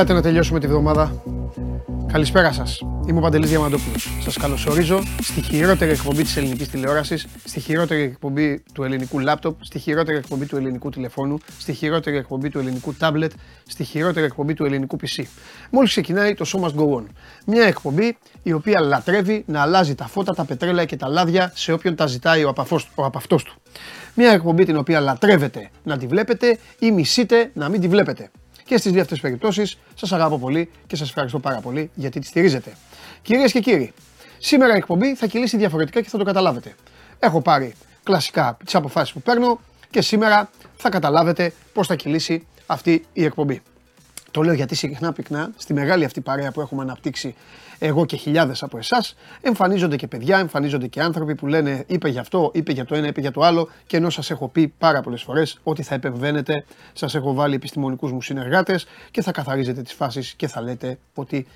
[0.00, 1.22] Για έλατε να τελειώσουμε τη βδομάδα;
[2.12, 2.80] Καλησπέρα σας.
[3.08, 4.08] Είμαι ο Παντελής Διαμαντόπουλος.
[4.22, 9.78] Σας καλωσορίζω στη χειρότερη εκπομπή της ελληνικής τηλεόρασης, στη χειρότερη εκπομπή του ελληνικού λάπτοπ, στη
[9.78, 13.32] χειρότερη εκπομπή του ελληνικού τηλεφώνου, στη χειρότερη εκπομπή του ελληνικού τάμπλετ,
[13.66, 15.22] στη χειρότερη εκπομπή του ελληνικού PC.
[15.70, 17.04] Μόλις ξεκινάει το Show Must Go On.
[17.46, 21.72] Μια εκπομπή η οποία λατρεύει να αλλάζει τα φώτα, τα πετρέλαια και τα λάδια σε
[21.72, 22.54] όποιον τα ζητάει ο
[22.94, 23.54] απαυτός του.
[24.14, 28.30] Μια εκπομπή την οποία λατρεύετε να τη βλέπετε ή μισείτε να μην τη βλέπετε.
[28.70, 32.26] Και στις δύο αυτές περιπτώσεις σας αγαπώ πολύ και σας ευχαριστώ πάρα πολύ γιατί τη
[32.26, 32.72] στηρίζετε.
[33.22, 33.92] Κυρίες και κύριοι,
[34.38, 36.74] σήμερα η εκπομπή θα κυλήσει διαφορετικά και θα το καταλάβετε.
[37.18, 43.04] Έχω πάρει κλασικά τις αποφάσεις που παίρνω και σήμερα θα καταλάβετε πώς θα κυλήσει αυτή
[43.12, 43.62] η εκπομπή.
[44.30, 47.34] Το λέω γιατί συχνά πυκνά στη μεγάλη αυτή παρέα που έχουμε αναπτύξει
[47.82, 52.20] εγώ και χιλιάδες από εσάς, εμφανίζονται και παιδιά, εμφανίζονται και άνθρωποι που λένε είπε για
[52.20, 53.68] αυτό, είπε για το ένα, είπε για το άλλο.
[53.86, 58.12] Και ενώ σας έχω πει πάρα πολλές φορές ότι θα επεμβαίνετε, σας έχω βάλει επιστημονικούς
[58.12, 61.46] μου συνεργάτες και θα καθαρίζετε τις φάσεις και θα λέτε ότι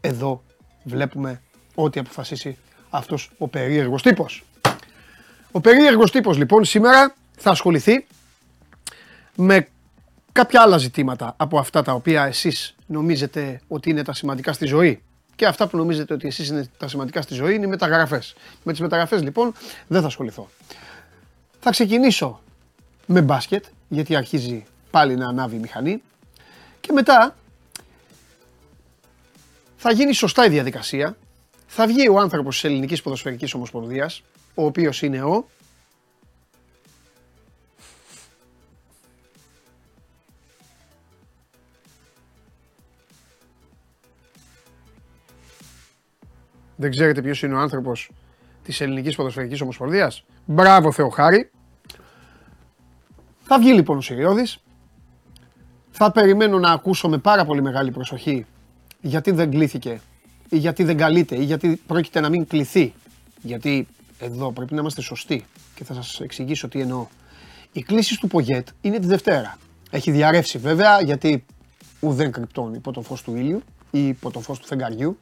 [0.00, 0.42] εδώ
[0.82, 1.42] βλέπουμε
[1.74, 2.58] ό,τι αποφασίσει
[2.90, 4.44] αυτός ο περίεργος τύπος.
[5.52, 8.06] Ο περίεργος τύπος λοιπόν σήμερα θα ασχοληθεί
[9.34, 9.68] με
[10.32, 15.02] κάποια άλλα ζητήματα από αυτά τα οποία εσείς νομίζετε ότι είναι τα σημαντικά στη ζωή
[15.38, 18.34] και αυτά που νομίζετε ότι εσείς είναι τα σημαντικά στη ζωή είναι οι μεταγραφές.
[18.62, 19.52] Με τις μεταγραφές λοιπόν
[19.86, 20.48] δεν θα ασχοληθώ.
[21.60, 22.40] Θα ξεκινήσω
[23.06, 26.02] με μπάσκετ γιατί αρχίζει πάλι να ανάβει η μηχανή
[26.80, 27.36] και μετά
[29.76, 31.16] θα γίνει σωστά η διαδικασία.
[31.66, 34.22] Θα βγει ο άνθρωπος της Ελληνικής Ποδοσφαιρικής Ομοσπονδίας,
[34.54, 35.48] ο οποίος είναι ο
[46.80, 48.10] Δεν ξέρετε ποιος είναι ο άνθρωπος
[48.64, 51.50] της Ελληνικής Ποδοσφαιρικής Ομοσπονδίας; Μπράβο, Θεοχάρη.
[53.42, 54.58] Θα βγει λοιπόν ο Σιριώδης.
[55.90, 58.46] Θα περιμένω να ακούσω με πάρα πολύ μεγάλη προσοχή
[59.00, 60.00] γιατί δεν κλήθηκε
[60.48, 62.94] ή γιατί δεν καλείται ή γιατί πρόκειται να μην κληθεί.
[63.42, 63.86] Γιατί
[64.18, 67.06] εδώ πρέπει να είμαστε σωστοί και θα σας εξηγήσω τι εννοώ.
[67.72, 69.58] Η κλήση του Πογέτ είναι τη Δευτέρα.
[69.90, 71.44] Έχει διαρρεύσει βέβαια γιατί
[72.00, 75.18] ουδέν κρυπτών υπό το φως του ήλιου ή υπό το φως του φεγγαριού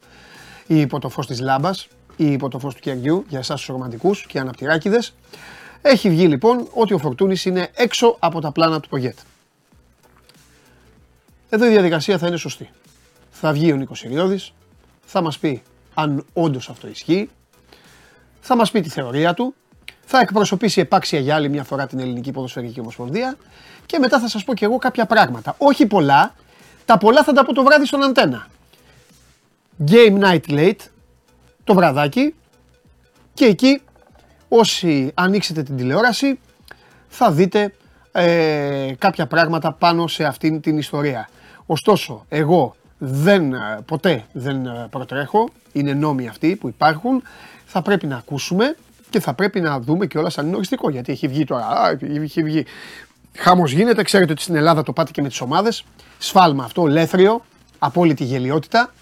[0.67, 3.67] ή υπό το φως της λάμπας ή υπό το φως του κεριού για εσάς τους
[3.67, 5.13] ρομαντικούς και αναπτυράκιδες.
[5.81, 9.17] Έχει βγει λοιπόν ότι ο Φορτούνης είναι έξω από τα πλάνα του Πογέτ.
[11.49, 12.69] Εδώ η διαδικασία θα είναι σωστή.
[13.31, 14.53] Θα βγει ο Νίκος Συριώδης,
[15.05, 15.61] θα μας πει
[15.93, 17.29] αν όντως αυτό ισχύει,
[18.39, 19.53] θα μας πει τη θεωρία του,
[20.05, 23.37] θα εκπροσωπήσει επάξια για άλλη μια φορά την Ελληνική Ποδοσφαιρική Ομοσπονδία
[23.85, 25.55] και μετά θα σας πω και εγώ κάποια πράγματα.
[25.57, 26.35] Όχι πολλά,
[26.85, 28.47] τα πολλά θα τα πω το βράδυ στον Αντένα.
[29.87, 30.79] Game Night Late
[31.63, 32.35] το βραδάκι.
[33.33, 33.81] Και εκεί
[34.47, 36.39] όσοι ανοίξετε την τηλεόραση
[37.07, 37.73] θα δείτε
[38.11, 41.29] ε, κάποια πράγματα πάνω σε αυτήν την ιστορία.
[41.65, 43.53] Ωστόσο, εγώ δεν,
[43.85, 47.23] ποτέ δεν ε, προτρέχω, είναι νόμοι αυτοί που υπάρχουν,
[47.65, 48.75] θα πρέπει να ακούσουμε
[49.09, 51.97] και θα πρέπει να δούμε και όλα σαν είναι οριστικό, γιατί έχει βγει τώρα, α,
[52.23, 52.65] έχει βγει.
[53.37, 55.83] Χάμος γίνεται, ξέρετε ότι στην Ελλάδα το πάτε και με τις ομάδες,
[56.17, 57.45] σφάλμα αυτό, λέθριο,
[57.79, 58.93] απόλυτη γελιότητα,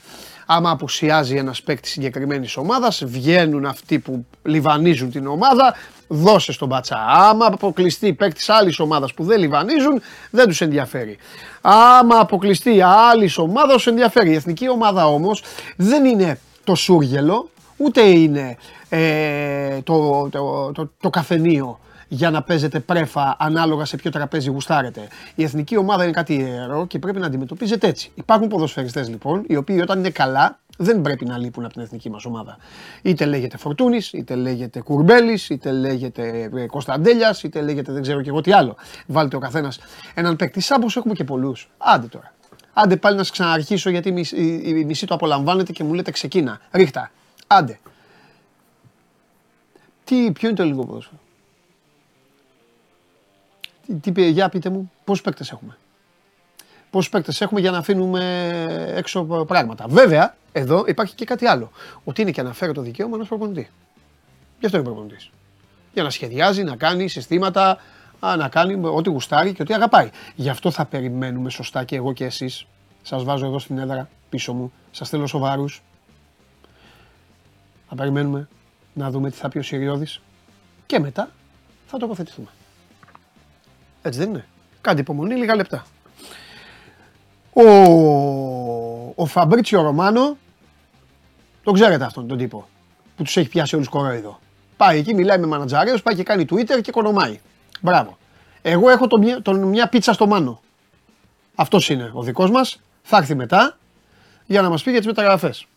[0.45, 5.75] άμα απουσιάζει ένας παίκτης συγκεκριμένης ομάδας, βγαίνουν αυτοί που λιβανίζουν την ομάδα,
[6.07, 7.05] δώσε στον πατσά.
[7.07, 11.17] Άμα αποκλειστεί παίκτης άλλης ομάδας που δεν λιβανίζουν, δεν τους ενδιαφέρει.
[11.61, 14.29] Άμα αποκλειστεί άλλης ομάδας, τους ενδιαφέρει.
[14.29, 15.43] Η εθνική ομάδα όμως
[15.75, 18.57] δεν είναι το σούργελο, ούτε είναι
[18.89, 25.07] ε, το, το, το, το καφενείο για να παίζετε πρέφα ανάλογα σε ποιο τραπέζι γουστάρετε.
[25.35, 28.11] Η εθνική ομάδα είναι κάτι ιερό και πρέπει να αντιμετωπίζετε έτσι.
[28.15, 32.09] Υπάρχουν ποδοσφαιριστές λοιπόν, οι οποίοι όταν είναι καλά δεν πρέπει να λείπουν από την εθνική
[32.09, 32.57] μας ομάδα.
[33.01, 38.29] Είτε λέγεται Φορτούνης, είτε λέγεται Κουρμπέλης, είτε λέγεται ε, Κωνσταντέλιας, είτε λέγεται δεν ξέρω και
[38.29, 38.75] εγώ τι άλλο.
[39.07, 39.79] Βάλτε ο καθένας
[40.13, 40.59] έναν παίκτη.
[40.59, 41.69] Σαν έχουμε και πολλούς.
[41.77, 42.33] Άντε τώρα.
[42.73, 44.25] Άντε πάλι να σας ξαναρχίσω γιατί
[44.65, 46.59] η μισή το απολαμβάνετε και μου λέτε ξεκίνα.
[46.71, 47.11] Ρίχτα.
[47.47, 47.79] Άντε.
[50.03, 51.19] Τι, ποιο είναι το ελληνικό ποδόσφαιρο;
[54.01, 55.77] Τι, τι, για πείτε μου, πόσους παίκτες έχουμε;
[56.89, 58.23] Πόσους παίκτες έχουμε για να αφήνουμε
[58.95, 61.71] έξω πράγματα; Βέβαια, εδώ υπάρχει και κάτι άλλο.
[62.03, 63.69] Ότι είναι και αναφέρω το δικαίωμα ενός προπονητή.
[64.59, 65.29] Γι' αυτό είναι προπονητής.
[65.93, 67.77] Για να σχεδιάζει, να κάνει συστήματα,
[68.37, 70.09] να κάνει ό,τι γουστάρει και ό,τι αγαπάει.
[70.35, 72.65] Γι' αυτό θα περιμένουμε σωστά και εγώ και εσείς.
[73.01, 74.73] Σας βάζω εδώ στην έδρα πίσω μου.
[74.91, 75.81] Σας θέλω σοβαρούς.
[77.89, 78.47] Θα περιμένουμε
[78.93, 80.21] να δούμε τι θα πει ο Συριώδης
[80.85, 81.29] και μετά
[81.87, 82.47] θα τοποθετηθούμε.
[84.05, 84.45] Έτσι δεν είναι.
[84.81, 85.85] Κάντε υπομονή λίγα λεπτά.
[87.53, 87.63] Ο,
[89.15, 90.37] ο Φαμπρίτσιο Ρωμάνο,
[91.63, 92.67] τον ξέρετε αυτόν τον τύπο,
[93.15, 94.39] που τους έχει πιάσει όλους κορόιδο.
[94.77, 97.39] Πάει εκεί, μιλάει με μανατζαρέους, πάει και κάνει Twitter και οικονομάει.
[97.81, 98.17] Μπράβο.
[98.61, 100.61] Εγώ έχω τον, τον, μια πίτσα στο μάνο.
[101.55, 102.81] Αυτός είναι ο δικός μας.
[103.01, 103.77] θα έρθει μετά
[104.45, 105.67] για να μας πει για τις μεταγραφές.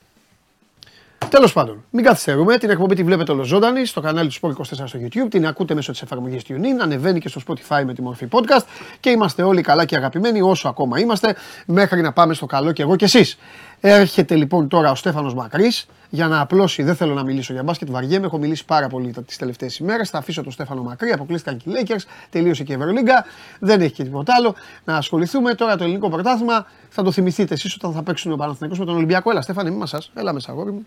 [1.30, 2.58] Τέλος πάντων, μην καθυστερούμε.
[2.58, 5.30] Την εκπομπή τη βλέπετε ολοζώντανη στο κανάλι του Sport 24 στο YouTube.
[5.30, 6.80] Την ακούτε μέσω της εφαρμογής TuneIn.
[6.80, 8.64] Ανεβαίνει και στο Spotify με τη μορφή podcast.
[9.00, 11.34] Και είμαστε όλοι καλά και αγαπημένοι όσο ακόμα είμαστε,
[11.66, 13.38] μέχρι να πάμε στο καλό και εγώ και εσείς.
[13.80, 16.82] Έρχεται λοιπόν τώρα ο Στέφανος Μακρύς για να απλώσει.
[16.82, 18.26] Δεν θέλω να μιλήσω για μπάσκετ, βαριέμαι.
[18.26, 20.10] Έχω μιλήσει πάρα πολύ τις τελευταίες ημέρες.
[20.10, 21.10] Θα αφήσω τον Στέφανο Μακρύ.
[21.10, 22.02] Αποκλείστηκαν και οι Lakers.
[22.30, 23.24] Τελείωσε και η Ευρωλίγκα.
[23.58, 24.54] Δεν έχει και τίποτα άλλο.
[24.84, 26.66] Να ασχοληθούμε τώρα το ελληνικό πρωτάθλημα.
[26.88, 29.30] Θα το θυμηθείτε εσείς όταν θα παίξουν ο Παναθηναϊκός με τον Ολυμπιακό.
[29.30, 30.20] Έλα, Στέφανε, μη σα.
[30.20, 30.86] Έλα μέσα, αγόρι μου.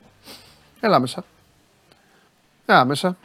[0.80, 1.24] Έλα μέσα.
[2.66, 3.18] Έλα μέσα.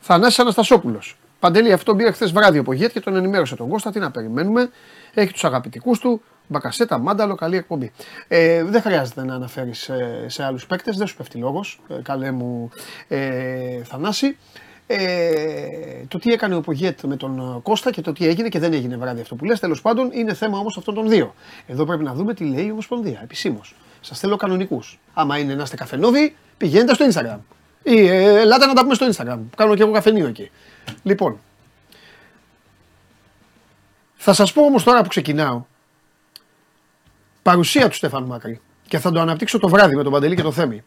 [0.00, 1.16] Θανάσης Αναστασόπουλος.
[1.40, 3.90] Παντελή, αυτό πήρε χθες βράδυ από και τον ενημέρωσε τον Κώστα.
[3.90, 4.70] Τι να περιμένουμε.
[5.18, 6.22] Έχει τους αγαπητικούς του.
[6.48, 7.92] Μπακασέτα, μάνταλο, καλή εκπομπή.
[8.28, 11.80] Ε, δεν χρειάζεται να αναφέρεις σε, σε άλλους παίκτες, δεν σου πέφτει λόγος.
[11.88, 12.70] Ε, καλέ μου
[13.08, 14.36] ε, Θανάση.
[14.86, 14.96] Ε,
[16.08, 18.96] το τι έκανε ο Πογέτ με τον Κώστα και το τι έγινε και δεν έγινε
[18.96, 21.34] βράδυ αυτό που λες, τέλος πάντων είναι θέμα όμως αυτών των δύο.
[21.66, 23.74] Εδώ πρέπει να δούμε τι λέει η Ομοσπονδία, επισήμως.
[24.00, 24.98] Σας θέλω κανονικούς.
[25.14, 27.38] Άμα είναι να είστε καφενόβοι, πηγαίνετε στο Instagram.
[27.82, 29.38] Ή ε, ελάτε να τα πούμε στο Instagram.
[29.56, 30.50] Κάνω και εγώ καφενείο εκεί.
[31.02, 31.40] Λοιπόν,
[34.16, 35.64] θα σας πω όμως τώρα που ξεκινάω,
[37.42, 40.52] παρουσία του Στέφανου Μακρύ και θα το αναπτύξω το βράδυ με τον Παντελή και το
[40.52, 40.82] Θέμη.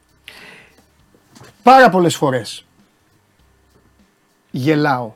[1.63, 2.65] Πάρα πολλές φορές
[4.51, 5.13] γελάω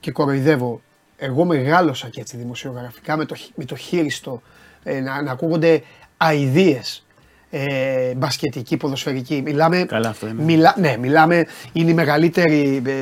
[0.00, 0.80] και κοροϊδεύω.
[1.16, 4.42] Εγώ μεγάλωσα και έτσι δημοσιογραφικά με το, με το χείριστο
[4.82, 5.82] ε, να, να ακούγονται
[6.16, 7.04] αηδίες
[7.50, 9.42] ε, μπασκετική, ποδοσφαιρική.
[9.44, 10.42] Μιλάμε, Καλά αυτό είναι.
[10.42, 12.92] Μιλά, ναι, μιλάμε, είναι η μεγαλύτερη ε,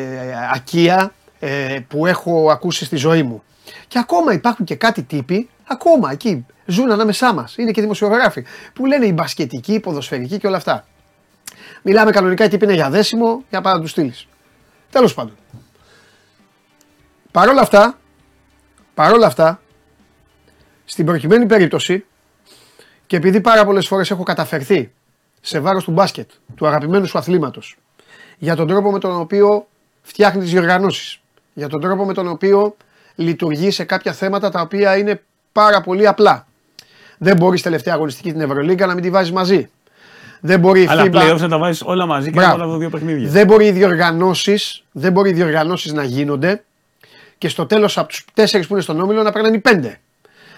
[0.55, 3.43] ακία ε, που έχω ακούσει στη ζωή μου.
[3.89, 7.57] Και ακόμα υπάρχουν και κάτι τύποι, ακόμα εκεί, ζουν ανάμεσά μας.
[7.57, 10.87] Είναι και δημοσιογράφοι που λένε η μπασκετική, η ποδοσφαιρική και όλα αυτά.
[11.83, 14.27] Μιλάμε κανονικά, οι τύποι είναι για δέσιμο, για να τους στείλεις.
[14.91, 15.37] Τέλος πάντων.
[17.31, 17.99] Παρ' όλα αυτά,
[18.95, 19.61] παρόλα αυτά,
[20.85, 22.05] στην προκειμένη περίπτωση,
[23.07, 24.93] και επειδή πάρα πολλές φορές έχω καταφερθεί
[25.41, 27.77] σε βάρος του μπάσκετ, του αγαπημένου σου αθλήματος,
[28.39, 29.69] για τον τρόπο με τον οποίο
[30.03, 31.21] φτιάχνεις τις διοργανώσεις,
[31.55, 32.77] για τον τρόπο με τον οποίο
[33.21, 35.23] λειτουργεί σε κάποια θέματα τα οποία είναι
[35.53, 36.47] πάρα πολύ απλά.
[37.19, 39.71] Δεν μπορείς τελευταία αγωνιστική την Ευρωλίγκα να μην τη βάζεις μαζί.
[40.41, 41.11] Δεν μπορεί Αλλά FIBA...
[41.11, 42.57] πλέον να τα βάζεις όλα μαζί και Μπράβο.
[42.57, 43.31] να τα δύο παιχνίδια.
[43.31, 44.59] Δεν μπορεί οι διοργανώσει
[44.93, 46.63] δεν μπορεί οι διοργανώσεις να γίνονται
[47.39, 50.01] και στο τέλος από τους τέσσερις που είναι στον όμιλο να παίρνουν οι πέντε.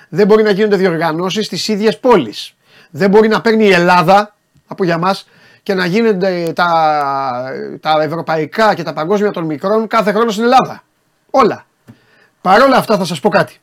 [0.08, 2.54] Δεν μπορεί να γίνονται διοργανώσεις στις ίδιες πόλεις.
[2.90, 4.34] Δεν μπορεί να παίρνει η Ελλάδα
[4.66, 5.28] από για μας
[5.62, 6.68] και να γίνονται τα,
[7.80, 10.82] τα ευρωπαϊκά και τα παγκόσμια των μικρών κάθε χρόνο στην Ελλάδα.
[11.30, 11.66] Όλα.
[12.42, 13.60] Παρ' όλα αυτά θα σας πω κάτι.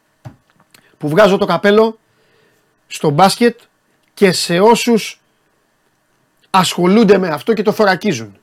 [0.97, 1.99] Που βγάζω το καπέλο
[2.87, 3.59] στο μπάσκετ
[4.13, 5.21] και σε όσους
[6.49, 8.37] ασχολούνται με αυτό και το θωρακίζουν.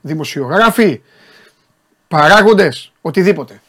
[0.00, 1.00] Δημοσιογράφοι,
[2.08, 3.62] παράγοντες, οτιδήποτε.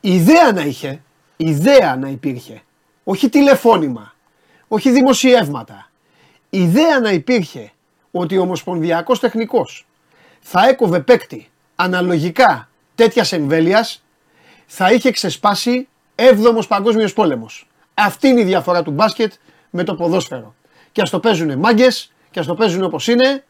[0.00, 1.02] Ιδέα να είχε,
[1.36, 2.62] ιδέα να υπήρχε,
[3.04, 4.14] όχι τηλεφώνημα,
[4.68, 5.90] όχι δημοσιεύματα.
[6.50, 7.72] Ιδέα να υπήρχε
[8.10, 9.86] ότι ο Ομοσπονδιακός Τεχνικός
[10.40, 12.69] θα έκοβε παίκτη αναλογικά
[13.00, 14.04] τέτοιας εμβέλειας,
[14.66, 17.68] θα είχε ξεσπάσει 7ο Παγκόσμιος Πόλεμος.
[17.94, 19.32] Αυτή είναι η διαφορά του μπάσκετ
[19.70, 20.54] με το ποδόσφαιρο.
[20.92, 23.44] Και ας το παίζουν μάγκες, και ας το παίζουν όπως είναι,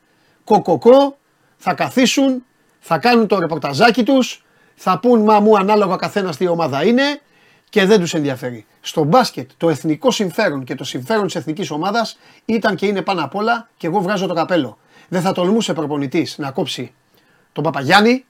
[0.44, 1.18] κοκοκό,
[1.56, 2.44] θα καθίσουν,
[2.80, 7.20] θα κάνουν το ρεπορταζάκι τους, θα πούν μα μου ανάλογα καθένας τι ομάδα είναι
[7.68, 8.66] και δεν τους ενδιαφέρει.
[8.80, 13.24] Στο μπάσκετ το εθνικό συμφέρον και το συμφέρον της εθνικής ομάδας ήταν και είναι πάνω
[13.24, 14.78] απ' όλα και εγώ βγάζω το καπέλο.
[15.08, 16.92] Δεν θα τολμούσε προπονητής να κόψει
[17.52, 18.24] τον Παπαγιάννη,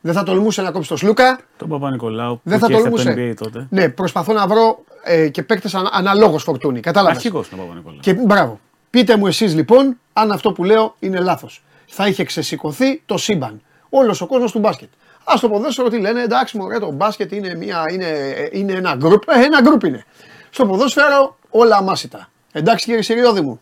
[0.00, 1.38] δεν θα τολμούσε να κόψει τον Σλούκα.
[1.56, 3.30] Τον Παπα-Νικολάου Δεν που θα και ήρθε από το τολμούσε.
[3.30, 3.66] NBA τότε.
[3.70, 6.80] Ναι, προσπαθώ να βρω ε, και παίκτες ανα, αναλόγως φορτούνη.
[6.80, 7.16] Κατάλαβες.
[7.16, 8.00] Αρχικό τον Παπα-Νικολάου.
[8.00, 8.60] Και μπράβο.
[8.90, 11.62] Πείτε μου εσείς λοιπόν αν αυτό που λέω είναι λάθος.
[11.86, 13.60] Θα είχε ξεσηκωθεί το σύμπαν.
[13.88, 14.88] Όλος ο κόσμος του μπάσκετ.
[15.24, 18.06] Α το ποδόσφαιρο τι λένε, εντάξει, μωρέ, το μπάσκετ είναι, μια, είναι,
[18.52, 19.22] είναι ένα γκρουπ.
[19.28, 20.04] Ε, ένα γκρουπ είναι.
[20.50, 22.28] Στο ποδόσφαιρο όλα αμάσιτα.
[22.52, 23.60] Εντάξει κύριε Σιριώδη μου.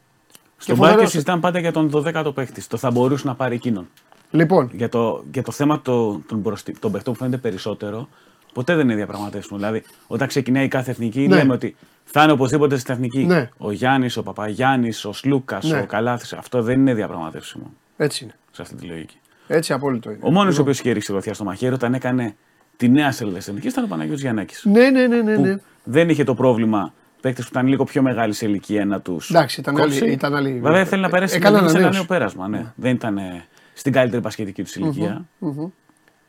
[0.56, 2.66] Στον φοβερός- μπάσκετ συζητάμε πάντα για τον 12ο παίχτη.
[2.66, 3.88] Το θα μπορούσε να πάρει εκείνον.
[4.34, 8.08] Λοιπόν, Για το, για το θέμα το, των, μπροστι- των παιχτών που φαίνεται περισσότερο,
[8.52, 9.58] ποτέ δεν είναι διαπραγματεύσιμο.
[9.58, 11.36] Δηλαδή, όταν ξεκινάει κάθε εθνική, Ναι.
[11.36, 13.24] λέμε ότι θα είναι οπωσδήποτε στην εθνική.
[13.24, 13.48] Ναι.
[13.58, 15.78] Ο Γιάννης, ο Παπαγιάννης, ο Σλούκας, Ναι.
[15.80, 16.32] ο Καλάθης.
[16.32, 18.34] Αυτό δεν είναι διαπραγματεύσιμο έτσι είναι.
[18.50, 19.16] σε αυτή τη λογική.
[19.46, 20.18] Έτσι απόλυτο είναι.
[20.22, 22.34] Ο μόνος ο οποίος είχε ρίξει βαθιά στο μαχαίρι όταν έκανε
[22.76, 24.64] τη νέα σελίδα της εθνική ήταν ο Παναγιώτης Γιαννάκης.
[24.64, 25.34] Ναι, ναι, ναι, ναι.
[25.34, 25.56] που ναι.
[25.84, 29.30] δεν είχε το πρόβλημα παίκτες που ήταν λίγο πιο μεγάλοι σε ηλικία να τους.
[29.30, 32.06] Εντάξει, ήταν άλλη- ήταν άλλη- Βέβαια θέλει να περάσει Έκαναν στην σε ένα ανανέωση.
[32.08, 32.48] νέο πέρασμα.
[32.48, 32.72] Ναι.
[32.76, 35.28] Δεν ήταν ε, στην καλύτερη πασχετική τους ηλικία.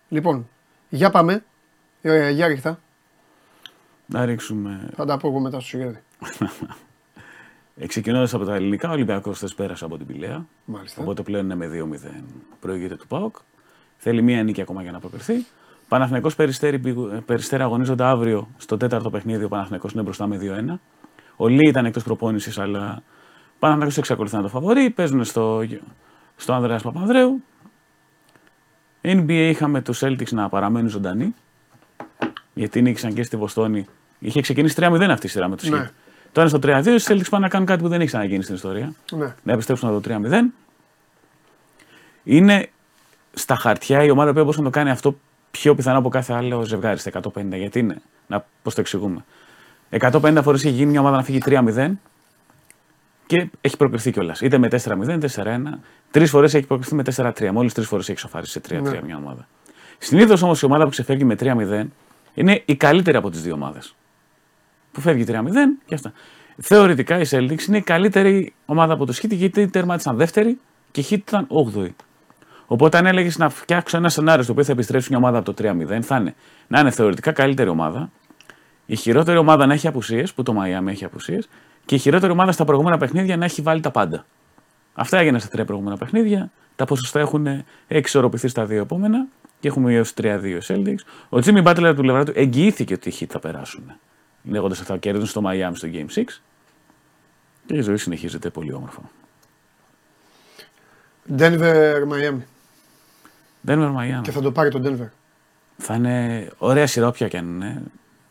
[0.09, 0.47] Λοιπόν,
[0.89, 1.43] για πάμε.
[2.01, 2.79] Ε, για ρίχτα.
[4.05, 4.89] Να ρίξουμε.
[4.95, 5.99] Θα τα πω εγώ μετά στο Σιριώδη.
[7.77, 10.45] Ε, Ξεκινώντας από τα ελληνικά, ο Ολυμπιακός χθε πέρασε από την Πηλαία.
[10.65, 11.01] Μάλιστα.
[11.01, 12.23] Οπότε πλέον είναι με 2-0
[12.59, 13.35] προηγείται του ΠΑΟΚ.
[13.97, 15.45] Θέλει μία νίκη ακόμα για να προκριθεί.
[15.87, 16.79] Παναθηναϊκός Περιστέρη,
[17.25, 19.43] Περιστέρη αγωνίζονται αύριο στο τέταρτο παιχνίδι.
[19.43, 20.79] Ο Παναθηναϊκός είναι μπροστά με 2-1.
[21.35, 23.03] Ο Λί ήταν εκτός προπόνησης, αλλά
[23.47, 24.89] ο Παναθηναϊκός εξακολουθεί να το φαβορεί.
[24.89, 25.61] Παίζουν στο,
[26.35, 27.43] στο Ανδρέας Παπανδρέου.
[29.01, 31.35] NBA είχαμε τους Celtics να παραμένουν ζωντανοί.
[32.53, 33.85] Γιατί νίκησαν και στη Βοστόνη.
[34.19, 35.91] Είχε ξεκινήσει 3-0 αυτή η σειρά με τους Ναι.
[36.31, 38.93] Τώρα στο 3-2 οι Celtics πάνε να κάνουν κάτι που δεν έχει ξαναγίνει στην ιστορία.
[39.11, 39.35] Ναι.
[39.43, 40.53] Να επιστρέψουν το 3-0.
[42.23, 42.69] Είναι
[43.33, 45.17] στα χαρτιά η ομάδα που μπορούσε να το κάνει αυτό
[45.51, 47.45] πιο πιθανό από κάθε άλλο ζευγάρι στα 150.
[47.51, 49.25] Γιατί είναι, να πώς το εξηγούμε.
[49.99, 51.91] 150 φορές έχει γίνει μια ομάδα να φύγει 3-0
[53.25, 54.41] και έχει προκριθεί κιόλας.
[54.41, 55.79] Είτε με 4-0, 4-1.
[56.11, 57.51] Τρεις φορές έχει προκριθεί με 4-3.
[57.51, 59.01] Μόλις τρεις φορές έχει σοφάρει σε 3-3 Ναι.
[59.05, 59.47] μια ομάδα.
[59.97, 61.91] Συνήθως όμως η ομάδα που ξεφεύγει με 3-0
[62.33, 63.95] είναι η καλύτερη από τις δύο ομάδες.
[64.91, 66.13] Που φεύγει 3-0 και αυτά.
[66.57, 70.59] Θεωρητικά οι Celtics είναι η καλύτερη ομάδα από το Heat γιατί τερμάτισαν δεύτερη
[70.91, 71.89] και η Heat ήταν 8η.
[72.67, 75.63] Οπότε αν έλεγες να φτιάξω ένα σενάριο στο οποίο θα επιστρέψει μια ομάδα από το
[75.63, 76.35] 3-0, θα είναι
[76.67, 78.11] να είναι θεωρητικά καλύτερη ομάδα,
[78.85, 81.47] η χειρότερη ομάδα να έχει απουσίες, που το Miami έχει απουσίες,
[81.85, 84.25] και η χειρότερη ομάδα στα προηγούμενα παιχνίδια να έχει βάλει τα πάντα.
[84.93, 86.51] Αυτά έγιναν στα τρία προηγούμενα παιχνίδια.
[86.75, 87.47] Τα ποσοστά έχουν
[87.87, 89.27] εξορροπηθεί στα δύο επόμενα
[89.59, 90.99] και έχουμε έως 3-2 οι Celtics.
[91.29, 93.91] Ο Jimmy Butler του πλευρά του εγγυήθηκε ότι οι Heat θα περάσουν.
[94.43, 96.23] Λέγοντας ότι θα κερδίσουν στο Miami στο Game 6.
[97.65, 99.01] Και η ζωή συνεχίζεται πολύ όμορφα.
[101.37, 102.41] Denver, Miami.
[103.67, 104.21] Denver Miami.
[104.21, 105.09] Και θα το πάρει το Denver.
[105.77, 107.81] Θα είναι ωραία σειρά όποια και αν είναι.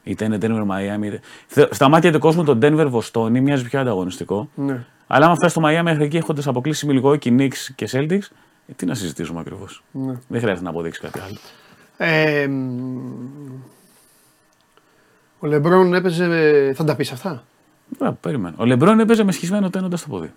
[0.05, 1.05] Είτε είναι Denver Miami.
[1.05, 1.21] Είτε...
[1.47, 4.49] Θε- Στα μάτια του κόσμου το Denver Βοστόνη μοιάζει πιο ανταγωνιστικό.
[4.55, 4.85] Ναι.
[5.07, 8.29] Αλλά άμα φτάσει στο Miami μέχρι εκεί έχοντας αποκλείσει Milwaukee, Knicks και Celtics,
[8.67, 9.83] ε, τι να συζητήσουμε ακριβώς.
[9.91, 10.13] ναι.
[10.29, 11.37] Δεν χρειάζεται να αποδείξει κάτι άλλο.
[11.97, 12.99] Ε, μ,
[15.39, 16.73] ο Λεμπρόν έπαιζε.
[16.77, 17.45] Θα τα πεις αυτά;
[17.99, 18.55] Α, περίμενε.
[18.59, 20.33] Ο Λεμπρόν έπαιζε με σχισμένο τένοντας στο πόδι.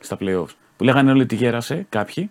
[0.00, 0.54] Στα playoffs.
[0.76, 2.30] Που λέγανε όλοι ότι γέρασε κάποιοι.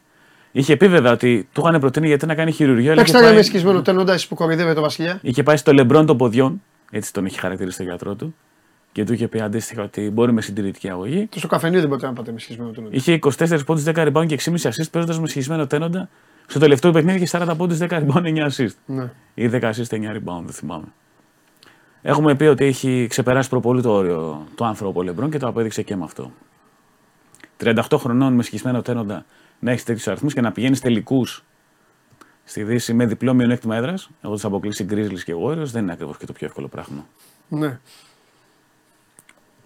[0.52, 2.92] Είχε πει βέβαια ότι του είχαν προτείνει γιατί να κάνει χειρουργείο.
[2.92, 5.20] αλλά είχε Παίξτε ρε με πάει- σκισμένο τένοντα εσείς που κοροϊδεύετε το Βασιλιά.
[5.22, 8.36] Είχε πάει στο Λεμπρόν των ποδιών, έτσι τον είχε χαρακτηρίσει το γιατρό του,
[8.92, 11.28] και του είχε πει αντίστοιχα ότι μπορεί με συντηρητική αγωγή.
[11.32, 12.96] Το στο καφενείο δεν μπορείτε να πάτε με σκισμένο τένοντα.
[12.96, 16.10] Είχε 24 πόντους, 10 rebound και 6,5 assist παίζοντας με σχισμένο τένοντα.
[16.48, 18.74] Στο τελευταίο παιχνίδι είχε 40 πόντους, 10 rebound, 9 assist.
[18.86, 19.10] Ναι.
[19.34, 20.86] Ή 10 assist, 9 rebound, δεν θυμάμαι.
[22.02, 25.82] Έχουμε πει ότι έχει ξεπεράσει προπολού το όριο του άνθρωπου ο Λεμπρόν και το απέδειξε
[25.82, 26.32] και με αυτό.
[27.64, 29.26] 38 χρονών με σχισμένο τένοντα
[29.60, 31.44] να έχεις τέτοιους αριθμούς και να πηγαίνεις τελικούς
[32.44, 34.10] στη Δύση με διπλό μειονέκτημα έδρας.
[34.22, 37.06] Εγώ τους αποκλείσει Grizzlies και Warriors δεν είναι ακριβώς και το πιο εύκολο πράγμα.
[37.48, 37.80] ναι.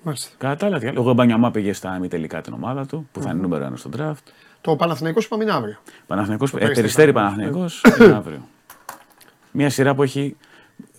[0.05, 0.29] Μάλιστα.
[0.37, 1.09] Κατά τα άλλα, τι άλλο.
[1.09, 4.31] ο Μπανιαμά πήγε στα ημιτελικά την ομάδα του, που θα είναι νούμερο 1 στο draft.
[4.61, 5.77] Το Παναθηναϊκός είπαμε είναι αύριο.
[6.07, 7.81] Παναθηναϊκός, ε, Περιστέρι περιστέρι Παναθηναϊκός.
[7.81, 8.47] Παναθηναϊκός είναι αύριο.
[9.51, 10.35] Μια σειρά που έχει.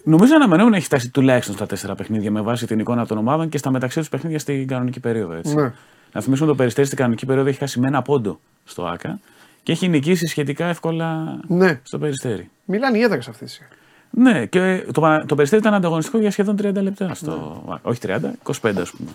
[0.04, 3.48] Νομίζω αναμενόμενο να έχει φτάσει τουλάχιστον στα τέσσερα παιχνίδια με βάση την εικόνα των ομάδων
[3.48, 5.32] και στα μεταξύ τους παιχνίδια στην κανονική περίοδο.
[5.32, 5.54] Έτσι.
[5.54, 5.72] Ναι.
[6.14, 9.18] Να θυμίσουμε το περιστέρι στην κανονική περίοδο έχει χάσει με ένα πόντο στο ΑΚΑ
[9.62, 11.80] και έχει νικήσει σχετικά εύκολα Ναι.
[11.82, 12.50] στο περιστέρι.
[12.64, 13.70] Μιλάνε οι έδρε αυτή τη στιγμή.
[14.10, 17.14] Ναι, και το, Πανα- το περιστέρι ήταν ανταγωνιστικό για σχεδόν 30 λεπτά.
[17.14, 17.62] Στο...
[17.66, 17.72] Ναι.
[17.74, 17.80] ΆΚΑ.
[17.88, 19.10] Όχι 30, 25 ας πούμε.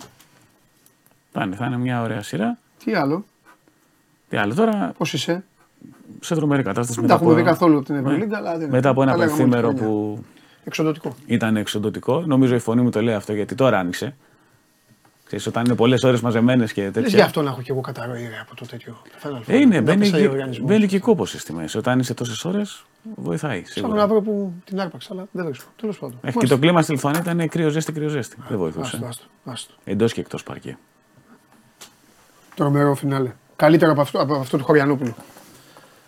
[1.32, 2.58] Θα είναι, θα είναι μια ωραία σειρά.
[2.84, 3.24] Τι άλλο,
[4.28, 5.44] Τι άλλο τώρα, πώς είσαι;
[6.20, 8.00] σε τρομερή κατάσταση Δεν τα μετά έχουμε από, δει καθόλου από την Ναι.
[8.00, 9.94] Ευρωλίγκα, αλλά δεν μετά από ένα τα λέγαμε όλη τη πενθήμερο χρονιά.
[10.16, 10.24] που
[10.64, 11.14] Εξοντοτικό.
[11.26, 12.20] ήταν εξοντοτικό.
[12.26, 14.14] Νομίζω η φωνή μου το λέει αυτό γιατί τώρα άνοιξε.
[15.30, 17.08] Ξέρεις, όταν είναι πολλές ώρες μαζεμένες και Λες τέτοια.
[17.18, 19.02] γι' αυτό να έχω κι εγώ καταρροή ρε, από το τέτοιο.
[19.22, 19.42] το Final Four.
[19.46, 20.68] Ε, είναι, Να μπαίνει, πέσα γη- ο οργανισμός.
[20.68, 21.62] μπαίνει και κόπο σύστημα.
[21.62, 21.78] εσύ.
[21.78, 22.84] Όταν είσαι τόσες ώρες,
[23.14, 23.62] βοηθάει.
[23.62, 24.00] Ψάχνω Σίγουρα.
[24.00, 25.70] να βρω που την άρπαξα, αλλά δεν βρίσκω.
[25.80, 26.18] Τέλος πάντων.
[26.22, 28.34] Ε, και το κλίμα στη Λιθουανία ήταν κρύο ζέστη, κρύο ζέστη.
[28.36, 29.00] Δεν Άστο, βοηθούσε.
[29.08, 29.74] άστο, άστο.
[29.84, 30.78] Εντός και εκτός παρκέ.
[32.54, 33.32] Τρομερό φινάλε.
[33.56, 35.14] Καλύτερο από αυτό, από αυτό του Χωριανόπουλου.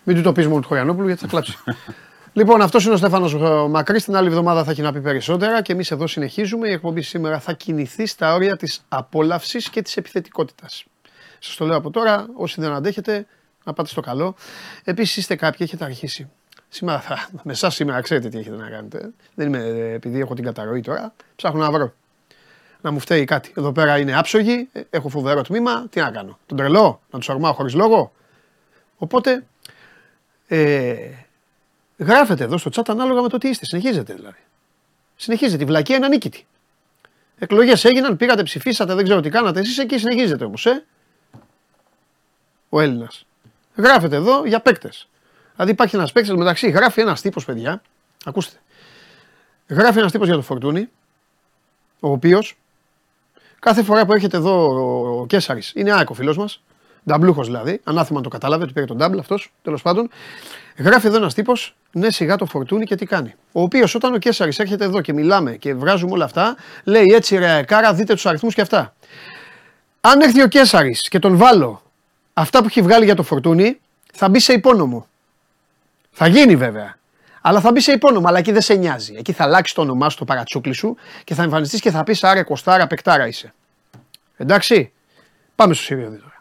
[0.03, 1.57] Μην του το πεις μόνο του Χωριανόπουλου γιατί θα κλάψει.
[2.33, 3.35] λοιπόν, αυτός είναι ο Στέφανος
[3.69, 4.03] Μακρύς.
[4.03, 6.67] Την άλλη εβδομάδα θα έχει να πει περισσότερα και εμείς εδώ συνεχίζουμε.
[6.67, 10.85] Η εκπομπή σήμερα θα κινηθεί στα όρια της απόλαυσης και της επιθετικότητας.
[11.39, 12.27] Σας το λέω από τώρα.
[12.33, 13.25] Όσοι δεν αντέχετε,
[13.63, 14.35] να πάτε στο καλό.
[14.83, 16.29] Επίσης, είστε κάποιοι, έχετε αρχίσει.
[16.69, 19.09] Σήμερα θα, με εσάς σήμερα ξέρετε τι έχετε να κάνετε.
[19.35, 21.93] Δεν είμαι, ε, επειδή έχω την καταρροή τώρα, ψάχνω να βρω
[22.83, 23.53] να μου φταίει κάτι.
[23.57, 25.87] Εδώ πέρα είναι άψογοι, ε, έχω φοβερό τμήμα.
[25.89, 28.11] Τι να κάνω, τον τρελό, να τους αρμάω χωρίς λόγο.
[28.97, 29.45] Οπότε,
[30.47, 30.95] ε,
[31.97, 33.65] γράφετε εδώ στο chat ανάλογα με το τι είστε.
[33.65, 34.37] Συνεχίζετε δηλαδή.
[35.15, 35.63] Συνεχίζετε.
[35.63, 36.45] Η βλακία είναι ανίκητη.
[37.37, 39.59] Εκλογές έγιναν, πήγατε, ψηφίσατε, δεν ξέρω τι κάνατε.
[39.59, 40.85] Εσείς εκεί συνεχίζετε όμως, ε.
[42.69, 43.25] Ο Έλληνας.
[43.75, 45.07] Γράφετε εδώ για παίκτες.
[45.55, 47.81] Δηλαδή υπάρχει ένας παίκτης μεταξύ, γράφει ένας τύπος, παιδιά.
[48.25, 48.55] Ακούστε.
[49.67, 50.89] Γράφει ένας τύπος για το φορτούνι,
[51.99, 52.57] ο οποίος
[53.59, 56.61] κάθε φορά που έρχεται εδώ ο- ο Κέσσαρη, είναι άκο φίλος μας,
[57.05, 60.09] νταμπλούχος δηλαδή, ανάθεμα να το κατάλαβε, του πήρε τον νταμπλ αυτός, τέλος πάντων.
[60.77, 63.33] Γράφει εδώ ένας τύπος, ναι, σιγά το φορτούνι και τι κάνει.
[63.51, 67.37] Ο οποίος όταν ο Κέσσαρη έρχεται εδώ και μιλάμε και βγάζουμε όλα αυτά, λέει έτσι
[67.37, 68.95] ρε, κάρα, δείτε τους αριθμούς και αυτά.
[70.01, 71.81] Αν έρθει ο Κέσσαρη και τον βάλω
[72.33, 73.79] αυτά που έχει βγάλει για το φορτούνι,
[74.13, 75.07] θα μπει σε υπόνομο.
[76.11, 76.97] Θα γίνει βέβαια.
[77.41, 79.13] Αλλά θα μπει σε υπόνομα, αλλά εκεί δεν σε νοιάζει.
[79.17, 82.23] Εκεί θα αλλάξει το όνομά σου, το παρατσούκλι σου και θα εμφανιστείς και θα πεις
[82.23, 83.53] Άρε Κοστάρα, πεκτάρα είσαι.
[84.37, 84.91] Εντάξει.
[85.55, 86.33] Πάμε στο Σιριώδη τώρα.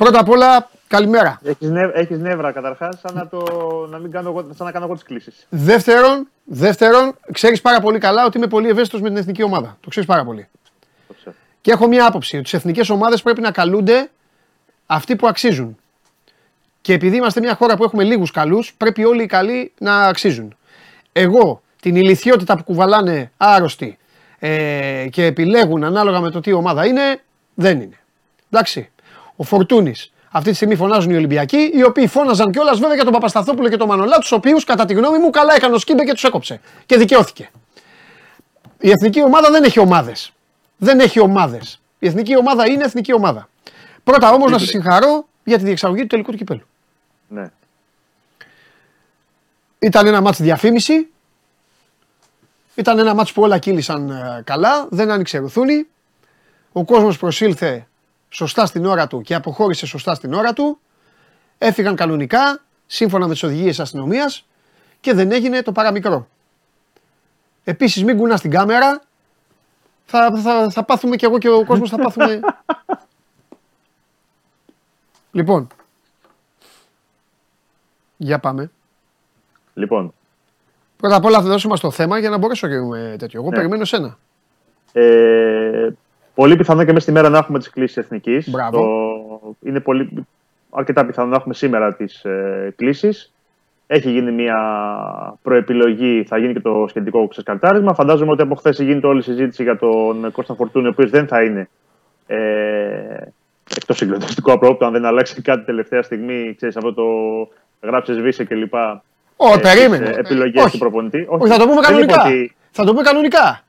[0.00, 1.40] Πρώτα απ' όλα, καλημέρα.
[1.44, 3.42] Έχεις, νεύ, έχεις νεύρα καταρχάς, σαν να, το,
[3.90, 5.46] να, μην κάνω, εγώ- σαν να κάνω εγώ τις κλήσεις.
[5.48, 9.76] Δεύτερον, δεύτερον ξέρεις πάρα πολύ καλά ότι είμαι πολύ ευαίσθητος με την εθνική ομάδα.
[9.80, 10.48] Το ξέρεις πάρα πολύ.
[11.08, 11.34] Το ξέρω.
[11.60, 14.10] Και έχω μια άποψη ότι στι εθνικές ομάδες πρέπει να καλούνται
[14.86, 15.76] αυτοί που αξίζουν.
[16.80, 20.56] Και επειδή είμαστε μια χώρα που έχουμε λίγους καλούς, πρέπει όλοι οι καλοί να αξίζουν.
[21.12, 23.98] Εγώ την ηλικιότητα που κουβαλάνε άρρωστοι
[24.38, 27.20] ε, και επιλέγουν ανάλογα με το τι ομάδα είναι,
[27.54, 27.98] δεν είναι.
[28.50, 28.90] Εντάξει.
[29.40, 30.12] Ο Φορτούνης.
[30.30, 33.76] Αυτή τη στιγμή φωνάζουν οι Ολυμπιακοί, οι οποίοι φώναζαν κιόλας βέβαια για τον Παπασταθόπουλο και
[33.76, 36.60] τον Μανολά, τους οποίους κατά τη γνώμη μου καλά έκανε ο Σκύμπε και τους έκοψε.
[36.86, 37.50] Και δικαιώθηκε.
[38.78, 40.32] Η εθνική ομάδα δεν έχει ομάδες.
[40.76, 41.80] Δεν έχει ομάδες.
[41.98, 43.48] Η εθνική ομάδα είναι εθνική ομάδα.
[44.04, 46.66] Πρώτα όμως να σας συγχαρώ για τη διεξαγωγή του τελικού του κυπέλου.
[47.28, 47.50] Ναι.
[49.78, 51.08] Ήταν ένα μάτς διαφήμιση.
[52.74, 55.86] Ήταν ένα μάτς που όλα κύλησαν ε, καλά, δεν άνοιξε ρουθούνη.
[56.72, 57.84] Ο κόσμος προσήλθε
[58.30, 60.80] σωστά στην ώρα του και αποχώρησε σωστά στην ώρα του.
[61.58, 64.46] Έφυγαν κανονικά, σύμφωνα με τις οδηγίες της αστυνομίας
[65.00, 66.28] και δεν έγινε το παραμικρό.
[67.64, 69.02] Επίσης μην κουνάς την κάμερα,
[70.04, 72.40] θα, θα, θα πάθουμε κι εγώ και ο κόσμος θα πάθουμε...
[75.32, 75.66] λοιπόν,
[78.16, 78.70] για πάμε.
[79.74, 80.14] Λοιπόν,
[80.96, 83.40] Πρώτα απ' όλα θα δώσουμε στο θέμα για να μπορέσω και με τέτοιο.
[83.40, 83.56] Εγώ Ναι.
[83.56, 84.18] περιμένω εσένα.
[84.92, 85.88] ε,
[86.40, 88.50] πολύ πιθανό και μέσα στη μέρα να έχουμε τις κλήσεις εθνικής.
[88.50, 88.78] Μπράβο.
[88.78, 90.26] Το, είναι πολύ,
[90.70, 93.32] αρκετά πιθανό να έχουμε σήμερα τις ε, κλήσεις.
[93.86, 94.58] Έχει γίνει μια
[95.42, 97.94] προεπιλογή, θα γίνει και το σχετικό ξεσκαρτάρισμα.
[97.94, 101.26] Φαντάζομαι ότι από χθες γίνεται όλη η συζήτηση για τον Κώστα Φορτούνη, ο οποίος δεν
[101.26, 101.68] θα είναι
[102.26, 102.38] ε,
[103.76, 107.04] εκτός συγκλονιστικού απρόπτου, αν δεν αλλάξει κάτι τελευταία στιγμή, ξέρεις αυτό το
[107.82, 108.74] γράψες, σβήσε κλπ.
[109.36, 110.06] Ω, ε, περίμενε.
[110.06, 110.72] τις, ε, επιλογές Όχι.
[110.72, 111.26] του προπονητή.
[111.28, 112.22] Όχι, θα το πούμε δεν είπα κανονικά.
[112.22, 113.60] ότι- Θα το πούμε κανονικά.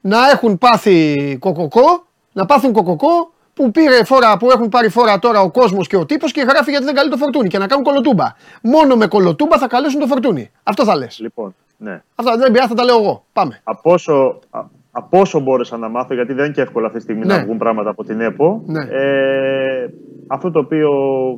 [0.00, 2.06] Να έχουν πάθει κοκοκό,
[2.36, 6.06] να πάθουν κοκοκό που, πήρε φόρα, που έχουν πάρει φόρα τώρα ο κόσμος και ο
[6.06, 8.24] τύπος και γράφει γιατί δεν καλεί το φορτούνι και να κάνουν κολοτούμπα.
[8.62, 10.50] Μόνο με κολοτούμπα θα καλέσουν το φορτούνι.
[10.62, 11.18] Αυτό θα λες.
[11.20, 12.02] Λοιπόν, ναι.
[12.14, 13.24] Αυτά δεν πειράζει, θα τα λέω εγώ.
[13.32, 13.60] Πάμε.
[13.64, 17.04] Από όσο, α- από όσο μπόρεσα να μάθω, γιατί δεν είναι και εύκολο αυτή τη
[17.04, 17.36] στιγμή Ναι.
[17.36, 18.82] να βγουν πράγματα από την ΕΠΟ, Ναι.
[18.90, 19.88] ε,
[20.26, 20.90] αυτό το οποίο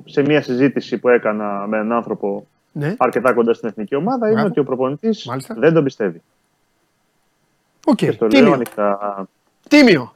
[0.05, 2.95] σε μια συζήτηση που έκανα με έναν άνθρωπο Ναι.
[2.99, 4.49] αρκετά κοντά στην εθνική ομάδα είναι Μπράβο.
[4.49, 5.55] ότι ο προπονητής Μάλιστα.
[5.59, 6.23] δεν τον πιστεύει.
[7.87, 7.97] Οκ.
[7.97, 8.55] Και στο λέω Τίμιο.
[8.55, 9.27] ανοιχτά.
[9.69, 10.13] Τίμιο.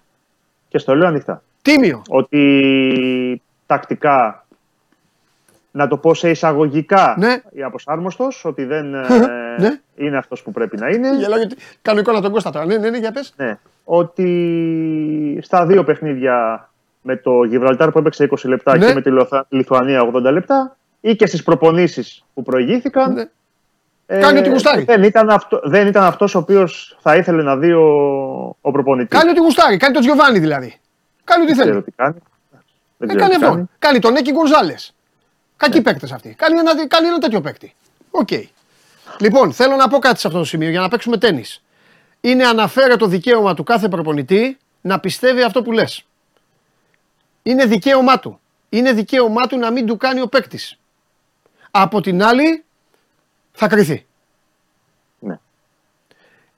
[0.73, 1.43] Και στο λέω ανοιχτά.
[1.63, 2.03] Τίμιο.
[2.09, 4.47] Ότι τακτικά,
[5.71, 7.37] να το πω σε εισαγωγικά, Ναι.
[7.51, 9.07] η απροσάρμοστος, ότι δεν ε,
[9.59, 9.81] Ναι.
[9.97, 11.17] είναι αυτός που πρέπει να είναι.
[11.17, 12.67] Γελάω γιατί κάνω εικόνα τον Κώστα τώρα.
[12.67, 13.35] Ναι, ναι, ναι, για πες.
[13.37, 16.69] Ναι, ότι στα δύο παιχνίδια
[17.03, 18.87] με το Γιβραλτάρ που έπαιξε 20 λεπτά Ναι.
[18.87, 23.31] και με τη Λοθα- Λιθουανία 80 λεπτά ή και στις προπονήσεις που προηγήθηκαν.
[24.13, 24.21] Ναι.
[24.21, 24.85] Κάνει ό,τι γουστάρει.
[24.85, 27.87] Δεν ήταν, αυτό, δεν ήταν αυτός ο οποίος θα ήθελε να δει ο,
[28.61, 29.19] ο προπονητής.
[29.19, 29.77] Κάνει ό,τι γουστάρει.
[29.77, 30.81] Κάνει τον Τζιοβάνι δηλαδή.
[31.25, 31.85] Κάνει ό,τι Δεν ξέρω θέλει.
[31.85, 32.15] τι κάνει.
[32.97, 33.69] Δεν Ε, ξέρω κάνει τι αυτό.
[33.79, 34.95] Κάνει τον Έκι Γκονζάλες.
[35.57, 35.83] Κακοί ναι.
[35.83, 36.35] παίκτες αυτοί.
[36.39, 37.75] Κάνει ένα, κάνει ένα τέτοιο παίκτη.
[38.11, 38.29] Οκ.
[39.21, 41.45] Λοιπόν, θέλω να πω κάτι σε αυτό το σημείο για να παίξουμε τένις.
[42.21, 46.05] Είναι αναφαίρετο δικαίωμα του κάθε προπονητή να πιστεύει αυτό που λες.
[47.43, 48.41] Είναι δικαίωμά του.
[48.69, 50.79] Είναι δικαίωμά του να μην του κάνει ο παίκτης.
[51.71, 52.65] Από την άλλη,
[53.53, 54.07] θα κρυθεί.
[55.19, 55.39] Ναι.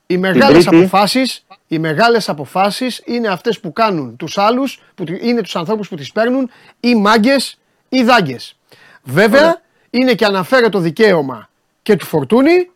[0.07, 0.77] Οι μεγάλες Τρίτη.
[0.77, 5.89] αποφάσεις, οι μεγάλες αποφάσεις είναι αυτές που κάνουν τους άλλους, που τη- είναι τους ανθρώπους
[5.89, 8.57] που τις παίρνουν ή μάγκες ή δάγκες.
[9.03, 9.61] Βέβαια, Ωραία.
[9.91, 11.49] είναι και αναφέρεται το δικαίωμα
[11.83, 12.71] και του Φορτούνη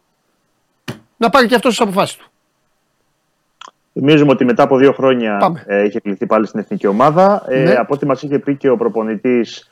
[1.16, 2.30] να πάρει και αυτός τις αποφάσεις του.
[3.92, 5.64] Θυμίζουμε ότι μετά από δύο χρόνια Πάμε.
[5.66, 7.44] ε, είχε κληθεί πάλι στην εθνική ομάδα.
[7.48, 7.72] Ε, Ναι.
[7.74, 9.68] Από ό,τι μας είχε πει και ο προπονητής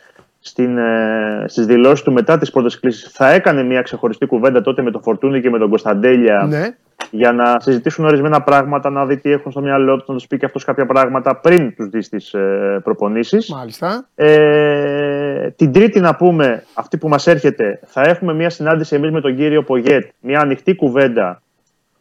[0.46, 4.82] στην, ε, στις δηλώσεις του μετά τις πρώτες κλήσεις θα έκανε μια ξεχωριστή κουβέντα τότε
[4.82, 6.68] με τον Φορτούνη και με τον Κωνσταντέλια Ναι,
[7.10, 10.38] για να συζητήσουν ορισμένα πράγματα, να δει τι έχουν στο μυαλό τους, να τους πει
[10.38, 13.50] και αυτός κάποια πράγματα πριν τους δεις στις ε, προπονήσεις.
[13.50, 14.08] μάλιστα.
[14.14, 19.20] Ε, την Τρίτη να πούμε, αυτή που μας έρχεται, θα έχουμε μια συνάντηση εμείς με
[19.20, 21.42] τον κύριο Πογέτ, μια ανοιχτή κουβέντα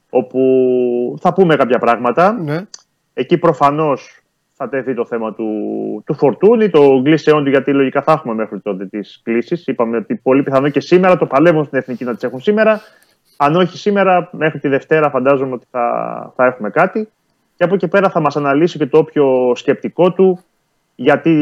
[0.09, 0.39] όπου
[1.21, 2.37] θα πούμε κάποια πράγματα.
[2.43, 2.57] Ναι.
[3.13, 4.24] Εκεί προφανώς
[4.57, 5.47] θα τεθεί το θέμα του,
[6.05, 9.67] του Φορτούνη, το γκλίσεών του, γιατί λογικά θα έχουμε μέχρι τότε τις κλήσεις.
[9.67, 12.81] Είπαμε ότι πολύ πιθανό και σήμερα το παλεύουν στην Εθνική να τις έχουν σήμερα.
[13.37, 15.87] Αν όχι σήμερα, μέχρι τη Δευτέρα φαντάζομαι ότι θα,
[16.35, 17.09] θα έχουμε κάτι.
[17.57, 20.39] Και από εκεί πέρα θα μας αναλύσει και το όποιο σκεπτικό του,
[20.95, 21.33] γιατί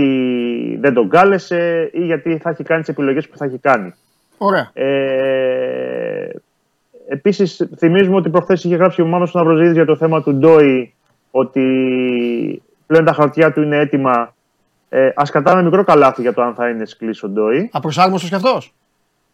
[0.79, 3.93] δεν τον κάλεσε ή γιατί θα έχει κάνει τις επιλογές που θα έχει κάνει.
[4.37, 4.69] Ωραία.
[4.73, 6.29] Ε,
[7.07, 10.93] Επίσης, θυμίζουμε ότι προχθές είχε γράψει ο Μάνος Ναυροζίδης για το θέμα του Ντόι
[11.31, 11.63] ότι
[12.93, 14.33] πλέον τα χαρτιά του είναι έτοιμα
[14.89, 17.69] Ε, Α κρατάμε μικρό καλάθι για το αν θα είναι σκλή ο Ντόι.
[17.73, 18.73] Απροσάρμοστο κι αυτός;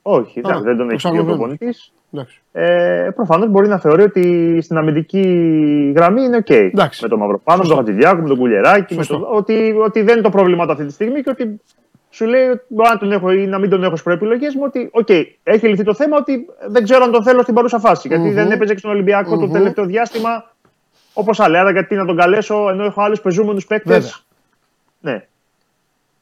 [0.01, 1.31] Όχι, εντάξει, Α, δεν τον το έχει πει ο ξαναβρούμε.
[1.31, 1.93] προπονητής.
[2.13, 2.41] Εντάξει.
[2.51, 5.23] Ε, Προφανώς μπορεί να θεωρεί ότι στην αμυντική
[5.95, 6.49] γραμμή είναι οκ.
[6.49, 6.99] Εντάξει.
[7.03, 8.95] Με τον Μαυροπάνο, με τον Χατζηδιάκο, με τον Κουλιεράκη.
[8.95, 9.25] Με Σωστό.
[9.25, 11.61] το, ότι, ότι δεν είναι το πρόβλημα του αυτή τη στιγμή και ότι
[12.09, 14.61] σου λέει ότι μπορεί να τον έχω ή να μην τον έχω στις προεπιλογές μου.
[14.65, 15.09] Ότι, οκ,
[15.43, 18.07] έχει λυθεί το θέμα ότι δεν ξέρω αν τον θέλω στην παρούσα φάση.
[18.07, 18.33] Γιατί Μμμ.
[18.33, 19.51] δεν έπαιζε και στον Ολυμπιακό το Μμμ.
[19.51, 20.51] τελευταίο διάστημα
[21.13, 21.57] όπως άλλοι.
[21.57, 25.15] Άρα γιατί να τον καλέσω ενώ έχω άλλους πεζούμενους παίκτες; Βέβαια.
[25.15, 25.25] Ναι.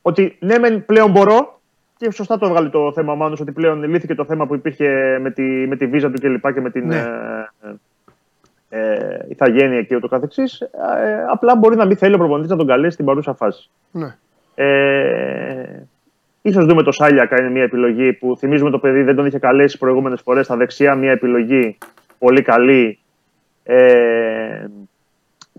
[0.02, 1.60] Ότι ναι, μεν πλέον μπορώ.
[1.98, 5.18] Και σωστά το έβγαλε το θέμα ο Μάνος, ότι πλέον λύθηκε το θέμα που υπήρχε
[5.22, 6.54] με τη, με τη βίζα του κλπ.
[6.54, 7.06] και με την Ναι.
[7.62, 7.70] ε,
[8.70, 10.62] ε, ηθαγένεια και ούτω καθεξής.
[10.62, 13.70] Ε, απλά μπορεί να μην θέλει ο προπονητής να τον καλέσει στην παρούσα φάση.
[13.92, 14.16] Ναι.
[14.56, 15.84] Ε,
[16.42, 19.78] ίσως δούμε το Σάλιακα είναι μια επιλογή που θυμίζουμε το παιδί δεν τον είχε καλέσει
[19.78, 21.78] προηγούμενες φορές στα δεξιά μια επιλογή
[22.20, 23.00] πολύ καλή
[23.68, 24.68] ε,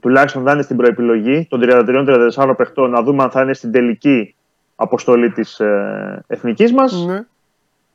[0.01, 4.35] τουλάχιστον θα είναι στην προεπιλογή των 33-34 παιχτών να δούμε αν θα είναι στην τελική
[4.77, 7.21] αποστολή της ε, εθνικής μας ναι.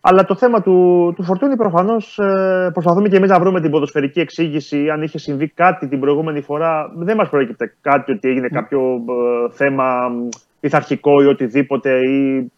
[0.01, 4.19] αλλά το θέμα του, του Φορτούνη προφανώς ε, προσπαθούμε και εμείς να βρούμε την ποδοσφαιρική
[4.19, 4.89] εξήγηση.
[4.89, 9.53] Αν είχε συμβεί κάτι την προηγούμενη φορά, δεν μας προέκυπτε κάτι ότι έγινε κάποιο ε,
[9.53, 10.27] θέμα μ,
[10.59, 11.97] πειθαρχικό ή οτιδήποτε.
[11.97, 12.51] Ή...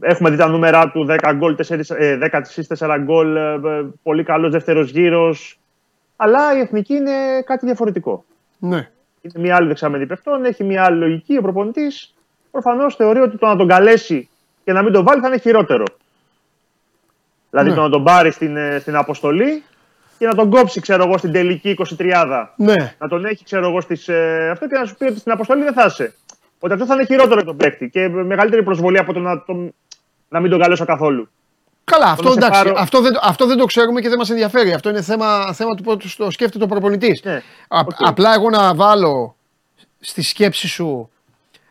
[0.00, 3.58] Έχουμε δει τα νούμερα του 10 γκολ, 4, ε, 10 στις 4 γκολ, ε, ε,
[4.02, 5.58] πολύ καλός δεύτερος γύρος.
[6.16, 8.24] Αλλά η εθνική είναι κάτι διαφορετικό.
[8.58, 8.88] ναι.
[9.20, 11.36] Είναι μια άλλη δεξαμενή παιχτών, έχει μια άλλη λογική.
[11.36, 12.14] Ο προπονητής
[12.50, 14.28] προφανώς θεωρεί ότι το να τον καλέσει
[14.64, 15.84] και να μην τον βάλει θα είναι χειρότερο.
[17.50, 17.74] Δηλαδή Ναι.
[17.74, 19.62] το να τον πάρει στην, ε, στην αποστολή
[20.18, 22.52] και να τον κόψει, ξέρω εγώ, στην τελική 23.
[22.56, 22.94] Ναι.
[22.98, 25.62] Να τον έχει, ξέρω εγώ, στις, ε, αυτό και να σου πει ότι στην αποστολή
[25.62, 26.14] δεν θα είσαι.
[26.60, 29.74] Ότι αυτό θα είναι χειρότερο για τον παίκτη και μεγαλύτερη προσβολή από το να, τον,
[30.28, 31.28] να μην τον καλέσω καθόλου.
[31.90, 34.30] Καλά, αυτό, να σε εντάξει, πάρω- αυτό, δεν, αυτό δεν το ξέρουμε και δεν μας
[34.30, 34.72] ενδιαφέρει.
[34.72, 37.22] Αυτό είναι θέμα, θέμα του πώς το σκέφτεται ο προπονητής.
[37.24, 37.90] Ναι, οκ.
[37.98, 39.36] Απλά εγώ να βάλω
[40.00, 41.10] στη σκέψη σου,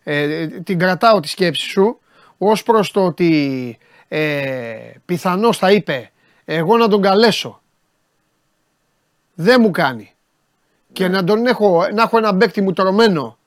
[0.04, 2.00] ε, την κρατάω τη σκέψη σου,
[2.38, 6.12] ως προς το ότι ε, πιθανώς θα πει
[6.46, 7.62] εγώ να τον καλέσω.
[9.34, 10.14] Δεν μου κάνει.
[10.94, 13.38] Και να τον έχω, να έχω ένα παίκτη μουτρωμένο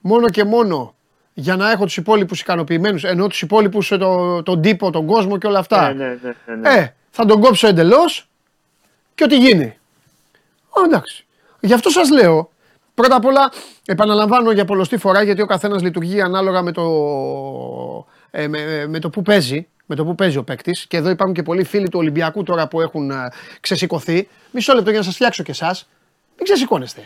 [0.00, 0.94] μόνο και μόνο
[1.38, 5.38] για να έχω τους υπόλοιπους ικανοποιημένους, ενώ τους υπόλοιπους ε, το, τον τύπο, τον κόσμο
[5.38, 5.92] και όλα αυτά.
[5.94, 6.78] Ναι, ναι, ναι, ναι, ναι.
[6.78, 8.28] Ε, θα τον κόψω εντελώς
[9.14, 9.78] και ό,τι γίνει.
[10.68, 11.26] Ω, εντάξει.
[11.60, 12.50] Γι' αυτό σας λέω.
[12.94, 13.52] Πρώτα απ' όλα,
[13.86, 16.84] επαναλαμβάνω για πολλωστή φορά γιατί ο καθένας λειτουργεί ανάλογα με το,
[18.30, 19.68] ε, με, με το που παίζει.
[19.86, 20.86] Με το που παίζει ο παίκτης.
[20.86, 23.28] Και εδώ υπάρχουν και πολλοί φίλοι του Ολυμπιακού τώρα που έχουν ε,
[23.60, 24.28] ξεσηκωθεί.
[24.50, 25.88] Μισό λεπτό για να σας φτιάξω και εσάς.
[26.36, 27.00] Μην ξεσηκώνεστε.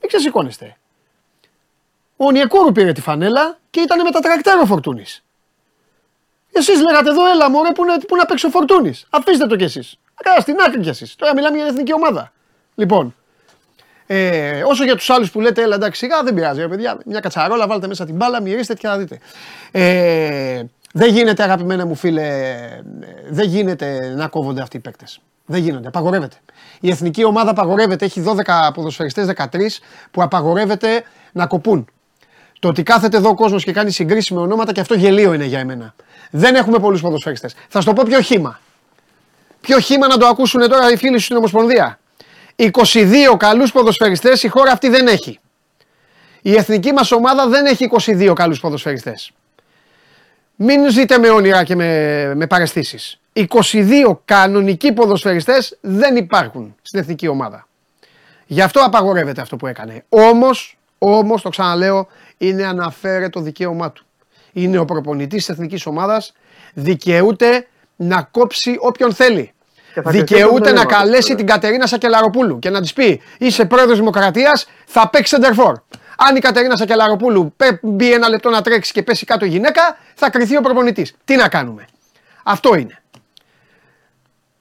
[0.00, 0.76] Μην ξεσηκώνεστε.
[2.20, 5.22] Ο Νιεκούρου πήρε τη φανέλα και ήταν με τα τρακτέρ ο Φορτούνης.
[6.52, 9.06] Εσείς λέγατε εδώ, έλα μωρέ, που, να- που να παίξει ο Φορτούνης.
[9.10, 9.98] Αφήστε το κι εσείς.
[10.22, 11.14] Καλά, στην άκρη κι εσείς.
[11.16, 12.32] Τώρα μιλάμε για την εθνική ομάδα.
[12.74, 13.14] Λοιπόν,
[14.06, 16.98] ε, όσο για τους άλλους που λέτε, έλα εντάξει, σιγά δεν πειράζει, ρε παιδιά.
[17.04, 19.18] Μια κατσαρόλα, βάλτε μέσα την μπάλα, μυρίστε και θα δείτε.
[19.70, 22.82] Ε, δεν γίνεται, αγαπημένα μου φίλε, ε,
[23.30, 25.20] δεν γίνεται να κόβονται αυτοί οι παίκτες.
[25.46, 26.36] Δεν γίνονται, απαγορεύεται.
[26.80, 31.02] Η εθνική ομάδα απαγορεύεται, έχει 12 ποδοσφαιριστές, 13 που απαγορεύεται
[31.32, 31.86] να κοπούν.
[32.58, 35.44] Το ότι κάθεται εδώ ο κόσμος και κάνει συγκρίσεις με ονόματα και αυτό γελίο είναι
[35.44, 35.94] για εμένα.
[36.30, 37.54] Δεν έχουμε πολλούς ποδοσφαιριστές.
[37.68, 38.60] Θα σου το πω ποιο χήμα.
[39.60, 41.98] Ποιο χήμα να το ακούσουν τώρα οι φίλοι σου στην Ομοσπονδία.
[42.56, 45.38] 22 καλούς ποδοσφαιριστές η χώρα αυτή δεν έχει.
[46.42, 49.32] Η εθνική μας ομάδα δεν έχει 22 καλούς ποδοσφαιριστές.
[50.56, 53.20] Μην ζείτε με όνειρα και με, με παρεστήσεις.
[53.32, 53.46] 22
[54.24, 57.68] κανονικοί ποδοσφαιριστές δεν υπάρχουν στην εθνική ομάδα.
[58.46, 60.04] Γι' αυτό απαγορεύεται αυτό που έκανε.
[60.08, 62.08] Όμως, όμως το ξαναλέω,
[62.38, 64.04] είναι αναφέρετο δικαίωμά του.
[64.52, 66.32] Είναι ο προπονητής της εθνικής ομάδας,
[66.74, 69.52] δικαιούται να κόψει όποιον θέλει.
[69.94, 71.36] Και θα κρυφτεί Δικαιούται το να θέμα, καλέσει βέβαια.
[71.36, 75.76] την Κατερίνα Σακελαροπούλου και να της πει: Είσαι πρόεδρος Δημοκρατίας, θα παίξεις σεντερφόρ.
[76.18, 79.96] Αν η Κατερίνα Σακελαροπούλου πέ- μπει ένα λεπτό να τρέξει και πέσει κάτω η γυναίκα,
[80.14, 81.14] θα κρυθεί ο προπονητής.
[81.24, 81.84] Τι να κάνουμε.
[82.44, 82.98] Αυτό είναι.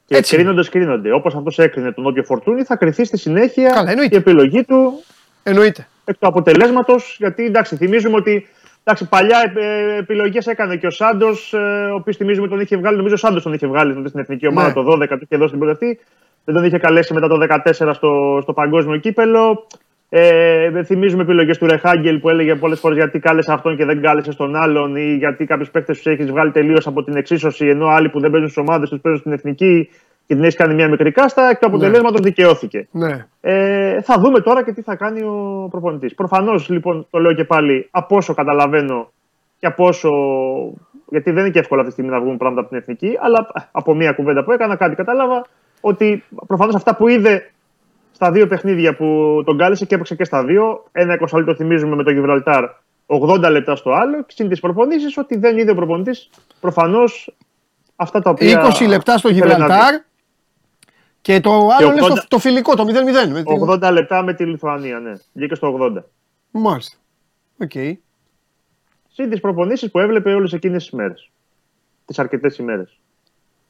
[0.06, 0.36] Και Έτσι.
[0.36, 1.12] κρίνονται, κρίνονται.
[1.14, 4.16] Όπως αυτός έκρινε τον Όποιο Φορτούνη, θα κρυθεί στη συνέχεια Καλά, εννοείται.
[4.16, 5.04] η επιλογή του
[5.44, 5.88] Εννοείται.
[6.10, 7.16] Εκ του αποτελέσματος.
[7.20, 8.48] Γιατί εντάξει, θυμίζουμε ότι
[8.84, 11.58] εντάξει, παλιά ε, επιλογές έκανε και ο Σάντος, ε,
[11.92, 12.98] ο οποίος θυμίζουμε τον είχε βγάλει.
[12.98, 14.74] Νομίζω ο Σάντος τον είχε βγάλει τότε στην εθνική ομάδα Ναι.
[14.74, 16.00] το 12 του και εδώ στην πρώτη.
[16.46, 19.68] Δεν τον είχε καλέσει μετά το 14 στο, στο παγκόσμιο κύπελο.
[20.10, 24.36] Ε, θυμίζουμε επιλογές του Ρεχάγκελ που έλεγε πολλές φορές γιατί κάλεσε αυτόν και δεν κάλεσε
[24.36, 28.10] τον άλλον ή γιατί κάποιους παίκτες τους έχεις βγάλει τελείως από την εξίσωση ενώ άλλοι
[28.10, 29.90] που δεν παίζουν στις ομάδες τους παίζουν στην εθνική
[30.28, 31.50] και την έχει κάνει μια μικρή κάστα.
[31.50, 32.88] Εκ του αποτελέσματος δικαιώθηκε.
[32.92, 33.28] Ναι.
[33.42, 36.16] Ε, θα δούμε τώρα και τι θα κάνει ο προπονητής.
[36.16, 39.12] Προφανώς λοιπόν το λέω και πάλι από όσο καταλαβαίνω
[39.60, 40.12] και από όσο.
[41.10, 43.48] Γιατί δεν είναι και εύκολο αυτή τη στιγμή να βγουν πράγματα από την εθνική, αλλά
[43.72, 45.46] από μία κουβέντα που έκανα κάτι κατάλαβα
[45.82, 47.52] ότι προφανώς αυτά που είδε
[48.12, 50.84] στα δύο παιχνίδια που τον κάλεσε και έπαιξε και στα δύο.
[50.92, 52.66] Ένα 20 λεπτό θυμίζουμε με το Γιβραλτάρ
[53.06, 57.36] 80 λεπτά στο άλλο και συν τις προπονήσεις ότι δεν είδε ο προπονητής προφανώς
[57.96, 58.72] αυτά τα οποία.
[58.80, 59.62] 20 λεπτά στο ήθελε να δει.
[59.64, 60.02] Γιβραλτάρ
[61.34, 63.30] και το άλλο λες 80 το, το φιλικό, το 0-0.
[63.32, 65.14] με την- 80 λεπτά με τη Λιθουανία, ναι.
[65.34, 66.04] Βγήκε στο 80.
[66.52, 66.98] Μάλιστα.
[67.64, 67.72] Οκ.
[69.14, 71.30] Συν τις προπονήσεις που έβλεπε όλες εκείνες τις μέρες.
[72.06, 72.84] Τις αρκετές ημέρε.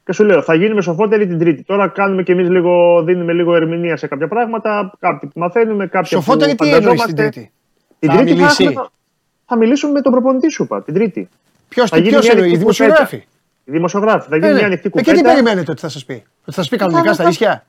[0.05, 1.63] Και σου λέω, θα γίνουμε σοφότεροι την Τρίτη.
[1.63, 4.93] Τώρα κάνουμε κι εμείς λίγο, δίνουμε λίγο ερμηνεία σε κάποια πράγματα.
[4.99, 7.29] Κάποιοι που μαθαίνουμε, κάποια Σοφότερη που τι εννοείς την φανταζόμαστε.
[7.29, 7.51] Τρίτη;
[7.99, 8.63] Την Θα Τρίτη θα, μιλήσει.
[8.63, 8.87] έχουμε-
[9.45, 11.29] θα μιλήσουμε με τον προπονητή σου, είπα, την Τρίτη.
[11.69, 12.93] Ποιος Θα γίνει ποιος μια εννοεί, οι ανοιχτή κουβέντα.
[12.95, 13.27] δημοσιογράφοι.
[13.67, 14.29] Οι δημοσιογράφοι.
[14.29, 14.57] Θα Ε, γίνει ναι.
[14.57, 15.29] μια ανοιχτή Ε, και τι κουβέντα.
[15.29, 17.65] περιμένετε ότι θα σας πει; Ότι θα σας πει κανονικά θα- στα θα- ίσια;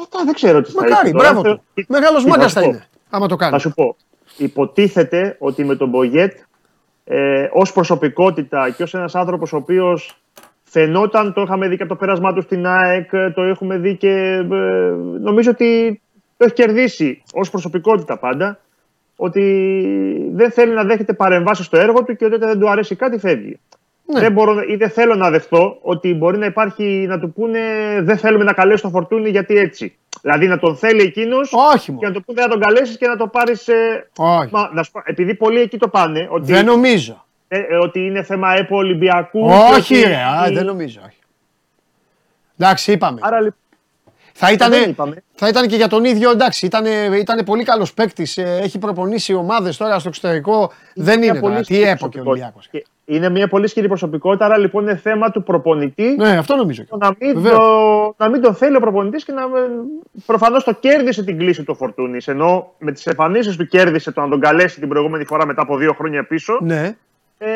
[0.00, 1.32] Αυτά δεν ξέρω τι θα Μακάρι, είναι τώρα.
[1.32, 1.62] μπράβο του.
[1.74, 2.66] Θε- Μεγάλο Τι θα μάγκα σου θα πω.
[2.68, 2.86] είναι.
[3.10, 3.52] Άμα το κάνει.
[3.52, 3.96] Θα σου πω.
[4.36, 6.32] Υποτίθεται ότι με τον Μπογιέτ
[7.04, 10.18] ε, ως προσωπικότητα και ως ένας άνθρωπος ο οποίος
[10.64, 14.10] φαινόταν, το είχαμε δει και από το πέρασμά του στην ΑΕΚ, το έχουμε δει και
[14.10, 14.42] ε,
[15.20, 16.00] νομίζω ότι
[16.36, 18.58] το έχει κερδίσει ως προσωπικότητα πάντα.
[19.16, 19.42] Ότι
[20.32, 23.18] δεν θέλει να δέχεται παρεμβάσεις στο έργο του και ότι όταν δεν του αρέσει κάτι
[23.18, 23.58] φεύγει.
[24.12, 24.20] Ναι.
[24.20, 27.60] Δεν μπορώ, ή δεν θέλω να δεχτώ ότι μπορεί να υπάρχει να του πούνε
[28.00, 29.96] δεν θέλουμε να καλέσει τον Φορτούνη γιατί έτσι.
[30.20, 32.08] Δηλαδή να τον θέλει εκείνος Όχι και μόνο.
[32.08, 33.68] να το πούνε να τον καλέσεις και να το πάρεις.
[34.16, 34.48] Όχι.
[34.52, 37.24] Μα, να σου πω, επειδή πολλοί εκεί το πάνε, ότι, Δεν νομίζω.
[37.48, 39.40] ε, ε, ότι είναι θέμα ΕΠΟ Ολυμπιακού.
[39.46, 41.00] Όχι, και ότι- ρε, α, δεν νομίζω.
[41.06, 41.18] όχι.
[42.58, 43.20] Εντάξει, είπαμε.
[43.22, 43.58] Άρα λοιπόν.
[44.32, 45.22] Θα ήταν, δεν είπαμε.
[45.34, 48.38] θα ήταν και για τον ίδιο, εντάξει, ήταν, ήταν πολύ καλός παίκτης.
[48.38, 50.72] Έχει προπονήσει ομάδες τώρα στο εξωτερικό.
[50.94, 51.64] δεν μια είναι πολύ τώρα.
[51.66, 52.52] Τι ισχυρή έπο και ο προσωπικότητα.
[52.56, 52.95] Ολυμπιακός.
[53.06, 56.82] Και Είναι μια πολύ ισχυρή προσωπικότητα, άρα λοιπόν είναι θέμα του προπονητή Ναι, αυτό νομίζω.
[56.82, 57.14] και το εγώ.
[57.18, 57.58] να μην, Βεβαίως.
[57.58, 59.42] το, να μην τον θέλει ο προπονητής και να.
[60.26, 62.28] Προφανώς το κέρδισε την κλίση του Φορτούνης.
[62.28, 65.76] Ενώ με τις εμφανίσεις του κέρδισε το να τον καλέσει την προηγούμενη φορά μετά από
[65.76, 66.58] δύο χρόνια πίσω.
[66.62, 66.96] Ναι.
[67.38, 67.48] Ε,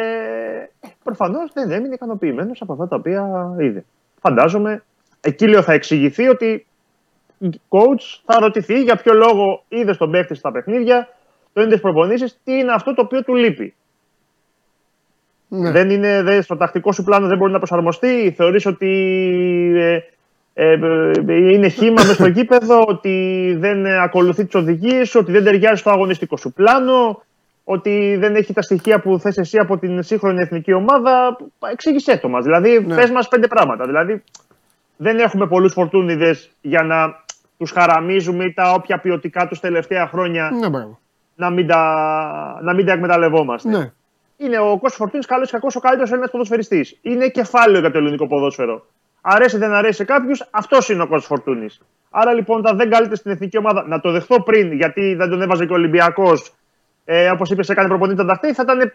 [1.04, 3.84] Προφανώς δεν έμεινε ικανοποιημένος από αυτά τα οποία είδε.
[4.20, 4.82] Φαντάζομαι,
[5.20, 6.66] εκεί λέω θα εξηγηθεί ότι
[7.68, 11.08] coach θα ρωτηθεί για ποιο λόγο είδε τον παίχτη στα παιχνίδια,
[11.52, 13.74] το είδε προπονήσεις, τι είναι αυτό το οποίο του λείπει.
[15.52, 15.70] Ναι.
[15.70, 18.88] Δεν είναι, δεν, στο τακτικό σου πλάνο δεν μπορεί να προσαρμοστεί, θεωρείς ότι
[19.76, 19.98] ε,
[20.54, 20.72] ε,
[21.26, 25.80] ε, είναι χήμα μέσα στο γήπεδο, ότι δεν ε, ακολουθεί τις οδηγίες, ότι δεν ταιριάζει
[25.80, 27.22] στο αγωνιστικό σου πλάνο,
[27.64, 31.36] ότι δεν έχει τα στοιχεία που θες εσύ από την σύγχρονη εθνική ομάδα.
[31.72, 32.44] Εξήγησέ το μας.
[32.44, 32.94] Δηλαδή, Ναι.
[32.94, 33.86] πες μας πέντε πράγματα.
[33.86, 34.22] Δηλαδή,
[34.96, 37.24] δεν έχουμε πολλούς φορτούνιδες για να
[37.58, 40.98] τους χαραμίζουμε ή τα όποια ποιοτικά τους τελευταία χρόνια Ναι, μπράβο.
[41.34, 43.68] να μην τα, να μην τα εκμεταλλευόμαστε.
[43.68, 43.92] Ναι.
[44.42, 46.98] Είναι ο Κώστας Φορτούνης καλός ή κακός ο καλύτερος Έλληνα ποδοσφαιριστής.
[47.02, 48.86] Είναι κεφάλαιο για το ελληνικό ποδόσφαιρο.
[49.20, 51.80] Αρέσει ή δεν αρέσει σε κάποιους, αυτός είναι ο Κώστας Φορτούνης.
[52.10, 55.42] Άρα λοιπόν, όταν δεν καλείται στην εθνική ομάδα, να το δεχθώ πριν, γιατί δεν τον
[55.42, 56.52] έβαζε και ο Ολυμπιακός,
[57.04, 58.92] ε, όπως είπες, έκανε προπονητή τον Ταχτή, θα ήταν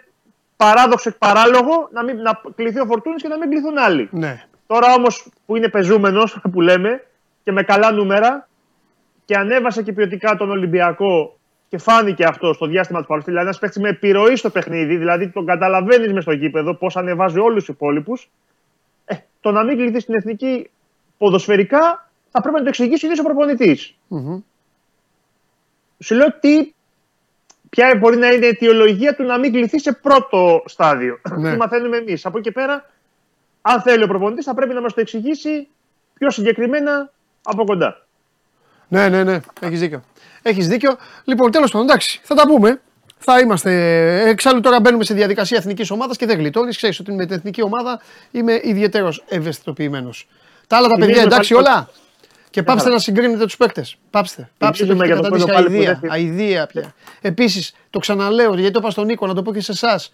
[0.58, 4.10] παράδοξο και παράλογο να, μην, να κληθεί ο Φορτούνης και να μην κληθούν άλλοι.
[4.12, 4.43] ναι.
[4.67, 7.03] Τώρα όμως που είναι πεζούμενος, που λέμε,
[7.43, 8.47] και με καλά νούμερα,
[9.25, 11.39] και ανέβασε και ποιοτικά τον Ολυμπιακό
[11.75, 13.31] και φάνηκε αυτό στο διάστημα του παρουσία.
[13.31, 17.39] Δηλαδή, ένας παίχτη με επιρροή στο παιχνίδι, δηλαδή τον καταλαβαίνεις μες στο γήπεδο πώς ανεβάζει
[17.39, 18.29] όλους τους υπόλοιπους.
[19.05, 20.69] Ε, το να μην κληθεί στην εθνική
[21.17, 23.95] ποδοσφαιρικά θα πρέπει να το εξηγήσει ο ίδιος ο προπονητής.
[24.07, 24.39] Μμμ.
[25.99, 26.73] Σου λέω τι,
[27.69, 31.19] ποια μπορεί να είναι η αιτιολογία του να μην κληθεί σε πρώτο στάδιο.
[31.38, 31.51] Ναι.
[31.51, 32.25] Τι μαθαίνουμε εμείς.
[32.25, 32.89] Από εκεί και πέρα,
[33.61, 35.67] αν θέλει ο προπονητής, θα πρέπει να μας το εξηγήσει
[36.13, 37.11] πιο συγκεκριμένα
[37.43, 38.04] από κοντά.
[38.88, 39.39] Ναι, ναι, ναι.
[39.60, 40.04] Έχεις δίκιο.
[40.41, 40.95] Έχεις δίκιο.
[41.24, 42.82] Λοιπόν, τέλος πάντων, εντάξει, θα τα πούμε.
[43.17, 43.71] Θα είμαστε.
[44.30, 46.76] Εξάλλου τώρα μπαίνουμε σε διαδικασία εθνικής ομάδας και δεν γλιτώνεις.
[46.76, 50.28] Ξέρεις ότι με την εθνική ομάδα είμαι ιδιαίτερος ευαισθητοποιημένος.
[50.67, 51.89] Τα άλλα τα παιδιά Θυμίζουμε εντάξει πάλι- όλα.
[52.50, 52.95] Και πάψτε χαρά.
[52.95, 53.98] να συγκρίνετε τους παίκτες.
[54.10, 54.50] Πάψτε.
[54.58, 56.00] Πάψτε το Θυμίζουμε έχετε για το καταντήσει πρώτο πάλι που αηδία.
[56.02, 56.93] δεν- Αηδία πια.
[57.21, 60.12] Επίσης, το ξαναλέω γιατί το είπα στον Νίκο, να το πω και σε εσάς.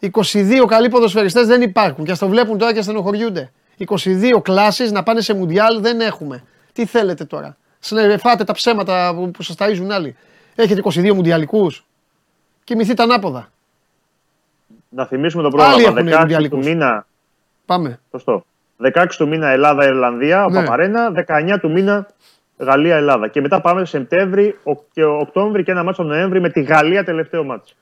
[0.00, 3.50] 22 καλοί ποδοσφαιριστές δεν υπάρχουν και ας το βλέπουν τώρα και στενοχωριούνται.
[3.76, 6.42] 22 κλάσεις να πάνε σε μουντιάλ δεν έχουμε.
[6.72, 7.56] Τι θέλετε τώρα;
[8.18, 10.16] Φάτε τα ψέματα που, που σας ταΐζουν άλλοι.
[10.54, 11.84] Έχετε 22 μουντιαλικούς.
[12.64, 13.48] Κοιμηθείτε ανάποδα.
[14.88, 15.98] Να θυμίσουμε το Άλλοι πρόγραμμα.
[16.00, 16.66] έχουν 16 του μουντιαλικούς.
[16.66, 17.06] μήνα
[17.66, 18.00] Πάμε.
[18.10, 18.44] Σωστό.
[18.94, 20.60] 16 του μήνα Ελλάδα-Ιρλανδία, ο Ναι.
[20.60, 21.10] Παπαρένα.
[21.12, 22.06] 19 του μήνα
[22.58, 23.28] Γαλλία-Ελλάδα.
[23.28, 27.44] Και μετά πάμε Σεπτέμβρη ο- και Οκτώβρη και ένα μάτσο Νοέμβρη με τη Γαλλία τελευταίο
[27.44, 27.74] μάτσο.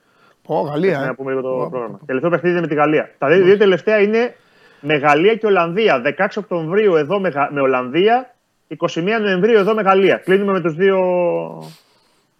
[0.42, 0.98] Πω, Γαλλία.
[0.98, 1.12] Να Ε.
[1.16, 1.86] πούμε λίγο το Πω, πρόγραμμα.
[1.92, 2.06] πω, πω.
[2.06, 3.10] Τελευταίο παιχνίδι είναι με τη Γαλλία.
[3.18, 4.34] Τα δύο, δύο τελευταία είναι
[4.80, 6.00] με Γαλλία και Ολλανδία.
[6.00, 8.34] 16 Οκτωβρίου εδώ με, Γα- με Ολλανδία,
[8.78, 10.16] 21 Νοεμβρίου εδώ με Γαλλία.
[10.16, 10.98] Κλείνουμε με τους δύο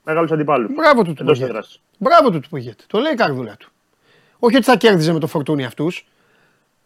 [0.04, 0.74] μεγάλους αντιπάλους.
[0.74, 1.50] Μπράβο του του Εντός Πογέτη.
[1.50, 1.80] έδρας.
[1.98, 2.84] Μπράβο του του Πογέτη.
[2.86, 3.68] Το λέει η καρδούλα του.
[4.38, 6.06] Όχι ότι θα κέρδιζε με το Φορτούνη αυτούς.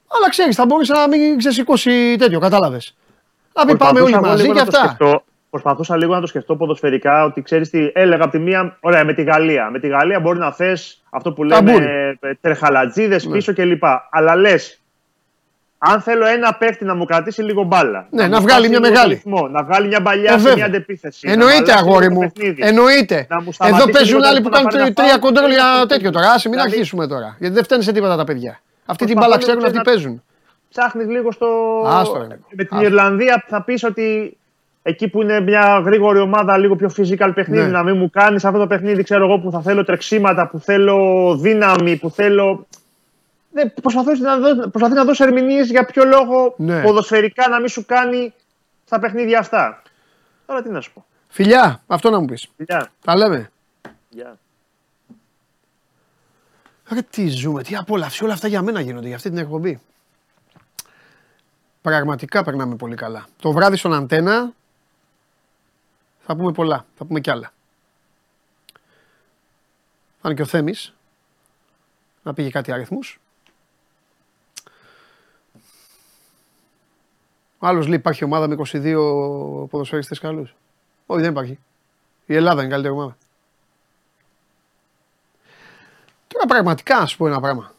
[0.08, 2.96] Αλλά ξέρεις, θα μπορούσε να μην ξεσηκώσει τέτοιο, κατάλαβες.
[3.54, 4.96] Να μην πάμε όλοι μαζί και αυτά.
[5.50, 8.76] Προσπαθούσα λίγο να το σκεφτώ ποδοσφαιρικά ότι ξέρεις τι έλεγα από τη μία.
[8.80, 9.70] Ωραία, με τη Γαλλία.
[9.70, 11.84] Με τη Γαλλία μπορεί να θες αυτό που λέμε Ταμπούρι.
[12.20, 13.32] ε, τρεχαλατζήδες Ναι.
[13.32, 13.82] πίσω κλπ.
[14.10, 14.79] Αλλά λες,
[15.82, 18.06] αν θέλω ένα παίχτη να μου κρατήσει λίγο μπάλα.
[18.10, 19.14] Ναι, να μου βγάλει σπάσει μια λίγο μεγάλη.
[19.14, 20.54] ρυθμό, να βγάλει μια παλιά Ε, σε βέβαια.
[20.54, 21.26] μια αντεπίθεση.
[21.26, 22.26] να Εννοείται, μου αλλάξει αγόρι λίγο μου.
[22.26, 22.62] το παιχνίδι.
[22.66, 23.26] Εννοείται.
[23.28, 25.24] Να μου Εδώ σταματήσει παίζουν λίγο άλλοι το που να κάνουν πάρει τρία ένα φάουλ
[25.24, 26.26] κοντρόλ και για να τέτοιο τώρα.
[26.30, 27.36] Άσε, μην Δηλαδή- αρχίσουμε τώρα.
[27.38, 28.60] Γιατί δεν φταίνουν σε τίποτα τα παιδιά.
[28.86, 30.22] Αυτή την Προσπαθώ μπάλα να ξέρουν, ξέρεις αυτοί να- παίζουν.
[30.70, 31.46] Ψάχνεις λίγο στο.
[31.86, 32.46] Άστο, ρε, Νίκο.
[32.50, 32.86] Με την Άστο.
[32.86, 34.36] Ιρλανδία θα πεις ότι
[34.82, 37.70] εκεί που είναι μια γρήγορη ομάδα, λίγο πιο physical παιχνίδι, Ναι.
[37.70, 40.98] να μην μου κάνεις αυτό το παιχνίδι, ξέρω εγώ, που θα θέλω τρεξίματα, που θέλω
[41.40, 42.66] δύναμη, που θέλω.
[43.52, 46.82] Δεν, προσπαθώ να δω, προσπαθεί να δώσει ερμηνείες για ποιο λόγο Ναι.
[46.82, 48.34] ποδοσφαιρικά να μην σου κάνει
[48.84, 49.82] στα παιχνίδια αυτά.
[50.46, 51.04] Τώρα τι να σου πω.
[51.28, 52.48] Φιλιά, αυτό να μου πεις.
[52.56, 52.90] Γεια.
[53.04, 53.50] Τα λέμε.
[54.08, 54.38] Γεια.
[56.92, 59.80] Ρε τι ζούμε, τι απόλαυση, όλα αυτά για μένα γίνονται, για αυτή την εκπομπή.
[61.82, 63.26] Πραγματικά περνάμε πολύ καλά.
[63.40, 64.52] Το βράδυ στον Αντένα
[66.20, 67.52] θα πούμε πολλά, θα πούμε κι άλλα.
[70.22, 70.94] Θα είναι και ο Θέμης
[72.22, 73.20] να πήγε κάτι αριθμούς.
[77.62, 80.54] Ο άλλος λέει υπάρχει ομάδα με 22 ποδοσφαιριστές καλούς.
[81.06, 81.58] Όχι δεν υπάρχει.
[82.26, 83.16] Η Ελλάδα είναι η καλύτερη ομάδα.
[86.26, 87.74] Τώρα πραγματικά να σου πω ένα πράγμα.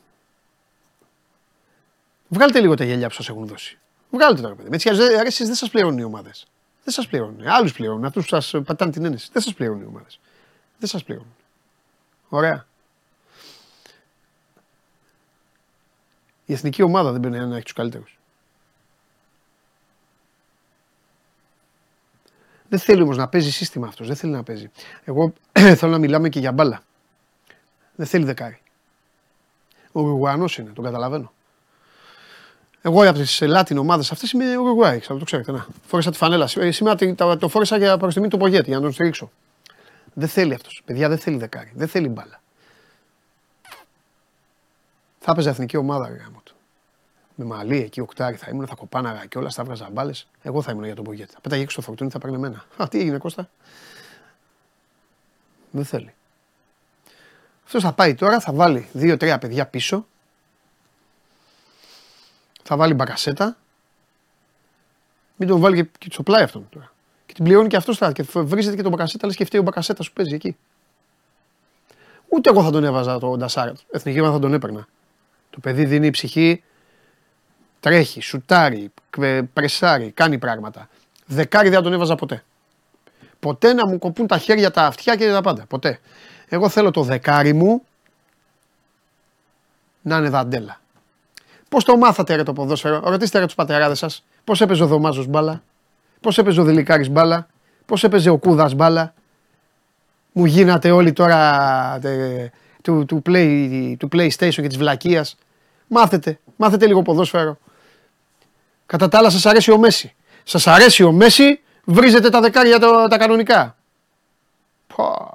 [2.27, 3.77] Βγάλτε λίγο τα γέλια που σας έχουν δώσει.
[4.11, 4.69] Βγάλτε τώρα, παιδί.
[4.69, 6.47] Με έτσι κι εσείς δεν σας πληρώνουν οι ομάδες.
[6.83, 7.47] Δεν σας πληρώνουν.
[7.47, 8.05] Άλλους πληρώνουν.
[8.05, 9.29] Αυτούς που σας πατάνε την ένεση.
[9.33, 10.19] Δεν σας πληρώνουν οι ομάδες.
[10.79, 11.35] Δεν σας πληρώνουν.
[12.29, 12.65] Ωραία.
[16.45, 18.19] Η εθνική ομάδα δεν πρέπει να έχει τους καλύτερους.
[22.71, 24.07] Δεν θέλει όμως να παίζει σύστημα αυτός.
[24.07, 24.71] Δεν θέλει να παίζει.
[25.03, 25.33] Εγώ
[25.77, 26.83] θέλω να μιλάμε και για μπάλα.
[27.95, 28.61] Δεν θέλει δεκάρι.
[29.91, 31.31] Ο Ουρουγουανό είναι, τον καταλαβαίνω.
[32.81, 35.51] Εγώ από τις Λάτιν ομάδες αυτές είμαι Ουρουγουάη, ξέρω, το ξέρετε.
[35.51, 35.67] Να.
[35.87, 36.49] Φόρεσα τη φανέλα.
[36.55, 39.31] Ε, Σήμερα τη- το, το φόρεσα για προς τιμή του Πογέτη, για να τον στηρίξω.
[40.13, 40.81] Δεν θέλει αυτός.
[40.85, 41.71] Παιδιά δεν θέλει δεκάρι.
[41.75, 42.41] Δεν θέλει μπάλα.
[45.19, 46.50] Θα έπαιζε εθνική ομάδα, ρε γάμο του.
[47.41, 50.27] Με μαλλί εκεί, οκτάρι θα ήμουν, θα κοπάναγα και όλα, θα έβγαζα μπάλες.
[50.41, 51.33] Εγώ θα ήμουν για τον Πογέτη.
[51.33, 52.65] Θα πέταγε έξω το φορτούνι, θα παίρνει εμένα.
[52.77, 53.49] Α, τι έγινε, Κώστα;
[55.71, 56.13] Δεν θέλει.
[57.65, 60.07] Αυτός θα πάει τώρα, θα βάλει δύο-τρία παιδιά πίσω.
[62.63, 63.57] Θα βάλει μπακασέτα.
[65.35, 66.93] Μην τον βάλει και, και στο πλάι αυτόν τώρα.
[67.25, 68.11] Και την πληρώνει και αυτός τώρα.
[68.11, 70.57] Και βρίζεται και τον μπακασέτα, λες και φταίει ο μπακασέτα που παίζει εκεί.
[72.27, 73.73] Ούτε εγώ θα τον έβαζα τον Ντασάρα.
[73.91, 74.87] Εθνική ομάδα θα τον έπαιρνα.
[75.49, 76.63] Το παιδί δίνει ψυχή,
[77.81, 80.89] τρέχει, σουτάρει, κβε- πρεσάρει, κάνει πράγματα.
[81.25, 82.43] Δεκάρι δεν θα τον έβαζα ποτέ.
[83.39, 85.65] Ποτέ να μου κοπούν τα χέρια, τα αυτιά και τα πάντα.
[85.65, 85.99] Ποτέ.
[86.47, 87.83] Εγώ θέλω το δεκάρι μου
[90.01, 90.79] να είναι δαντέλα.
[91.69, 94.23] Πώς το μάθατε ρε το ποδόσφαιρο, ρωτήστε ρε τους πατεράδες σας.
[94.43, 95.63] Πώς έπαιζε ο Δωμάζος μπάλα,
[96.21, 97.47] πώς έπαιζε ο Δηλικάρης μπάλα,
[97.85, 99.13] πώς έπαιζε ο Κούδας μπάλα;
[100.31, 102.49] Μου γίνατε όλοι τώρα ε,
[102.81, 105.25] του, του, play, του PlayStation και της βλακεία.
[105.87, 107.57] Μάθετε, μάθετε λίγο ποδόσφαιρο.
[108.91, 110.15] Κατά τα άλλα, σας αρέσει ο Μέση.
[110.43, 113.77] Σας αρέσει ο Μέση, βρίζετε τα δεκάρια τα, τα κανονικά.
[114.95, 115.29] Πω.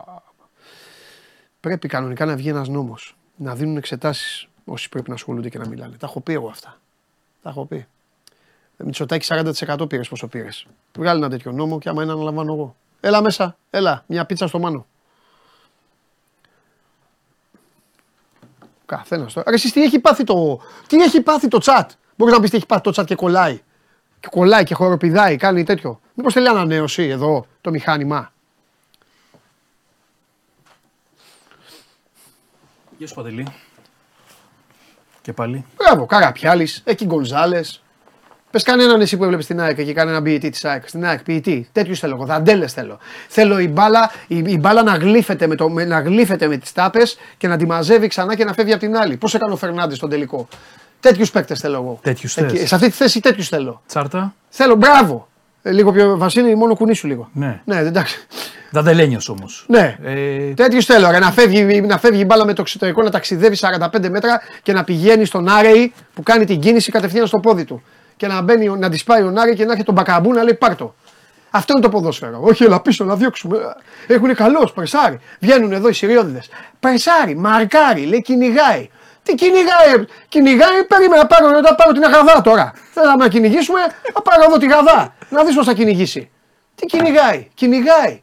[1.61, 3.17] Πρέπει κανονικά να βγει ένας νόμος.
[3.37, 5.97] Να δίνουν εξετάσεις όσοι πρέπει να ασχολούνται και να μιλάνε.
[5.97, 6.81] Τα έχω πει εγώ αυτά.
[7.43, 7.87] Τα έχω πει.
[8.77, 10.67] Μητσοτάκη 40% πήρες πόσο πήρες.
[10.99, 12.77] Βγάλει ένα τέτοιο νόμο και άμα είναι αναλαμβάνω εγώ.
[13.01, 14.87] Έλα μέσα, έλα, μια πίτσα στο μάνο.
[18.87, 19.51] Καθένας τώρα.
[19.51, 22.57] Ρε, εσείς τι έχει πάθει το, τι έχει πάθει το chat; Μπορείς να πεις τι
[22.57, 23.61] έχει πάθει το chat και κολλάει.
[24.21, 26.01] Και κολλάει και χοροπηδάει, κάνει τέτοιο.
[26.15, 28.33] Μήπως θέλει ανανέωση εδώ το μηχάνημα.
[32.99, 33.47] Γεια σου Παντελή.
[35.23, 35.65] Και πάλι.
[35.77, 37.83] Μπράβο, Καραπιάλης, εκεί Γκονζάλες.
[38.51, 40.89] Πες κανέναν εσύ που έβλεπες την ΑΕΚ και κανέναν ποιητή της ΑΕΚ.
[40.89, 41.69] Στην ΑΕΚ ποιητή.
[41.73, 42.25] Τέτοιους θέλω εγώ.
[42.25, 42.99] Δαντέλες θέλω.
[43.29, 46.73] Θέλω η μπάλα, η, η μπάλα να γλύφεται με, το, με, να γλύφεται με τις
[46.73, 49.17] τάπες και να τη μαζεύει ξανά και να φεύγει από την άλλη.
[49.17, 50.49] Πώς έκανε ο Φερνάντες στον τελικό;
[51.01, 51.99] Τέτοιους παίκτες θέλω εγώ.
[52.03, 52.69] Τέτοιους Εκεί- θες.
[52.69, 53.83] Σε αυτή τη θέση τέτοιους θέλω.
[53.89, 54.35] Τσάρτα.
[54.49, 55.29] Θέλω, μπράβο.
[55.63, 57.29] Ε, λίγο πιο Βασίλη, μόνο κουνήσου λίγο.
[57.33, 57.61] Ναι.
[57.65, 58.27] Ναι, εντάξει.
[58.71, 59.65] Δαντελένιο όμως.
[59.69, 59.97] Ναι.
[60.05, 61.11] Ε, Τέτοιους θέλω.
[61.11, 64.73] Ρε, να, φεύγει, να φεύγει η μπάλα με το εξωτερικό, να ταξιδεύει 45 μέτρα και
[64.73, 67.83] να πηγαίνει στον Άρεϊ που κάνει την κίνηση κατευθείαν στο πόδι του.
[68.17, 70.55] Και να, μπαίνει, να τη πάει ο Άρεϊ και να έχει τον μπακαμπού να λέει
[70.55, 70.95] πάρτο.
[71.51, 72.39] Αυτό είναι το ποδόσφαιρο.
[72.43, 73.59] Όχι, έλα πίσω να διώξουμε.
[74.07, 75.19] Έχουν καλός, πρεσάρι.
[75.41, 76.43] Βγαίνουν εδώ οι Συριώδηδε.
[76.81, 78.91] Πρεσάρι, μαρκάρι, λέει κυνηγάει.
[79.27, 82.73] Τι κυνηγάει, κυνηγάει, περίμενα να πάρω, να πάρω την αγαδά τώρα.
[82.93, 83.81] Θέλω να κυνηγήσουμε,
[84.15, 85.15] να πάρω εδώ τη γαδά.
[85.31, 86.31] Να δεις πώς θα κυνηγήσει.
[86.75, 88.23] Τι κυνηγάει, κυνηγάει.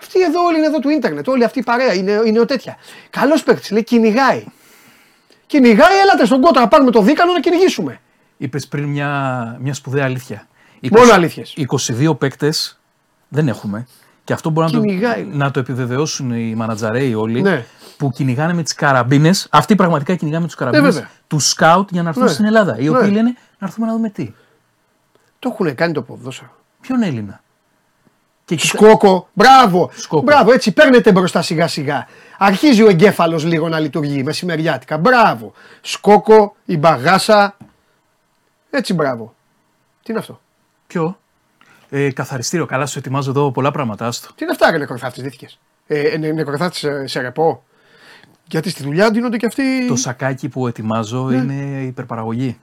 [0.00, 2.76] Αυτοί εδώ όλοι είναι εδώ του ίντερνετ, όλη αυτή η παρέα είναι, είναι τέτοια.
[3.10, 4.44] Καλός παίκτης, λέει κυνηγάει.
[5.46, 8.00] Κυνηγάει, έλατε στον κότο να πάρουμε το δίκανο να κυνηγήσουμε.
[8.36, 9.10] Είπες πριν μια,
[9.60, 10.46] μια σπουδαία αλήθεια.
[10.90, 11.54] Μόνο αλήθειες.
[11.56, 12.80] 22 παίκτες
[13.28, 13.86] δεν έχουμε.
[14.24, 15.24] Και αυτό μπορεί να το, Κυνηγάει.
[15.32, 17.64] να το επιβεβαιώσουν οι μανατζαρέοι όλοι Ναι.
[18.02, 19.46] Που κυνηγάνε με τις καραμπίνες.
[19.50, 21.10] Αυτοί πραγματικά κυνηγάνε με τους καραμπίνες βέβαια.
[21.26, 22.30] του σκάουτ για να έρθουν Ναι.
[22.30, 22.78] στην Ελλάδα.
[22.78, 22.96] Οι Ναι.
[22.98, 24.32] οποίοι λένε Να έρθουμε να δούμε τι.
[25.38, 26.50] Το έχουν κάνει το ποδόσφαιρο.
[26.80, 27.42] Ποιον Έλληνα;
[28.44, 29.90] Και κοίτα- Σκόκο, μπράβο.
[29.94, 30.22] Σκόκο.
[30.22, 32.06] Μπράβο, έτσι παίρνετε μπροστά σιγά σιγά.
[32.38, 34.98] Αρχίζει ο εγκέφαλος λίγο να λειτουργεί μεσημεριάτικα.
[34.98, 35.52] Μπράβο.
[35.80, 37.56] Σκόκο, η μπαγάσα.
[38.70, 39.34] Έτσι μπράβο.
[40.02, 40.40] Τι είναι αυτό;
[40.86, 41.18] Ποιο;
[41.90, 42.66] Ε, καθαριστήριο.
[42.66, 44.06] Καλά, σου ετοιμάζω εδώ πολλά πράγματα.
[44.06, 44.28] Άστο.
[44.34, 47.62] Τι είναι αυτά, ρε νεκροθάφτης, δίθηκες; Ε, ε, νεκροθάφτης σε, σε ρεπό;
[48.48, 49.86] Γιατί στη δουλειά ντύνονται και αυτοί.
[49.88, 51.36] Το σακάκι που ετοιμάζω Ναι.
[51.36, 52.58] είναι υπερπαραγωγή.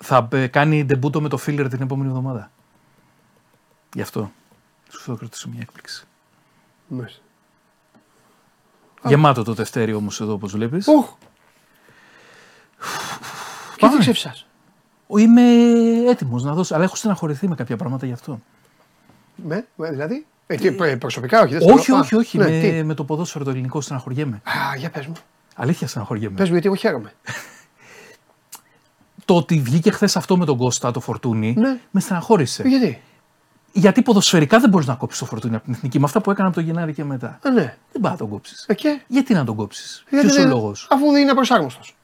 [0.00, 2.50] Θα ε, κάνει ντεμπούτο με το φίλερ την επόμενη εβδομάδα.
[3.94, 4.32] Γι' αυτό.
[4.88, 6.06] Σου θα κρατήσω μια έκπληξη.
[6.88, 7.20] Μάλιστα.
[9.04, 10.86] Γεμάτο το τευτέρι όμως εδώ όπως βλέπεις.
[10.86, 11.06] Ουχ.
[13.76, 13.98] Και τι Πάμε.
[13.98, 14.46] ξεφσάς.
[15.18, 15.42] Είμαι
[16.08, 18.40] έτοιμος να δώσω, αλλά έχω στεναχωρηθεί με κάποια πράγματα γι' αυτό.
[19.36, 21.56] Με, με, δηλαδή; Ε, τι, προ- προσωπικά, όχι.
[21.58, 21.98] Δεν όχι, θέλω.
[21.98, 22.38] όχι, Α, όχι.
[22.38, 24.36] ναι, με, τι; με το ποδόσφαιρο το ελληνικό στεναχωριέμαι.
[24.36, 25.12] Α, για πες μου.
[25.56, 26.34] Αλήθεια στεναχωριέμαι.
[26.36, 27.12] Πες μου γιατί εγώ χαίρομαι.
[29.24, 31.78] Το ότι βγήκε χθες αυτό με τον Κώστα το φορτούνι Ναι.
[31.90, 32.62] με στεναχώρησε.
[32.68, 33.00] Γιατί;
[33.72, 35.98] Γιατί ποδοσφαιρικά δεν μπορείς να κόψεις το φορτούνι από την εθνική.
[35.98, 37.38] Με αυτά που έκανα από το Γενάρη και μετά.
[37.42, 37.76] Α, ναι.
[37.92, 38.64] Δεν πάει να τον κόψεις.
[38.68, 41.96] Ε, και; Γιατί να τον κόψεις; Γιατί Ποιος ο δεν- λόγος; Αφού δεν είναι απροσάρμοστος.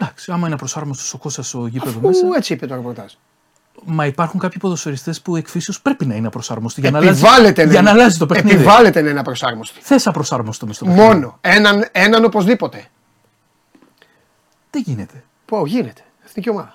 [0.00, 2.26] Εντάξει, άμα είναι προσάρμοστος ο Κώστας στο γήπεδο Αφού μέσα.
[2.36, 3.12] έτσι είπε το ρεπορτάζ.
[3.84, 7.82] Μα υπάρχουν κάποιοι ποδοσφαιριστές που εκφύσεως πρέπει να είναι απροσάρμοστοι για να αλλάζει, Επιβάλλεται για
[7.82, 8.54] να αλλάζει το παιχνίδι.
[8.54, 9.78] Επιβάλλεται να είναι απροσάρμοστη.
[9.82, 11.06] Θες απροσάρμοστο μες στο παιχνίδι.
[11.06, 11.38] Μόνο.
[11.40, 12.84] Έναν, έναν οπωσδήποτε.
[14.70, 15.24] Δεν γίνεται.
[15.44, 16.00] Πω, γίνεται.
[16.24, 16.74] Εθνική ομάδα.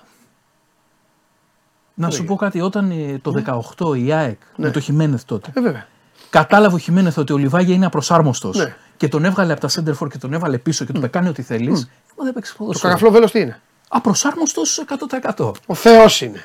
[1.94, 5.60] Να σου πω κάτι, όταν ε, το 18 η ΑΕΚ με το Χιμένεθ τότε Ε,
[5.60, 5.86] βέβαια.
[6.30, 8.76] κατάλαβε ο Χιμένεθ ότι ο Λιβάγια είναι απροσάρμοστος Ναι.
[8.96, 11.42] και τον έβγαλε από τα Σέντερφορ και τον έβαλε πίσω και του είπε κάνει ό,τι
[11.42, 11.88] θέλεις.
[12.18, 12.88] Μα δεν παίξει Το ποδόσφαιρο.
[12.88, 14.84] καραφλό βέλο τι είναι; Απροσάρμοστος
[15.36, 16.44] 100% Ο Θεός είναι.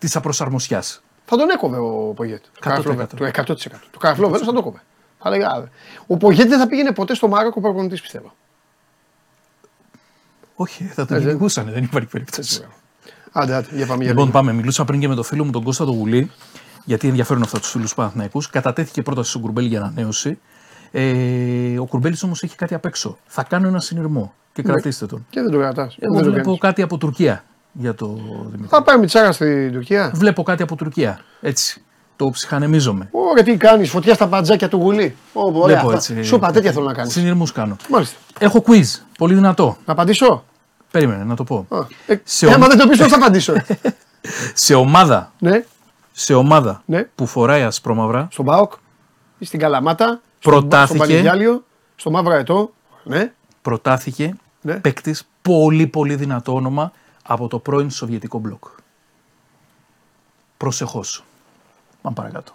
[0.00, 1.02] Της απροσαρμοσιάς.
[1.24, 2.42] Θα τον έκοβε ο Πογέτ.
[2.42, 2.60] Το 100%.
[2.60, 3.08] καραφλό βέλος.
[3.16, 3.54] Το 100%.
[3.90, 4.82] Το καραφλό βέλο θα το έκοβε.
[5.22, 5.64] Θα έλεγα, «Α,
[6.06, 8.32] Ο Πογέτ δεν θα πήγαινε ποτέ στο Μάροκο προπονητής, πιστεύω.
[10.54, 12.64] Όχι, θα τον Ε, δεν- κυνηγούσαν, δεν υπάρχει περίπτωση.
[13.32, 14.38] Άντε, άντε, για πάμε για Λοιπόν, λίγο.
[14.38, 14.52] πάμε.
[14.52, 16.30] Μιλούσα πριν και με τον φίλο μου τον Κώστα τον Γουλή,
[16.84, 18.50] γιατί ενδιαφέρουν αυτά τους φίλους Παναθηναϊκούς.
[18.50, 20.38] Κατατέθηκε πρόταση στον Κουρμπέλη για ανανέωση.
[20.90, 23.18] Ε, ο Κουρμπέλης όμως έχει κάτι απ' έξω.
[23.26, 25.26] Θα κάνω ένα συνειρμό και κρατήστε τον.
[25.30, 25.96] Και δεν το κρατάς.
[26.00, 28.06] Εγώ βλέπω κάτι από Τουρκία για το
[28.44, 28.66] Δημήτρη.
[28.68, 30.10] Θα πάει Μιτσάρα στην Τουρκία.
[30.14, 31.20] Βλέπω κάτι από Τουρκία.
[31.40, 31.82] Έτσι.
[32.16, 33.08] Το ψυχανεμίζομαι.
[33.10, 35.16] Ωραία, τι κάνεις, φωτιά στα παντζάκια του γουλή.
[35.32, 35.94] Ω, ωραία, Βλέπω αυτά.
[36.14, 36.22] έτσι.
[36.22, 37.12] Σου είπα, τέτοια θέλω να κάνεις.
[37.12, 37.76] Συνειρμούς κάνω.
[37.88, 38.16] Μάλιστα.
[38.38, 38.84] Έχω quiz.
[39.18, 39.76] Πολύ δυνατό.
[39.86, 40.44] Να απαντήσω;
[40.90, 41.66] Περίμενε να το πω.
[41.68, 43.52] Α, Ε, Σε ε, άμα ο- δεν το πεις, πώ θα απαντήσω.
[43.52, 43.64] ε.
[44.54, 45.64] Σε ομάδα, ναι,
[46.12, 47.02] σε ομάδα Ναι.
[47.14, 48.72] που φοράει ασπρόμαυρα, στον Μπάοκ,
[49.38, 50.98] ή στην Καλαμάτα, Προτάθηκε.
[50.98, 51.64] στον Πανηγιάλιο,
[51.96, 52.72] στο Μαύρο Αετό.
[53.04, 54.74] Ναι, προτάθηκε Ναι.
[54.74, 56.92] παίκτης πολύ πολύ δυνατό όνομα
[57.32, 58.64] από το πρώην Σοβιετικό μπλοκ.
[60.56, 61.24] Προσεχώς.
[62.02, 62.52] Πάμε παρακάτω.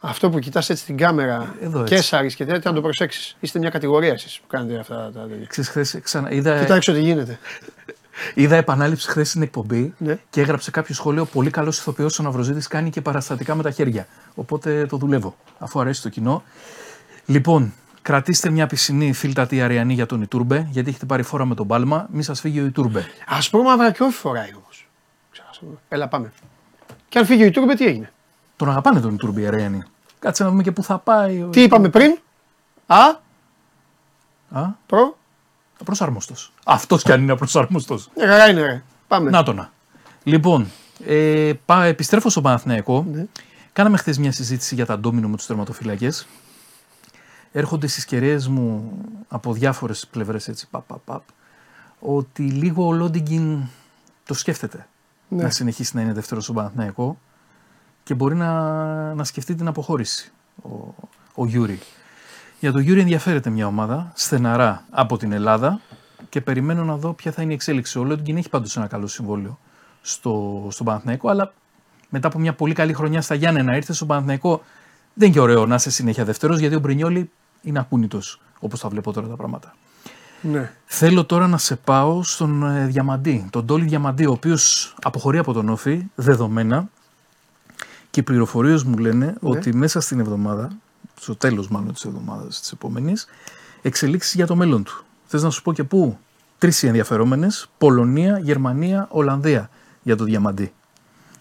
[0.00, 1.94] αυτό που κοιτάς έτσι την κάμερα, Εδώ έτσι.
[1.94, 3.36] Κέσσαρης και τέτοια, να το προσέξεις.
[3.40, 5.46] Είστε μια κατηγορία εσείς που κάνετε αυτά τα τέτοια.
[5.46, 6.30] Ξέρεις, χθες ξανα...
[6.30, 7.38] είδα, Κοιτάξτε τι γίνεται.
[8.34, 10.18] είδα επανάληψη χθες στην εκπομπή Ναι.
[10.30, 14.06] και έγραψε κάποιο σχόλιο πολύ καλός ηθοποιός ο Ναυροζήτης κάνει και παραστατικά με τα χέρια.
[14.34, 16.42] Οπότε το δουλεύω, αφού αρέσει το κοινό.
[17.26, 17.72] Λοιπόν,
[18.08, 22.06] κρατήστε μια πισινή φίλτατη αριανή για τον Ιτούρμπε, γιατί έχετε πάρει φόρα με τον Πάλμα.
[22.10, 23.06] Μη σας φύγει ο Ιτούρμπε.
[23.26, 24.86] Ασπρόμαυρα και όχι φοράει όμως.
[25.88, 26.32] Έλα, πάμε.
[27.08, 28.12] Και αν φύγει ο Ιτούρμπε, τι έγινε;
[28.56, 29.82] Τον αγαπάνε τον Ιτούρμπε οι Αριανοί.
[30.18, 31.42] Κάτσε να δούμε και πού θα πάει.
[31.42, 32.18] ο- Τι είπαμε πριν;
[32.86, 33.02] Α,
[34.50, 35.16] Α, προ;
[35.80, 36.52] απροσάρμοστος.
[36.64, 38.10] Αυτός κι αν είναι απροσάρμοστος.
[38.16, 38.82] Μια χαρά είναι, ρε.
[39.08, 39.30] Πάμε.
[39.30, 39.70] Να το να.
[40.22, 40.70] Λοιπόν,
[41.06, 43.06] ε, πά, επιστρέφω στο Παναθηναϊκό.
[43.12, 43.24] Ναι.
[43.72, 46.10] Κάναμε χθες μια συζήτηση για τα ντόμινο με τους τερματοφύλακε.
[47.56, 48.92] Έρχονται στις κεραίες μου
[49.28, 51.22] από διάφορες πλευρές έτσι, παπ, παπ, παπ,
[51.98, 53.58] ότι λίγο ο Λόντιγκιν
[54.24, 54.86] το σκέφτεται
[55.28, 55.42] Ναι.
[55.42, 57.18] να συνεχίσει να είναι δεύτερος στον Παναθηναϊκό
[58.02, 60.32] και μπορεί να, να σκεφτεί την αποχώρηση
[60.62, 60.94] ο,
[61.34, 61.78] ο Γιούρι.
[62.60, 65.80] Για τον Γιούρι ενδιαφέρεται μια ομάδα σθεναρά από την Ελλάδα
[66.28, 67.98] και περιμένω να δω ποια θα είναι η εξέλιξη.
[67.98, 69.58] Ο Λόντιγκιν έχει πάντως ένα καλό συμβόλαιο
[70.00, 71.52] στο, στον Παναθηναϊκό, αλλά
[72.08, 74.62] μετά από μια πολύ καλή χρονιά στα Γιάννενα ήρθε στον Παναθηναϊκό.
[75.14, 77.30] Δεν είναι και ωραίο να είσαι συνέχεια δεύτερος, γιατί ο Μπρινιόλη
[77.64, 78.20] είναι ακούνητο,
[78.58, 79.74] όπως τα βλέπω τώρα τα πράγματα.
[80.40, 80.72] Ναι.
[80.84, 85.52] Θέλω τώρα να σε πάω στον ε, Διαμαντή, τον Τόλι Διαμαντή, ο οποίος αποχωρεί από
[85.52, 86.88] τον Όφη δεδομένα
[88.10, 90.70] και οι πληροφορίες μου λένε ότι μέσα στην εβδομάδα,
[91.20, 93.26] στο τέλος μάλλον της εβδομάδας της επόμενης,
[93.82, 95.04] εξελίξεις για το μέλλον του.
[95.26, 96.18] Θες να σου πω και πού;
[96.58, 99.70] Τρεις οι ενδιαφερόμενες, Πολωνία, Γερμανία, Ολλανδία
[100.02, 100.72] για το Διαμαντή.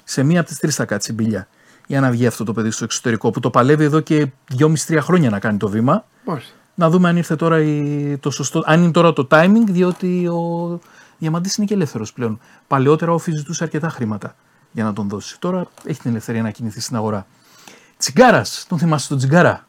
[0.03, 1.47] Σε μία από τις τρεις θα κάτσει η μπηλιά
[1.88, 4.27] για να βγει αυτό το παιδί στο εξωτερικό που το παλεύει εδώ και
[4.59, 6.05] 2,5-3 χρόνια να κάνει το βήμα.
[6.25, 6.51] Μάλιστα.
[6.75, 10.79] Να δούμε αν ήρθε τώρα η, το σωστό, αν είναι τώρα το timing, διότι ο
[11.17, 12.39] Διαμαντής είναι και ελεύθερος πλέον.
[12.67, 14.36] Παλαιότερα ο Όφης ζητούσε αρκετά χρήματα
[14.71, 15.39] για να τον δώσει.
[15.39, 17.25] Τώρα έχει την ελευθερία να κινηθεί στην αγορά.
[17.97, 19.67] Τσιγκάρας, τον θυμάσαι τον Τσιγκάρα;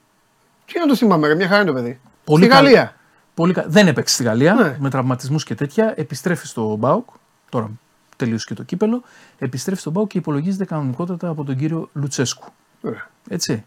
[0.64, 2.00] Τι να το θυμάμαι, ρε, μια χαρά είναι το παιδί.
[2.24, 2.94] Πολύ Στη καλ- Γαλλία.
[3.34, 3.64] Πολύ κα...
[3.68, 4.76] Δεν έπαιξε στη Γαλλία Ναι.
[4.80, 5.92] με τραυματισμούς και τέτοια.
[5.96, 7.08] Επιστρέφει στο Μπάουκ.
[7.48, 7.70] Τώρα
[8.16, 9.02] τελείωσε και το κύπελο,
[9.38, 12.46] επιστρέφει στον Πάο και υπολογίζεται κανονικότατα από τον κύριο Λουτσέσκου.
[12.82, 13.08] Ωραία.
[13.28, 13.64] Έτσι.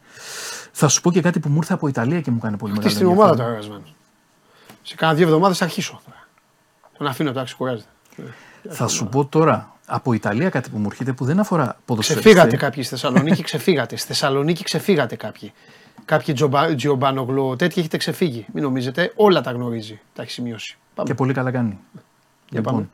[0.71, 2.77] Θα σου πω και κάτι που μου ήρθε από Ιταλία και μου κάνει πολύ Τι
[2.77, 3.55] μεγάλο στην ομάδα ενδιαφέρον.
[3.55, 3.95] τώρα, Ρασμένο.
[4.83, 6.01] Σε κάνα δύο εβδομάδες θα αρχίσω.
[6.05, 6.27] τώρα.
[6.97, 7.89] Τον αφήνω τώρα, ξεκουράζεται.
[8.69, 12.29] Θα σου πω τώρα από Ιταλία κάτι που μου έρχεται που δεν αφορά ποδοσφαιριστή.
[12.29, 13.95] Ξεφύγατε κάποιοι στη Θεσσαλονίκη, ξεφύγατε.
[13.95, 15.53] Στη Θεσσαλονίκη ξεφύγατε κάποιοι.
[16.05, 18.45] Κάποιοι Τζομπα- Τζιομπάνογλου, τέτοιοι έχετε ξεφύγει.
[18.53, 19.99] Μην νομίζετε, όλα τα γνωρίζει.
[20.13, 20.77] Τα έχει σημειώσει.
[20.95, 21.09] Πάμε.
[21.09, 21.79] Και πολύ καλά κάνει.
[22.49, 22.89] Για πάμε.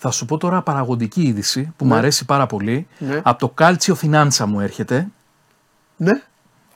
[0.00, 2.86] Θα σου πω τώρα παραγωγική είδηση που μου αρέσει πάρα πολύ.
[2.98, 3.20] Ναι.
[3.24, 5.08] Από το Calcio Finanza μου έρχεται,
[5.96, 6.22] Ναι,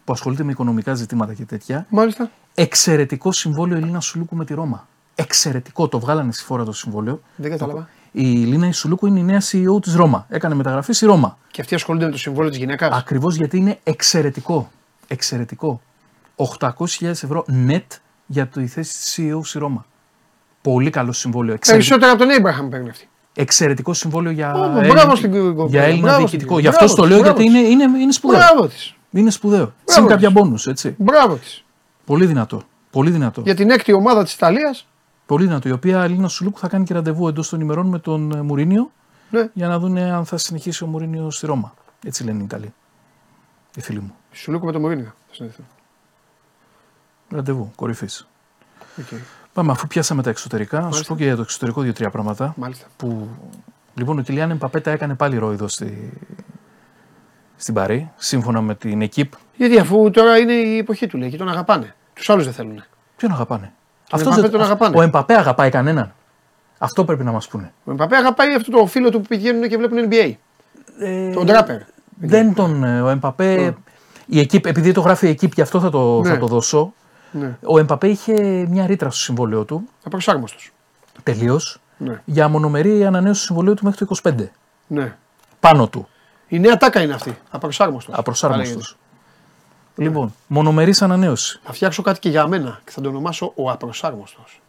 [0.05, 1.87] που ασχολείται με οικονομικά ζητήματα και τέτοια.
[1.89, 2.31] μάλιστα.
[2.55, 4.87] Εξαιρετικό συμβόλαιο Ελίνα Σουλούκου με τη Ρώμα.
[5.15, 5.89] Εξαιρετικό.
[5.89, 7.21] Το βγάλανε στη φόρα το συμβόλαιο.
[7.37, 7.89] Δεν κατάλαβα.
[8.13, 10.27] Η Λίνα Ισουλούκου είναι η νέα CEO της Ρώμα.
[10.29, 11.39] Έκανε μεταγραφή στη Ρώμα.
[11.51, 12.97] Και αυτοί ασχολούνται με το συμβόλαιο της γυναίκας.
[12.97, 14.71] Ακριβώς γιατί είναι εξαιρετικό.
[15.09, 15.81] Εξαιρετικό.
[16.59, 17.81] 800.000 ευρώ net
[18.27, 19.87] για τη θέση της CEO στη Ρώμα.
[20.63, 21.55] Πολύ καλό συμβόλαιο.
[21.55, 23.09] Εξαιρετικό, Περισσότερα από τον Έμπραχαμ παίρνει αυτή.
[23.35, 26.53] Εξαιρετικό συμβόλαιο για, Ω, Έλληνα- μπράβο στην κοπέλα, για Έλληνα μπράβο διοικητικό.
[26.53, 27.09] στην Γι' αυτό κοπέλα.
[27.09, 27.71] το λέω Μπράβο γιατί της.
[27.73, 28.39] είναι, είναι, είναι σπουδαίο.
[28.39, 28.95] Μπράβο της.
[29.11, 29.65] Είναι σπουδαίο.
[29.65, 30.37] Συν Μπράβο κάποια της.
[30.43, 30.95] μπόνους, έτσι.
[30.99, 31.65] Μπράβο της.
[32.05, 32.63] Πολύ δυνατό.
[32.91, 33.41] Πολύ δυνατό.
[33.41, 34.87] Για την έκτη ομάδα της Ιταλίας.
[35.27, 35.69] Πολύ δυνατό.
[35.69, 38.91] Η οποία Αλίνα Σουλούκου θα κάνει και ραντεβού εντός των ημερών με τον ε, Μουρίνιο
[39.31, 39.49] Ναι.
[39.53, 41.75] για να δουν αν θα συνεχίσει ο Μουρίνιο στη Ρώμα.
[42.07, 42.73] Έτσι λένε οι Ιταλοί.
[43.77, 44.15] Οι φίλοι μου.
[44.33, 45.13] Σου λέω με το Μουρίνιο.
[45.29, 45.65] θα συνδεθούν.
[47.29, 48.27] Ραντεβού, κορυφής.
[48.99, 49.07] Οκ.
[49.53, 51.13] Πάμε, αφού πιάσαμε τα εξωτερικά, να σου Μάλιστα.
[51.13, 52.55] πω και για το εξωτερικό δύο-τρία πράγματα.
[52.57, 52.87] Μάλιστα.
[52.97, 53.29] Που...
[53.95, 56.13] Λοιπόν, ο Κιλιάν Εμπαπέ τα έκανε πάλι ρόιδο στη...
[57.57, 59.33] στην Παρί, σύμφωνα με την Εκίπ.
[59.57, 61.95] Γιατί αφού τώρα είναι η εποχή του λέει και τον αγαπάνε.
[62.15, 62.83] Τους άλλους δεν θέλουν.
[63.17, 63.73] Ποιον αγαπάνε;
[64.09, 64.97] Τον Αυτός Εμπαπέ τον αγαπάνε.
[64.99, 66.15] Ο Εμπαπέ αγαπάει κανέναν;
[66.79, 67.73] Αυτό πρέπει να μας πούνε.
[67.85, 70.33] Ο Εμπαπέ αγαπάει αυτό το φίλο του που πηγαίνουν και βλέπουν NBA.
[70.99, 71.81] Ε, Τον τράπερ.
[72.19, 72.85] Δεν τον.
[72.85, 73.75] ε, Ο Εμπαπέ.
[74.27, 76.29] Η Εκύπ, επειδή το γράφει η Εκύπ, γι' αυτό θα το, Ναι.
[76.29, 76.93] θα το δώσω.
[77.33, 77.59] Ναι.
[77.65, 80.59] Ο Εμπαπέ είχε μια ρήτρα στο συμβόλαιό του, Απροσάρμοστο.
[81.23, 82.23] τελείως, Ναι.
[82.25, 84.51] για μονομερή ανανέωση του συμβολέου του μέχρι το 25.
[84.87, 85.17] ναι.
[85.61, 86.09] Πάνω του.
[86.49, 87.39] Η νέα τάκα είναι αυτή.
[87.51, 88.15] Απροσάρμοστος.
[88.19, 88.81] Απροσάρμοστο.
[89.97, 91.61] Λοιπόν, μονομερής ανανέωση.
[91.65, 94.61] Θα φτιάξω κάτι και για μένα και θα το ονομάσω ο απροσάρμοστος.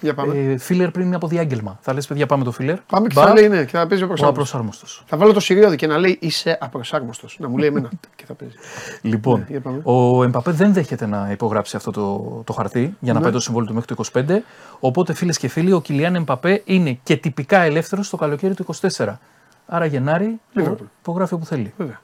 [0.00, 0.34] Για πάμε.
[0.38, 1.78] Ε, φίλερ πριν είναι από διάγγελμα.
[1.80, 2.76] Θα λες, παιδιά, πάμε το φίλερ.
[2.80, 4.28] πάμε και Μπα, θα λέει ναι και θα παίζει ο Ο απροσάρμοστος.
[4.28, 5.04] απροσάρμοστος.
[5.06, 7.36] Θα βάλω το Σιριώδη και να λέει είσαι απροσάρμοστος.
[7.40, 8.54] να μου λέει εμένα και θα παίζει.
[9.02, 9.80] Λοιπόν, Ναι, για πάμε.
[9.84, 13.24] ο Εμπαπέ δεν δέχεται να υπογράψει αυτό το, το χαρτί για να Ναι.
[13.24, 14.42] πάει το συμβόλαιο του μέχρι το 25.
[14.80, 18.66] Οπότε, φίλες και φίλοι, ο Κιλιάν Εμπαπέ είναι και τυπικά ελεύθερος το καλοκαίρι του
[18.96, 19.18] 24.
[19.66, 20.76] Άρα Γενάρη Liverpool.
[21.00, 21.72] υπογράφει όπου θέλει.
[21.76, 22.00] Βέβαια.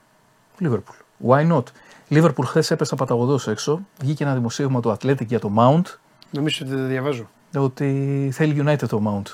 [0.59, 0.95] Λίβερπουλ.
[1.27, 1.63] Why not;
[2.09, 3.81] Λίβερπουλ χθες έπεσε παταγωδός έξω.
[4.01, 5.83] Βγήκε ένα δημοσίευμα του Athletic για το Mount
[6.31, 7.31] Νομίζω ότι δεν διαβάζω.
[7.61, 9.31] Ότι θέλει United το Mount.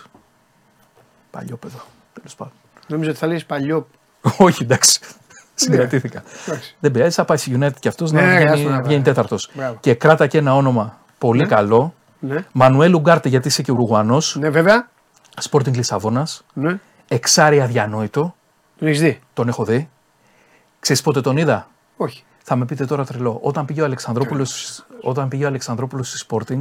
[1.30, 1.80] Παλιό παιδό.
[2.12, 2.52] Τέλος πάντων.
[2.86, 3.88] Νομίζω ότι θα λέει παλιό.
[4.38, 5.00] Όχι, εντάξει.
[5.54, 6.22] Συγκρατήθηκα.
[6.46, 6.76] Εντάξει.
[6.80, 9.02] Δεν πειράζει, θα πάει στη United και αυτός Ναι, να άστο βγαίνει, να βγαίνει πάει.
[9.02, 9.50] τέταρτος.
[9.54, 9.76] Μπράβο.
[9.80, 11.94] Και κράτα και ένα όνομα πολύ καλό.
[12.20, 14.36] Ναι, Μανουέλ Ουγκάρτε, γιατί είσαι και Ουρουγουανός.
[14.40, 14.88] ναι βέβαια.
[15.50, 16.44] Sporting Λισαβόνας.
[16.52, 16.78] Ναι.
[17.08, 18.34] Εξάρι αδιανόητο.
[18.78, 19.20] Τον έχεις δει.
[19.32, 19.88] Τον έχω δει.
[20.80, 22.24] Ξέρεις πότε τον είδα; Όχι.
[22.50, 23.38] Θα με πείτε τώρα τρελό.
[23.42, 26.60] Όταν πήγε ο Αλεξανδρόπουλος, όταν πήγε ο Αλεξανδρόπουλος στη Sporting,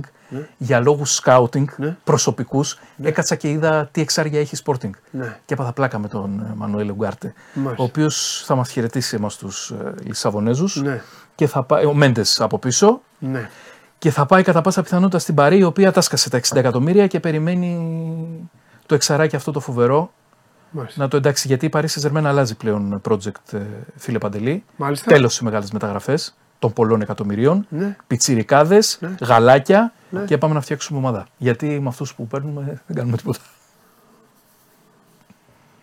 [0.58, 1.98] για λόγους σκάουτινγκ Ναι.
[2.04, 4.90] προσωπικούς, έκατσα και είδα τι εξάρια έχει η Sporting.
[5.12, 5.38] Ναι.
[5.46, 7.84] Και έπαθα πλάκα με τον ε, Μανουέλ Ουγκάρτε, Μάλιστα.
[7.84, 11.02] ο οποίος θα μας χαιρετήσει εμάς τους ε, Λισαβονέζους Ναι.
[11.36, 13.50] και θα πάει, ο Μέντες από πίσω Ναι.
[13.98, 17.20] και θα πάει κατά πάσα πιθανότητα στην Παρή, η οποία τάσκασε τα 60 εκατομμύρια και
[17.20, 18.50] περιμένει
[18.86, 20.12] το εξαράκι αυτό το φοβερό
[20.72, 21.02] Μάλιστα.
[21.02, 23.60] να το εντάξει, γιατί η Paris Saint-Germain αλλάζει πλέον project, ε,
[23.96, 24.64] φίλε Παντελή.
[24.76, 25.12] Μάλιστα.
[25.12, 27.66] Τέλος οι μεγάλες μεταγραφές των πολλών εκατομμυρίων.
[27.70, 27.96] Ναι.
[28.08, 29.16] Πιτσιρικάδες, Ναι.
[29.22, 30.26] γαλάκια Ναι.
[30.26, 31.28] και πάμε να φτιάξουμε ομάδα.
[31.38, 33.40] Γιατί με αυτούς που παίρνουμε δεν κάνουμε τίποτα.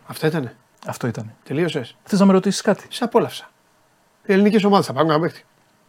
[0.07, 0.57] Αυτό ήτανε.
[0.87, 1.33] Αυτό ήταν.
[1.45, 1.97] Τελείωσες.
[2.05, 3.51] Θες να με ρωτήσεις κάτι; Σε απόλαυσα.
[4.27, 5.45] Οι ελληνικές ομάδες θα πάρουν ένα παίχτη.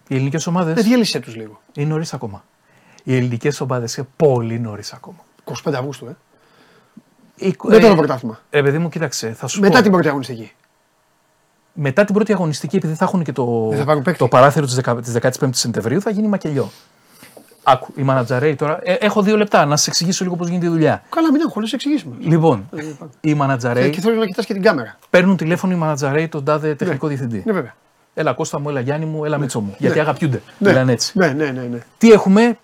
[0.07, 1.61] Οι ελληνικές ομάδες; Δεν διέλυσε τους λίγο.
[1.73, 2.43] είναι νωρίς ακόμα.
[3.03, 5.17] Οι ελληνικές ομάδες είναι πολύ νωρίς ακόμα.
[5.43, 6.15] 25 Αυγούστου, ε.
[7.35, 8.39] Η- Μετά ε, το πρωτάθλημα.
[8.49, 9.33] Ε, παιδί μου, κοίταξε.
[9.37, 10.51] Θα σου Μετά πω, την πρώτη αγωνιστική.
[11.73, 14.19] μετά την πρώτη αγωνιστική, επειδή θα έχουν και το, Δεν θα πάρουν παίκτη.
[14.19, 14.79] το παράθυρο της
[15.21, 16.69] 15η Σεπτεμβρίου, θα γίνει μακελιό.
[17.67, 18.79] Άκου, η μανατζαρέοι τώρα.
[18.83, 21.03] Ε, έχω δύο λεπτά να σα εξηγήσω λίγο πώς γίνεται η δουλειά.
[21.09, 22.15] Καλά, μην αγχώνεσαι, εξηγήσουμε.
[22.19, 22.83] Λοιπόν, Ε,
[23.21, 24.97] οι μανατζαρέοι Και θέλω να κοιτάς και την κάμερα.
[25.09, 27.43] παίρνουν τηλέφωνο οι μανατζαρέοι τον τάδε τεχνικό διευθυντή.
[27.45, 27.75] Ναι, βέβαια.
[28.13, 29.75] Έλα Κώστα μου, έλα Γιάννη μου, έλα Μίτσο μου.
[29.77, 30.41] Γιατί αγαπιούνται.
[30.57, 30.69] Ναι.
[30.69, 31.11] Μιλάνε έτσι.
[31.17, 31.61] Ναι, ναι, ναι.
[31.61, 31.77] ναι.
[31.97, 32.57] Τι έχουμε,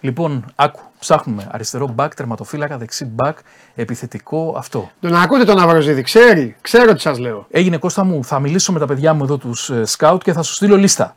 [0.00, 3.38] λοιπόν, άκου, ψάχνουμε αριστερό μπακ, τερματοφύλακα, δεξί μπακ,
[3.74, 4.90] επιθετικό, αυτό.
[5.00, 7.46] Τον ακούτε τον Αβροζίδη, ξέρει, ξέρω τι σας λέω.
[7.50, 10.54] Έγινε Κώστα μου, θα μιλήσω με τα παιδιά μου εδώ τους σκάουτ και θα σου
[10.54, 11.16] στείλω λίστα.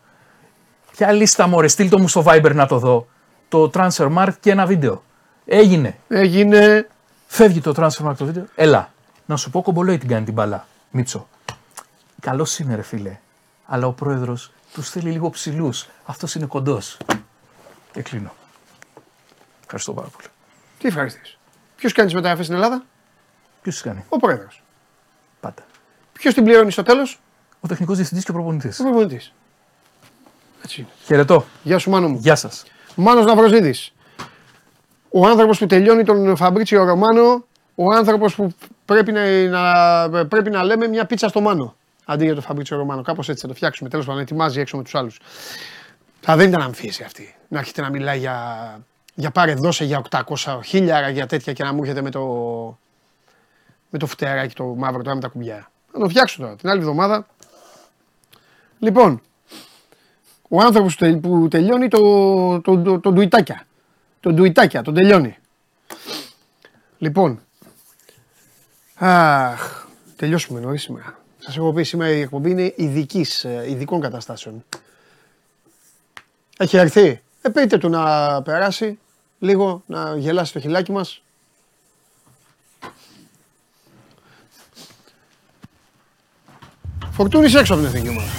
[0.92, 3.08] Ποια λίστα μωρέ, στείλ το μου στο Viber να το δω.
[3.50, 5.04] Το Transfer Mark και ένα βίντεο.
[5.46, 5.98] Έγινε.
[6.08, 6.88] Έγινε.
[7.28, 8.46] Φεύγει το Transfer Mark το βίντεο.
[8.56, 8.92] Έλα,
[9.26, 10.66] να σου πω κομπολόι την κάνει την μπαλά.
[10.92, 11.28] Μίτσο.
[12.20, 13.18] Καλός είναι ρε φίλε.
[13.66, 15.88] Αλλά ο πρόεδρος του θέλει λίγο ψηλούς.
[16.06, 16.98] Αυτός είναι κοντός.
[17.92, 18.32] Και κλείνω.
[19.74, 20.28] Ευχαριστώ πάρα πολύ.
[20.80, 21.38] Τι ευχαριστείς;
[21.76, 22.84] Ποιος κάνει τις μεταγραφές στην Ελλάδα,
[23.62, 24.64] Ποιος τις κάνει; Ο πρόεδρος.
[25.40, 25.64] Πάντα.
[26.14, 27.20] Ποιος την πληρώνει στο τέλος,
[27.60, 28.80] Ο τεχνικός διευθυντής και ο προπονητής.
[28.80, 29.34] ο προπονητής.
[30.64, 30.90] Έτσι είναι.
[31.06, 31.46] Χαιρετώ.
[31.64, 32.18] Γεια σου, Μάνο μου.
[32.22, 32.64] Γεια σας.
[32.96, 33.94] Μάνος Ναυροζίδης.
[35.10, 37.46] Ο άνθρωπος που τελειώνει τον Φαμπρίτσιο Ρωμάνο,
[37.76, 38.54] ο άνθρωπος που
[38.86, 39.48] πρέπει να,
[40.08, 41.76] να- πρέπει να λέμε μια πίτσα στο Μάνο.
[42.06, 43.02] Αντί για τον Φαμπρίτσιο Ρωμάνο.
[43.02, 43.90] Κάπως έτσι θα το φτιάξουμε.
[43.90, 45.20] Τέλος πάντων, ετοιμάζει έξω με τους άλλους.
[46.22, 47.36] Θα δεν ήταν αμφίεση αυτή.
[47.48, 48.36] Να έρχεται να μιλάει για,
[49.22, 52.22] για πάρε δώσε για 800 χίλιαρα για τέτοια και να μου έρχεται με το,
[53.90, 55.72] με το φτεράκι το μαύρο τώρα με τα κουμπιά.
[55.92, 57.28] Θα το φτιάξω τώρα την άλλη εβδομάδα.
[58.80, 59.22] Λοιπόν,
[60.50, 63.66] ο άνθρωπος που τε- που τελειώνει το, το, το, το ντουιτάκια.
[64.20, 65.38] Το ντουιτάκια, τον τελειώνει.
[66.98, 67.42] Λοιπόν,
[68.96, 71.20] αχ, τελειώσουμε νωρίς σήμερα.
[71.40, 74.66] Σας έχω πει σήμερα η εκπομπή είναι ειδικής, ε, ειδικών καταστάσεων.
[76.58, 77.22] Έχει έρθει.
[77.42, 79.00] Ε, πείτε του να περάσει
[79.42, 81.22] λίγο, να γελάσει το χιλάκι μας.
[87.12, 88.30] Φορτούνης έξω από την εθνική ομάδα.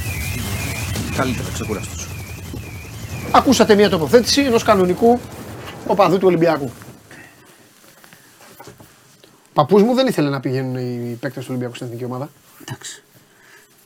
[1.17, 1.95] Καλύτερα ξεκουραστό.
[3.33, 5.21] Ακούσατε μια τοποθέτηση ενός κανονικού
[5.87, 6.71] οπαδού του Ολυμπιακού.
[9.53, 12.31] Παππούς μου δεν ήθελε να πηγαίνουν οι παίκτες του Ολυμπιακού στην εθνική ομάδα.
[12.61, 13.03] Εντάξει.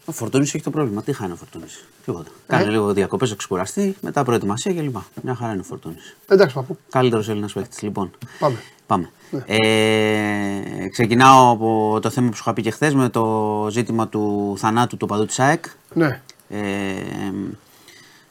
[0.09, 1.03] Ο Φορτούνης έχει το πρόβλημα.
[1.03, 2.29] Τι χάνει ο Φορτούνης; Τίποτα.
[2.47, 4.97] Ε; Κάνει λίγο διακοπές, ξεκουραστεί, μετά προετοιμασία κλπ.
[5.23, 6.17] Μια χαρά είναι ο Φορτούνης.
[6.29, 6.79] Εντάξει, παππού.
[6.91, 7.83] Καλύτερος Έλληνας παίκτης.
[7.83, 8.57] Λοιπόν, Πάμε.
[8.87, 9.11] πάμε.
[9.31, 9.43] Ναι.
[9.47, 14.55] Ε, ξεκινάω από το θέμα που σου είχα πει και χθες με το ζήτημα του
[14.59, 15.65] θανάτου του παδού της ΑΕΚ.
[15.93, 16.21] Ναι.
[16.49, 16.63] Ε,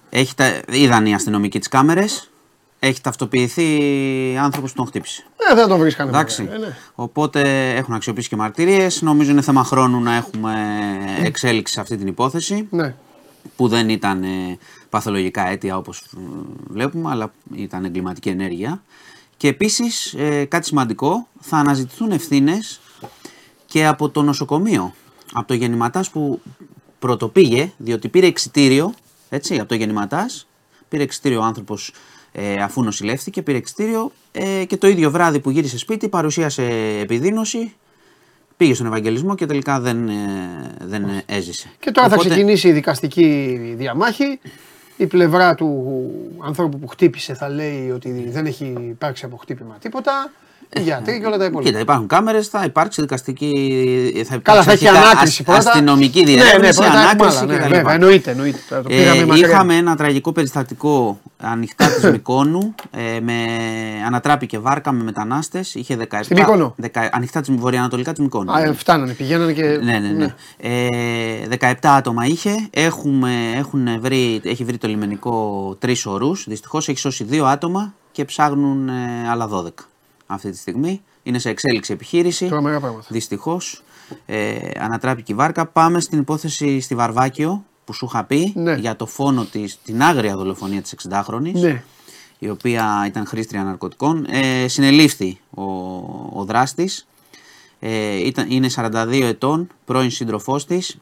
[0.09, 2.29] έχει τα, είδαν οι αστυνομικοί τις κάμερες.
[2.87, 3.67] Έχει ταυτοποιηθεί
[4.37, 5.23] άνθρωπος που τον χτύπησε.
[5.51, 6.09] Ε, δεν τον βρίσκανε.
[6.09, 6.43] Εντάξει.
[6.43, 6.77] βέβαια, ε, ναι.
[6.95, 9.01] Οπότε έχουν αξιοποιήσει και μαρτυρίες.
[9.01, 10.53] Νομίζω είναι θέμα χρόνου να έχουμε
[11.23, 12.67] εξέλιξη σε αυτή την υπόθεση.
[12.71, 12.95] ναι.
[13.55, 14.57] Που δεν ήταν ε,
[14.89, 16.03] παθολογικά αίτια όπως
[16.67, 18.83] βλέπουμε, αλλά ήταν εγκληματική ενέργεια.
[19.37, 20.15] Και επίσης
[20.47, 22.79] κάτι σημαντικό, θα αναζητηθούν ευθύνες
[23.65, 24.93] και από το νοσοκομείο.
[25.33, 26.41] Από το γεννηματάς που
[26.99, 28.93] πρωτοπήγε, διότι πήρε εξητήριο,
[29.29, 30.47] έτσι, από το γεννηματάς,
[30.89, 31.91] πήρε εξητήριο ο άνθρωπος
[32.37, 36.63] ε, αφού νοσηλεύτηκε, πήρε εξητήριο ε, και το ίδιο βράδυ που γύρισε σπίτι παρουσίασε
[37.01, 37.73] επιδείνωση,
[38.57, 40.13] πήγε στον Ευαγγελισμό και τελικά δεν, ε,
[40.81, 41.69] δεν ε, έζησε.
[41.79, 44.39] Και τώρα θα Οπότε- ξεκινήσει η δικαστική διαμάχη.
[44.97, 45.85] Η πλευρά του
[46.45, 50.31] ανθρώπου που χτύπησε θα λέει ότι δεν έχει υπάρξει από χτύπημα τίποτα.
[50.73, 51.69] Οι γιατροί και όλα τα υπόλοιπα.
[51.69, 53.51] Κοίτα, υπάρχουν κάμερες, θα υπάρξει δικαστική.
[54.27, 55.69] Θα Καλά, υπάρξει θα έχει αρχικά ανάκριση ασ- πρώτα.
[55.71, 57.69] Αστυνομική Ναι, ναι, διερεύνηση, πρώτα έχουμε ανάκριση άλλα, ναι, κτλ.
[57.73, 58.59] βέβαια, εννοείται, εννοείται.
[58.69, 59.47] Τώρα το πήραμε Ε, μακριά.
[59.47, 62.75] είχαμε ένα τραγικό περιστατικό ανοιχτά της Μικόνου.
[62.91, 63.33] Ε, με,
[64.07, 65.75] ανατράπηκε βάρκα με μετανάστες.
[65.75, 66.23] Είχε 17.
[66.23, 68.51] Στη Μύκονο; δεκα- ανοιχτά τη βορειοανατολικά της Μικόνου.
[68.53, 69.63] Α, ε, φτάνανε, πηγαίνανε και.
[69.63, 70.33] Ναι, ναι, ναι.
[70.57, 72.67] Ε, 17 άτομα είχε.
[72.71, 76.45] Έχουμε, έχουν βρει, έχει βρει το λιμενικό τρεις ορούς.
[76.47, 78.93] Δυστυχώς έχει σώσει δύο άτομα και ψάχνουν ε,
[79.31, 79.69] άλλα 12
[80.25, 81.01] αυτή τη στιγμή.
[81.23, 82.47] Είναι σε εξέλιξη επιχείρηση.
[82.47, 83.07] Τρομερά πράγματα.
[83.09, 83.83] Δυστυχώς.
[84.25, 85.65] Ε, ανατράπηκε η βάρκα.
[85.65, 88.73] Πάμε στην υπόθεση στη Βαρβάκιο που σου είχα πει Ναι.
[88.75, 91.83] για το φόνο της, την άγρια δολοφονία της 60χρονης Ναι.
[92.39, 94.25] η οποία ήταν χρήστρια ναρκωτικών.
[94.29, 95.63] Ε, συνελήφθη ο,
[96.39, 97.07] ο δράστης.
[97.79, 100.97] Ε, ήταν, είναι 42 ετών, πρώην σύντροφός της.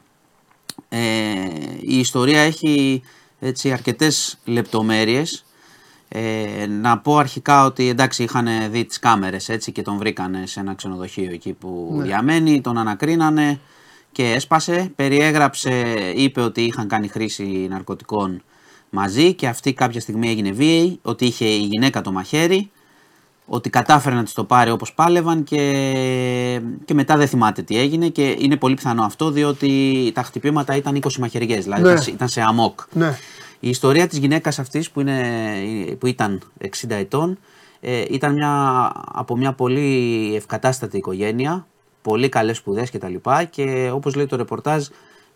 [0.88, 1.00] Ε,
[1.80, 3.02] η ιστορία έχει
[3.40, 5.44] έτσι, αρκετές λεπτομέρειες.
[6.08, 10.60] Ε, να πω αρχικά ότι εντάξει είχαν δει τις κάμερες έτσι και τον βρήκανε σε
[10.60, 13.58] ένα ξενοδοχείο εκεί που διαμένει, τον ανακρίνανε
[14.12, 15.84] και έσπασε, περιέγραψε,
[16.16, 18.42] είπε ότι είχαν κάνει χρήση ναρκωτικών
[18.90, 22.70] μαζί και αυτή κάποια στιγμή έγινε βίαιη, ότι είχε η γυναίκα το μαχαίρι,
[23.46, 25.58] ότι κατάφερε να της το πάρει όπως πάλευαν και,
[26.84, 31.00] και μετά δεν θυμάται τι έγινε και είναι πολύ πιθανό αυτό διότι τα χτυπήματα ήταν
[31.02, 31.88] 20 μαχαιριές, δηλαδή Ναι.
[31.90, 32.80] ήταν σε- ήταν σε αμόκ.
[32.92, 33.18] Ναι.
[33.64, 37.38] Η ιστορία της γυναίκας αυτής που, είναι, που ήταν 60 ετών
[37.80, 41.66] ε, ήταν μια, από μια πολύ ευκατάστατη οικογένεια,
[42.02, 44.86] πολύ καλές σπουδές και τα λοιπά και όπως λέει το ρεπορτάζ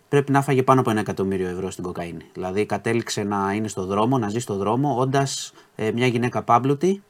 [0.09, 2.25] πρέπει να φάγε πάνω από ένα εκατομμύριο ευρώ στην κοκαίνη.
[2.33, 7.03] Δηλαδή κατέληξε να είναι στο δρόμο, να ζει στο δρόμο όντας ε, μια γυναίκα πάμπλουτη,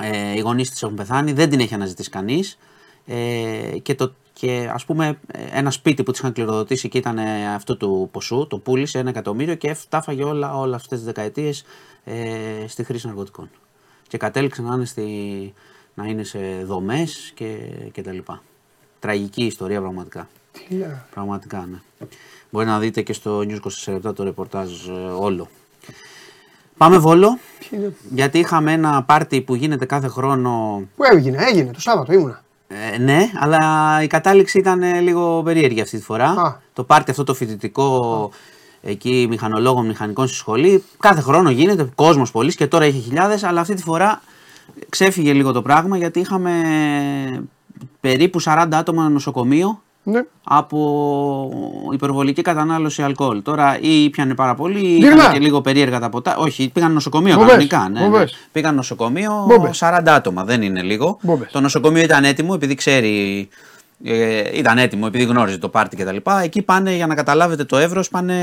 [0.00, 2.58] ε, οι γονείς της έχουν πεθάνει, δεν την έχει αναζητήσει κανείς
[3.06, 5.18] ε, και, το, και ας πούμε
[5.52, 9.10] ένα σπίτι που της είχαν κληροδοτήσει και ήταν ε, αυτού του ποσού, το πούλησε ένα
[9.10, 11.64] εκατομμύριο και τα έφαγε όλα, όλα αυτές τις δεκαετίες
[12.04, 12.14] ε,
[12.66, 13.50] στη χρήση ναρκωτικών.
[14.08, 15.04] Και κατέληξε να είναι, στη,
[15.94, 17.56] να είναι σε δομές και,
[17.92, 18.42] και τα λοιπά.
[18.98, 20.28] Τραγική ιστορία πραγματικά.
[20.52, 21.04] Τι λέω.
[21.10, 22.06] Πραγματικά, ναι.
[22.50, 25.48] Μπορεί να δείτε και στο News 24 λεπτά το ρεπορτάζ ε, όλο.
[26.76, 31.72] Πάμε Βόλο, Τι είναι; γιατί είχαμε ένα πάρτι που γίνεται κάθε χρόνο Πού έγινε, έγινε
[31.72, 32.42] το Σάββατο ήμουνα.
[32.72, 33.58] Ε, ναι, αλλά
[34.02, 36.28] η κατάληξη ήταν ε, λίγο περίεργη αυτή τη φορά.
[36.28, 36.56] Α.
[36.72, 38.30] Το πάρτι αυτό το φοιτητικό
[38.82, 40.84] εκεί μηχανολόγων μηχανικών στη σχολή.
[40.98, 44.22] Κάθε χρόνο γίνεται, κόσμος πολύ και τώρα έχει χιλιάδες, αλλά αυτή τη φορά
[44.88, 46.52] ξέφυγε λίγο το πράγμα γιατί είχαμε
[48.00, 50.20] περίπου 40 άτομα νοσοκομείο Ναι.
[50.44, 50.80] από
[51.92, 53.42] υπερβολική κατανάλωση αλκοόλ.
[53.42, 55.14] Τώρα ή πιάνε πάρα πολύ ή Δειλά.
[55.14, 56.36] είχαν και λίγο περίεργα τα ποτά.
[56.36, 57.88] Όχι, πήγαν νοσοκομείο Μπομπές, κανονικά.
[57.88, 58.06] Ναι, ναι.
[58.06, 58.48] μπομπές.
[58.52, 59.78] Πήγαν νοσοκομείο Μπομπές.
[59.82, 61.18] 40 άτομα, δεν είναι λίγο.
[61.22, 61.50] Μπομπές.
[61.52, 63.48] Το νοσοκομείο ήταν έτοιμο επειδή ξέρει.
[64.04, 66.16] Ε, ήταν έτοιμο επειδή γνώριζε το πάρτι κτλ.
[66.42, 68.42] Εκεί πάνε για να καταλάβετε το εύρος, πάνε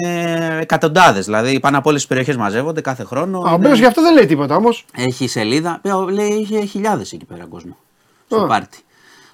[0.61, 1.25] εκατοντάδες.
[1.25, 3.37] Δηλαδή πάνε από όλες τις περιοχές μαζεύονται κάθε χρόνο.
[3.39, 4.85] Α, ο Είναι- Μπέος γι' αυτό δεν λέει τίποτα όμως.
[4.95, 5.79] έχει σελίδα.
[5.81, 7.77] Ε, Λέει είχε χιλιάδες εκεί πέρα κόσμο.
[8.25, 8.45] Στο Α.
[8.47, 8.77] πάρτι.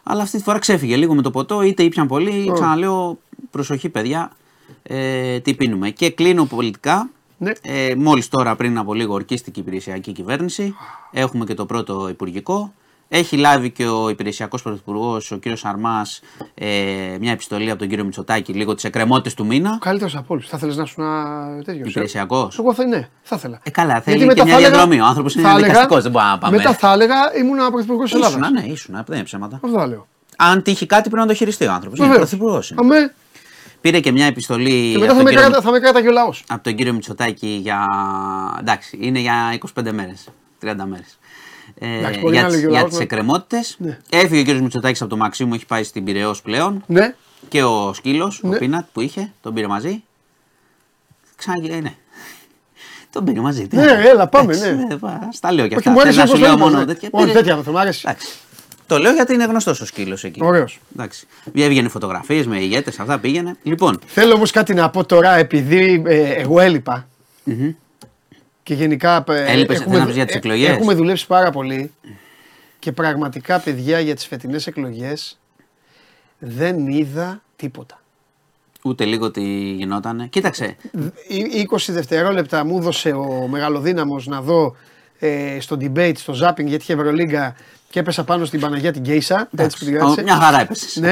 [0.03, 2.51] Αλλά αυτή τη φορά ξέφυγε λίγο με το ποτό, είτε ήπιαν πολύ.
[2.53, 3.17] Ξαναλέω,
[3.51, 4.31] προσοχή παιδιά,
[4.83, 5.89] ε, τι πίνουμε.
[5.89, 7.09] Και κλείνω πολιτικά.
[7.37, 7.51] Ναι.
[7.61, 10.75] Ε, Μόλις τώρα πριν από λίγο ορκίστηκε η υπηρεσιακή κυβέρνηση.
[11.11, 12.73] Έχουμε και το πρώτο υπουργικό.
[13.15, 16.21] Έχει λάβει και ο υπηρεσιακός πρωθυπουργός, ο κύριος Αρμάς,
[16.53, 16.67] ε,
[17.19, 19.77] μια επιστολή από τον κύριο Μητσοτάκη, λίγο τις εκκρεμότητες του μήνα.
[19.81, 20.47] Καλύτερος από όλους.
[20.47, 21.89] Θα ήθελε να σου ένα τέτοιος.
[21.89, 22.59] Υπηρεσιακός.
[22.59, 23.59] Εγώ θα, ναι, θα ήθελα.
[23.63, 25.01] Ε, καλά, Γιατί θέλει μετά και μια θα έλεγα- διαδρομή.
[25.01, 26.57] Ο άνθρωπος είναι θα έλεγα- δικαστικός, δεν μπορούμε να πάμε.
[26.57, 28.31] Μετά θα έλεγα ήμουν πρωθυπουργός της Ελλάδας.
[28.39, 29.55] Ήσουνα, ναι, ήσουνα, δεν είναι ψέματα.
[29.63, 30.07] Αυτό θα λέω.
[30.37, 31.99] Αν τύχει κάτι πρέπει να το χειριστεί ο άνθρωπος.
[31.99, 32.29] Είναι Βεβαίως.
[32.29, 32.73] πρωθυπουργός.
[32.77, 33.13] Αμέ.
[33.81, 36.07] Πήρε και μια επιστολή Και μετά από, θα τον με, κύριο, κράτα, θα με κράταγε
[36.07, 36.43] ο λαός.
[36.47, 37.87] από τον κύριο Μητσοτάκη για.
[38.59, 40.27] Εντάξει, είναι για 25 μέρες,
[40.59, 41.17] 30 μέρες.
[41.79, 43.75] Ε, Εντάξει, μπορεί για να τις, έλεγε ο για λαός τις να- εκκρεμότητες.
[43.79, 43.99] Ναι.
[44.09, 46.83] Έφυγε ο κύριος Μητσοτάκης από το Μαξίμου, έχει πάει στην Πυραιός πλέον.
[46.87, 47.15] Ναι.
[47.49, 48.55] Και ο σκύλος, Ναι.
[48.55, 50.03] ο Πίνατ που είχε, τον πήρε μαζί.
[51.35, 51.93] Ξανά, ε, ναι.
[53.11, 53.67] Τον πήρε μαζί.
[53.67, 54.93] τι Ναι, να- έλα, πάμε, Εντάξει, ναι.
[54.93, 55.91] ε, πα, Στα λέω και Όχι, αυτά.
[55.91, 56.93] μου άρεσε Θέλω να όπως σου λέω το είπες, μόνο ναι.
[56.93, 57.09] τέτοια.
[57.11, 58.07] Όχι, Πήρε- τέτοια δεν μου άρεσε.
[58.09, 58.27] Εντάξει.
[58.87, 60.43] Το λέω γιατί είναι γνωστός ο σκύλος εκεί.
[60.43, 60.79] Ωραίος.
[60.93, 61.27] Εντάξει.
[61.55, 63.55] Έβγαινε φωτογραφίες με ηγέτες, αυτά πήγαινε.
[63.63, 67.07] Λοιπόν, Θέλω όμως κάτι να πω τώρα, επειδή ε, εγώ έλειπα.
[68.63, 69.23] Και γενικά.
[69.27, 71.91] ε, Έλειπες, έχουμε, δεν έπαιζε για τις ε, εκλογές; Έχουμε δουλέψει πάρα πολύ.
[72.79, 75.39] Και πραγματικά, παιδιά, για τις φετινές εκλογές
[76.39, 77.99] δεν είδα τίποτα.
[78.83, 79.41] ούτε λίγο τι
[79.73, 80.27] γινότανε.
[80.27, 80.75] Κοίταξε.
[81.27, 84.75] Ή- 20 δευτερόλεπτα μου έδωσε ο μεγαλοδύναμος να δω
[85.19, 87.55] ε, στο debate, στο zapping γιατί είχε Ευρωλίγκα
[87.89, 89.49] και έπεσα πάνω στην Παναγία την Κέισα.
[89.57, 90.21] Έτσι που την ο, κράτησε.
[90.21, 90.95] μια χαρά έπεσες.
[90.95, 91.11] Ναι.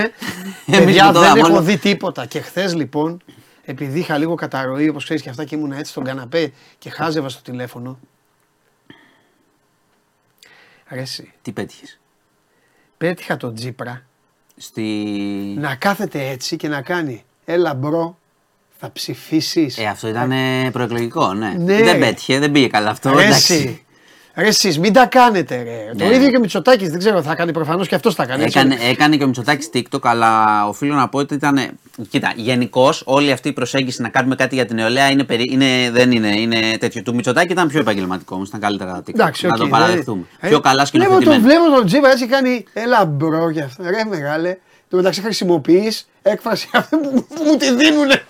[0.66, 1.62] Εμείς Παιδιά με το δεν δάμε έχω όλο.
[1.62, 2.26] δει τίποτα.
[2.26, 3.22] Και χθες λοιπόν,
[3.72, 7.30] επειδή είχα λίγο καταρροή όπως ξέρεις και αυτά και ήμουν έτσι στον καναπέ και χάζευα
[7.30, 8.00] στο τηλέφωνο.
[10.88, 11.32] Αρέσει.
[11.42, 12.00] Τι πέτυχες;
[12.98, 14.06] Πέτυχα τον Τζίπρα
[14.58, 14.84] Στη...
[15.58, 18.18] να κάθεται έτσι και να κάνει Έλα μπρο,
[18.80, 19.78] θα ψηφίσεις.
[19.78, 20.32] Ε, αυτό ήταν
[20.72, 21.54] προεκλογικό, ναι.
[21.58, 21.84] Ναι.
[21.84, 23.14] Δεν πέτυχε, δεν πήγε καλά αυτό.
[23.16, 23.54] Ρε εντάξει.
[23.54, 23.86] εσύ.
[24.36, 25.92] Ρε εσείς, μην τα κάνετε ρε.
[25.98, 26.16] Το Ναι.
[26.16, 28.44] ίδιο και ο Μητσοτάκης, δεν ξέρω, θα κάνει προφανώς και αυτός θα κάνει.
[28.44, 28.60] έτσι.
[28.60, 31.78] Έκανε, έκανε και ο Μητσοτάκης TikTok, αλλά οφείλω να πω ότι ήταν.
[32.10, 35.90] Κοίτα, γενικώς όλη αυτή η προσέγγιση να κάνουμε κάτι για την νεολαία είναι, περί, είναι,
[35.92, 37.04] δεν είναι, είναι τέτοιο.
[37.04, 39.14] Του Μητσοτάκη ήταν πιο επαγγελματικό όμως, ήταν καλύτερα τα TikTok.
[39.14, 40.24] Εντάξει, να οκ, το δεν- παραδεχτούμε.
[40.40, 41.62] Ε, πιο καλά Βλέπω τον, σκηνοθετημένο.
[41.62, 43.84] βλέπω τον Τσίπρα έτσι κάνει Έλα bro για αυτό.
[43.84, 44.58] Ρε μεγάλε.
[44.90, 48.22] Στο μεταξύ χρησιμοποιείς έκφραση αυτή που, που μου τη δίνουνε.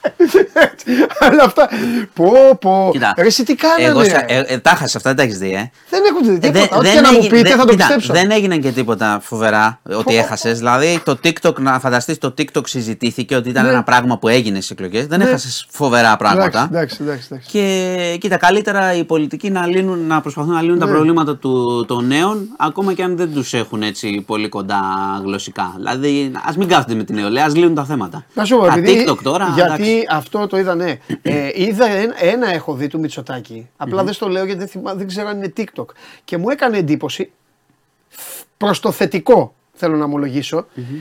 [1.20, 1.70] Αλλά αυτά.
[2.14, 2.32] Πω,
[2.62, 2.90] πω.
[2.92, 3.84] Κοίτα, Ρε εσύ τι κάνανε.
[3.84, 5.72] εγώ, ρε; σε- ε, ε, τα χάσα, αυτά δεν τα έχεις δει, ε.
[5.90, 6.78] δεν έχουν δει Ε, τίποτα.
[6.78, 8.14] Ό,τι και να μου έγινε- πείτε δεν- θα το κοίτα, πιστέψω.
[8.14, 10.58] Δεν έγιναν και τίποτα φοβερά ότι έχασες.
[10.58, 13.70] Δηλαδή το TikTok, να φανταστείς, το TikTok συζητήθηκε ότι ήταν Ναι.
[13.72, 15.08] ένα πράγμα που έγινε στις εκλογές.
[15.08, 15.26] Δεν Ναι.
[15.26, 16.68] έχασες φοβερά πράγματα.
[16.72, 17.50] Εντάξει, εντάξει, εντάξει.
[17.52, 20.92] Και κοίτα, καλύτερα οι πολιτικοί να, λύνουν, να προσπαθούν να λύνουν τα Ναι.
[20.92, 24.80] προβλήματα του, των νέων, ακόμα και αν δεν τους έχουν έτσι πολύ κοντά
[25.24, 25.74] γλωσσικά.
[25.78, 28.26] Δηλαδή, ας μην κάθονται με την νεολαία, ας λύνουν τα θέματα.
[28.34, 29.52] Να σου πω, τα επειδή, TikTok τώρα.
[29.56, 30.06] γιατί εντάξει.
[30.10, 30.98] αυτό το είδα, ναι.
[31.22, 33.70] Ε, είδα ένα, ένα έχω δει του Μητσοτάκη.
[33.78, 34.06] Απλά Mm-hmm.
[34.06, 35.86] δεν στο λέω γιατί δεν, θυμά, δεν ξέρω αν είναι TikTok.
[36.26, 37.32] Και μου έκανε εντύπωση
[38.58, 41.00] προς το θετικό, θέλω να ομολογήσω, Mm-hmm.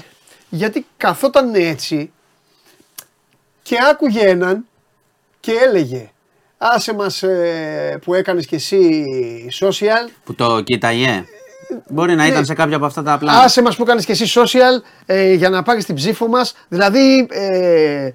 [0.48, 2.12] γιατί καθόταν έτσι
[3.62, 4.64] και άκουγε έναν
[5.40, 6.10] και έλεγε
[6.62, 9.04] άσε μας ε, που έκανες και εσύ
[9.60, 11.24] social, Που το κοίταγε.
[11.88, 13.32] Μπορεί να ήταν σε κάποια από αυτά τα απλά.
[13.32, 13.38] Ναι.
[13.44, 16.54] άσε μας που έκανες και εσύ social ε, για να πάρεις την ψήφο μας.
[16.68, 18.10] Δηλαδή ε,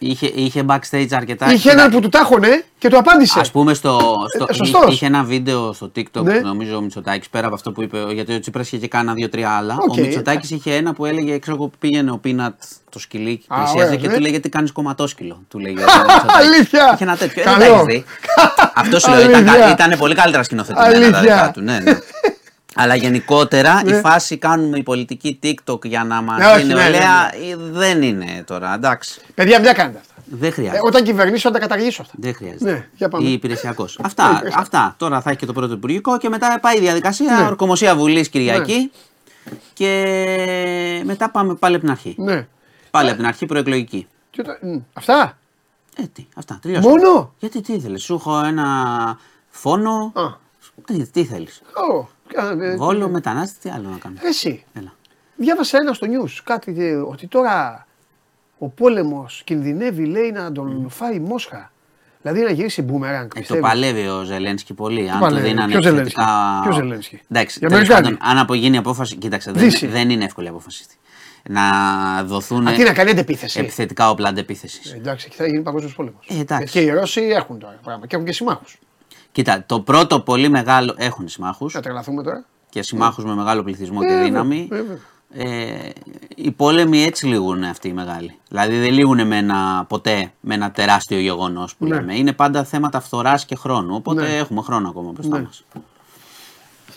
[0.00, 1.52] Είχε, είχε backstage αρκετά.
[1.52, 3.40] είχε έναν που του τα 'χωνε και του απάντησε.
[3.40, 4.14] Ας πούμε στο.
[4.34, 4.94] στο Ε, σωστός.
[4.94, 6.38] είχε ένα βίντεο στο TikTok, Ναι.
[6.40, 9.50] νομίζω ο Μητσοτάκης, πέρα από αυτό που είπε, γιατί ο Τσίπρας είχε και κάνα δύο-τρία
[9.50, 9.76] άλλα.
[9.80, 9.92] Οκ.
[9.92, 12.54] Ο Μητσοτάκης είχε ένα που έλεγε, ξέρω εγώ, πήγαινε ο Πίνατ
[12.90, 14.14] το σκυλί και Α, πλησίαζε ωραία, και ναι.
[14.14, 15.42] του λέγε τι κάνεις κομματόσκυλο.
[15.48, 15.80] Του λέγε.
[15.80, 16.34] ο Μητσοτάκης.
[16.46, 16.90] Αλήθεια!
[16.94, 17.42] Είχε ένα τέτοιο.
[17.42, 17.64] Δεν Καλό.
[17.64, 18.04] τα έχεις δει.
[18.82, 19.20] Αυτός σου λέω.
[19.20, 19.74] Ήταν, Αλήθεια.
[19.74, 21.20] κα- ήταν πολύ καλύτερα σκηνοθετημένα τα Αλήθεια.
[21.20, 21.60] δικά του.
[21.60, 21.98] Ναι, ναι.
[22.80, 23.96] Αλλά γενικότερα Ναι.
[23.96, 27.56] η φάση κάνουμε η πολιτική TikTok για να μας Ναι, όχι, δει ναι, νεολαία ε,
[27.56, 28.74] δεν είναι τώρα.
[28.74, 29.20] Εντάξει.
[29.34, 30.14] Παιδιά, μια κάνετε αυτά.
[30.24, 30.80] Δεν Ε, χρειάζεται.
[30.84, 32.14] όταν κυβερνήσω, θα τα καταργήσω αυτά.
[32.18, 32.70] Δεν χρειάζεται.
[32.72, 33.28] Ναι, για πάμε.
[33.28, 33.98] Ή υπηρεσιακός.
[34.02, 34.94] αυτά, αυτά.
[34.98, 37.36] Τώρα θα έχει και το πρώτο υπουργικό και μετά πάει η διαδικασία.
[37.38, 37.46] Ναι.
[37.46, 38.90] Ορκομοσία Βουλής Κυριακή.
[39.72, 42.14] Και μετά πάμε πάλι από την αρχή.
[42.18, 42.46] Ναι.
[42.90, 44.06] Πάλι από την αρχή προεκλογική.
[44.30, 45.38] Και το- μ, Αυτά;
[45.96, 46.88] Ε, τι, αυτά, τελειώσαμε.
[46.94, 49.18] Μόνο; Γιατί τι ήθελε, σου έχω ένα
[49.50, 50.12] φόνο.
[50.14, 50.22] Α.
[50.84, 51.62] Τι, τι θέλεις.
[51.74, 52.06] Ω, κάνε-
[52.76, 54.16] Βόλο, μετανάστη, τι άλλο να κάνω.
[54.22, 54.64] Εσύ.
[54.74, 54.92] Έλα.
[55.36, 57.86] Διάβασα ένα στο news κάτι ε, ότι τώρα
[58.58, 61.72] ο πόλεμος κινδυνεύει λέει να τον φάει η Μόσχα.
[62.22, 63.24] Δηλαδή να γυρίσει μπούμεραγκ.
[63.24, 65.08] Ε, το πιστεύεις; παλεύει ο Ζελένσκι πολύ.
[65.10, 65.48] Αν του παλεύει.
[65.48, 66.60] δίνανε Ποιος Ζελένσκι; επιθετικά.
[66.62, 68.02] Ποιος Ζελένσκι; Εντάξει, Οι τέλος Αμερικάνοι.
[68.02, 69.16] πάντων, αν απογίνει η απόφαση.
[69.16, 69.86] Κοίταξε, δεν, Δύση.
[69.86, 70.84] δεν είναι εύκολη η απόφαση.
[70.86, 70.96] αυτή.
[71.50, 71.62] Να
[72.24, 73.60] δοθούν Α, τι να κάνει αντεπίθεση.
[73.60, 74.92] επιθετικά όπλα αντεπίθεσης.
[74.92, 76.26] Ε, Εντάξει, εκεί θα γίνει παγκόσμιος πόλεμος.
[76.30, 76.72] Ε, εντάξει.
[76.72, 78.78] Και οι Ρώσοι έχουν τώρα πράγμα και έχουν και συμμάχους.
[79.32, 80.94] Κοίτα, το πρώτο πολύ μεγάλο.
[80.98, 82.44] Έχουν συμμάχους Θα τρελαθούμε τώρα.
[82.70, 84.66] και συμμάχους με μεγάλο πληθυσμό Ε, και βέβαια, δύναμη.
[84.70, 84.96] βέβαια.
[85.32, 85.90] Ε,
[86.34, 88.38] οι πόλεμοι έτσι λήγουν αυτοί οι μεγάλοι.
[88.48, 91.94] Δηλαδή δεν λήγουν με ένα, ποτέ με ένα τεράστιο γεγονός που Ναι.
[91.94, 92.16] λέμε.
[92.16, 93.94] Είναι πάντα θέματα φθοράς και χρόνου.
[93.94, 94.36] Οπότε Ναι.
[94.36, 95.42] έχουμε χρόνο ακόμα μπροστά Ναι.
[95.42, 95.64] μας.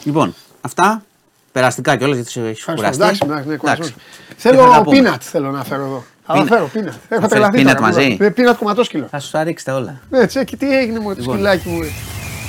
[0.04, 1.04] Λοιπόν, αυτά.
[1.52, 2.88] Περαστικά κιόλας γιατί σε έχεις Ευχαριστώ.
[2.98, 3.04] κουραστεί.
[3.04, 3.58] Εντάξει, εντάξει, ναι, Εντάξει.
[3.58, 3.94] κουρασμένος.
[4.28, 4.96] Τι θα Θέλω πούμε.
[4.98, 6.04] πίνατ θέλω να φέρω εδώ.
[6.26, 6.48] Θα Πίνατ.
[6.48, 6.88] φέρω πίνατ.
[6.88, 7.58] Έχω φέρεις τρελαθεί.
[7.58, 9.06] πίνατ τώρα, μαζί; Ε, Πίνατ κομματόσκυλο.
[9.10, 10.00] Θα σου τα ρίξετε όλα.
[10.10, 11.34] Έτσι, και τι έγινε μου, το Λοιπόν.
[11.34, 11.80] σκυλάκι μου.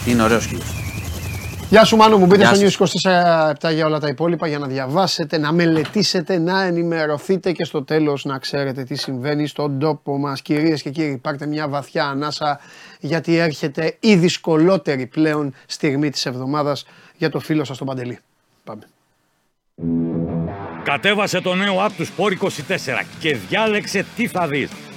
[0.06, 0.10] Ε.
[0.10, 0.62] Είναι ωραίος σκύλο.
[1.72, 3.02] Γεια σου Μάνο μου, μπείτε Γεια στο σας.
[3.04, 7.84] News 24 για όλα τα υπόλοιπα για να διαβάσετε, να μελετήσετε, να ενημερωθείτε και στο
[7.84, 10.42] τέλος να ξέρετε τι συμβαίνει στον τόπο μας.
[10.42, 12.60] Κυρίες και κύριοι, πάρτε μια βαθιά ανάσα
[13.00, 16.86] γιατί έρχεται η δυσκολότερη πλέον στιγμή της εβδομάδας
[17.16, 18.18] για το φίλο σας τον Παντελή.
[18.64, 18.82] Πάμε.
[20.82, 22.48] Κατέβασε το νέο app του Sport 24
[23.18, 24.70] και διάλεξε τι θα δεις.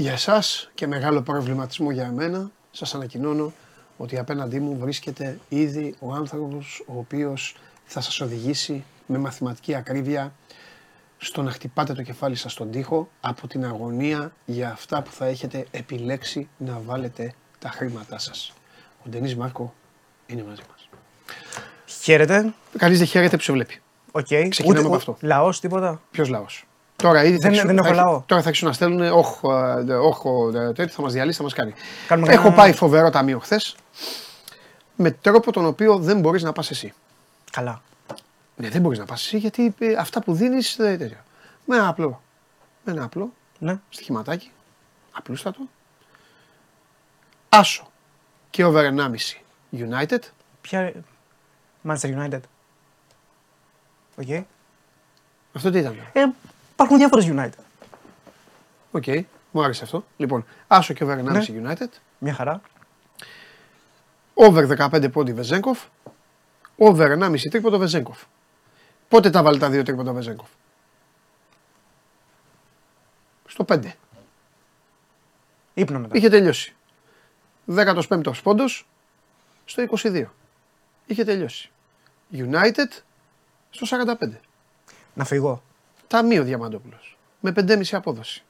[0.00, 3.52] για εσάς και μεγάλο προβληματισμό για εμένα σας ανακοινώνω
[3.96, 10.32] ότι απέναντί μου βρίσκεται ήδη ο άνθρωπος ο οποίος θα σας οδηγήσει με μαθηματική ακρίβεια
[11.18, 15.26] στο να χτυπάτε το κεφάλι σας στον τοίχο από την αγωνία για αυτά που θα
[15.26, 18.52] έχετε επιλέξει να βάλετε τα χρήματά σας.
[19.04, 19.74] Ο Ντενής Μάρκο
[20.26, 20.88] είναι μαζί μας.
[22.02, 22.54] Χαίρετε.
[22.78, 23.80] Κανείς δεν χαίρεται που σε βλέπει.
[24.10, 24.26] Οκ.
[24.48, 25.16] Ξεκινάμε από αυτό.
[25.20, 26.64] Λαός, τίποτα; Ποιος λαός;
[27.00, 28.22] Τώρα ήδη θα Δεν- αρχίσουν- δεν έχω θα αρχίσουν- λαό.
[28.26, 29.00] Τώρα θα αρχίσουν να στέλνουν.
[29.00, 29.38] Όχι,
[30.00, 31.72] όχι, τέτοιο θα μας διαλύσει, θα μας κάνει.
[32.06, 33.76] Κάνουμε Έχω κανένα- πάει φοβερό ταμείο χθες.
[34.96, 36.92] Με τρόπο τον οποίο δεν μπορείς να πας εσύ.
[37.50, 37.82] Καλά.
[38.56, 40.76] Ναι, δεν μπορείς να πας εσύ γιατί ε, αυτά που δίνεις.
[41.64, 42.22] Με ένα απλό.
[42.84, 43.78] Με ένα απλό Ναι.
[43.88, 44.50] στοιχηματάκι.
[45.12, 45.58] Απλούστατο.
[47.48, 47.90] Άσο
[48.50, 49.40] και over 1,5
[49.72, 50.18] United.
[50.60, 50.92] Ποια.
[51.88, 52.40] Manchester United.
[54.16, 54.44] OK.
[55.54, 56.20] Αυτό τι ήταν; Ε,
[56.82, 57.64] υπάρχουν διάφορες United.
[58.90, 60.04] OK, μου άρεσε αυτό.
[60.16, 61.88] Λοιπόν, άσο και over 1,5 United.
[62.18, 62.60] Μια χαρά.
[64.34, 65.84] Over 15 πόντοι Βεζένκοφ.
[66.76, 68.22] Over 1,5 τρίποντο Βεζένκοφ.
[69.08, 70.48] Πότε θα βάλει τα δύο τρίποντα Βεζένκοφ.
[73.46, 73.92] Στο 5.
[75.74, 76.16] Ύπνο μετά.
[76.16, 76.74] Είχε τελειώσει.
[77.66, 78.86] 15ο πόντος
[79.64, 80.24] στο 22.
[81.06, 81.70] Είχε τελειώσει.
[82.32, 83.02] United
[83.70, 84.40] στο 45.
[85.14, 85.62] Να φύγω.
[86.10, 87.18] Ταμείο Διαμαντόπουλος.
[87.40, 88.42] Με 5,5 απόδοση.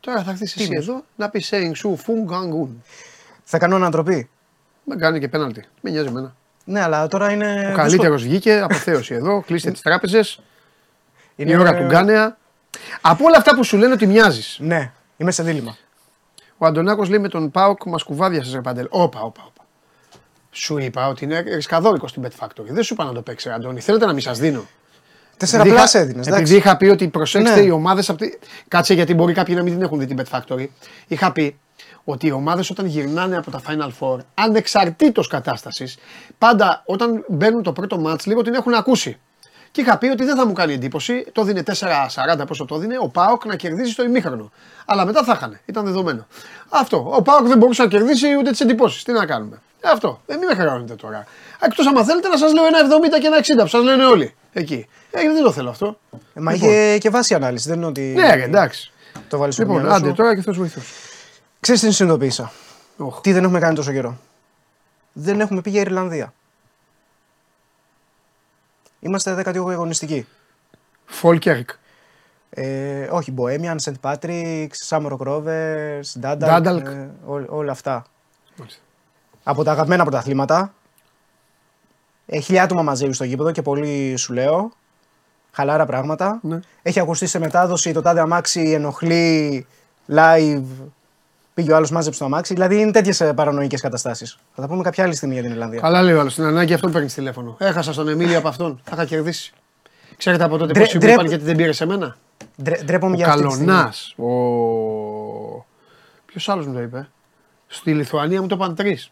[0.00, 0.88] Τώρα θα έρθει εσύ Τίμιος.
[0.88, 2.82] εδώ να πεις saying σου φουν γκανγκούν.
[3.44, 4.28] Θα κάνω ανατροπή.
[4.84, 5.64] Με κάνει και πέναλτι.
[5.80, 6.34] Με νοιάζει εμένα.
[6.64, 7.68] Ναι, αλλά τώρα είναι.
[7.72, 10.40] Ο καλύτερος βγήκε, αποθέωση εδώ, κλείστε τις τράπεζες.
[11.36, 12.36] Είναι Η ώρα του Γκάνεα.
[13.00, 14.56] Από όλα αυτά που σου λένε ότι μοιάζεις.
[14.60, 15.76] Ναι, είμαι σε δίλημμα.
[16.56, 18.86] Ο Αντωνάκος λέει με τον ΠΑΟΚ μας κουβάδιασε ρε παντελ.
[18.90, 19.64] Όπα, όπα, όπα.
[20.50, 22.66] Σου είπα ότι είναι ρισκαδόρικο στην Bet Factory.
[22.68, 23.80] Δεν σου είπα να το παίξει, Αντώνη.
[23.80, 24.66] Θέλετε να μην σας δίνω;
[25.36, 26.26] Τέσσερα Επειδή plus είχα- έδινες.
[26.26, 27.66] Επειδή είχα πει ότι προσέξτε Ναι.
[27.66, 28.14] οι ομάδες.
[28.68, 30.66] Κάτσε γιατί μπορεί κάποιοι να μην την έχουν δει την Bet Factory.
[31.06, 31.58] Είχα πει
[32.04, 35.98] ότι οι ομάδες όταν γυρνάνε από τα Final Four, ανεξαρτήτως κατάστασης,
[36.38, 39.18] πάντα όταν μπαίνουν το πρώτο match λίγο την έχουν ακούσει.
[39.70, 42.96] Και είχα πει ότι δεν θα μου κάνει εντύπωση, το δίνει 4-40 πόσο το δίνει,
[42.96, 44.50] ο Πάοκ να κερδίζει στο ημίχρονο.
[44.86, 46.26] Αλλά μετά θα είχανε, ήταν δεδομένο.
[46.68, 47.12] Αυτό.
[47.16, 49.02] Ο Πάοκ δεν μπορούσε να κερδίσει ούτε τις εντυπώσεις.
[49.02, 49.60] Τι να κάνουμε.
[49.80, 50.20] Ε, αυτό.
[50.26, 51.24] Δεν μην με χρεώνετε τώρα.
[51.60, 54.34] Εκτός άμα θέλετε να σας λέω ένα 70 και ένα 60 που σας λένε όλοι.
[54.58, 54.86] Εκεί.
[55.10, 55.98] Ε, δεν το θέλω αυτό.
[56.34, 56.68] Ε, Μα Λοιπόν.
[56.68, 57.68] είχε και βάση ανάλυση.
[57.68, 58.00] Δεν είναι ότι.
[58.00, 58.92] Ναι, ρε, εντάξει.
[59.28, 60.14] Το βάλεις στο Λοιπόν, μυαλό άντε σου.
[60.14, 60.84] τώρα και Θεός βοηθός.
[61.60, 62.52] Ξέρεις τι συνειδητοποίησα;
[62.96, 63.20] Οχ.
[63.20, 64.18] Τι δεν έχουμε κάνει τόσο καιρό.
[65.12, 66.32] Δεν έχουμε πει για Ιρλανδία.
[69.00, 70.26] Είμαστε 18 αγωνιστικοί.
[71.06, 71.70] Φόλκερικ.
[72.50, 73.92] Ε, όχι, Bohemian, St.
[74.00, 76.84] Patrick's, Shamrock Rovers, Dundalk, Dundalk.
[76.84, 78.04] ε, ό- όλα αυτά.
[79.42, 80.74] Από τα αγαπημένα πρωταθλήματα.
[82.26, 84.72] Ε, χιλιά άτομα μαζί στο γήπεδο και πολύ σου λέω.
[85.52, 86.38] Χαλάρα πράγματα.
[86.42, 86.60] Ναι.
[86.82, 89.66] Έχει ακουστεί σε μετάδοση το τάδε αμάξι ενοχλεί
[90.14, 90.62] live.
[91.54, 92.54] Πήγε ο άλλος μάζεψε το αμάξι.
[92.54, 94.38] Δηλαδή είναι τέτοιες παρανοϊκές καταστάσεις.
[94.54, 95.80] Θα τα πούμε κάποια άλλη στιγμή για την Ιρλανδία.
[95.80, 97.56] Καλά λέει ο άλλος, στην ανάγκη αυτό παίρνεις τηλέφωνο.
[97.58, 99.52] Έχασα στον Εμίλιο από αυτόν, θα είχα κερδίσει.
[100.16, 102.16] Ξέρετε από τότε Ντρε- πόσοι μου ντρε- είπαν γιατί δεν πήρε σε μένα;
[102.62, 103.66] Ντρε, ντρέπομαι Ο για αυτή τη στιγμή.
[103.66, 104.26] Καλονάς, ο...
[106.26, 107.08] Ποιος άλλος μου το είπε;
[107.66, 109.10] Στη Λιθουανία μου το είπαν τρεις.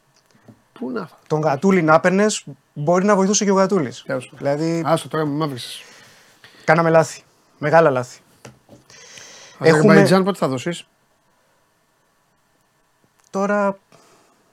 [0.78, 1.18] Πού να φάω.
[1.26, 4.02] Τον Γατούλη να έπαιρνες, μπορεί να βοηθούσε και ο Γατούλης.
[4.06, 4.38] Τέλος πάντων.
[4.56, 5.82] Δηλαδή, Άστο τώρα με μαύρησες.
[6.64, 7.22] κάναμε λάθη.
[7.58, 8.20] Μεγάλα λάθη.
[9.58, 10.86] Έχουμε- Αζερμπαϊτζάν πότε θα δώσεις;
[13.30, 13.78] Τώρα.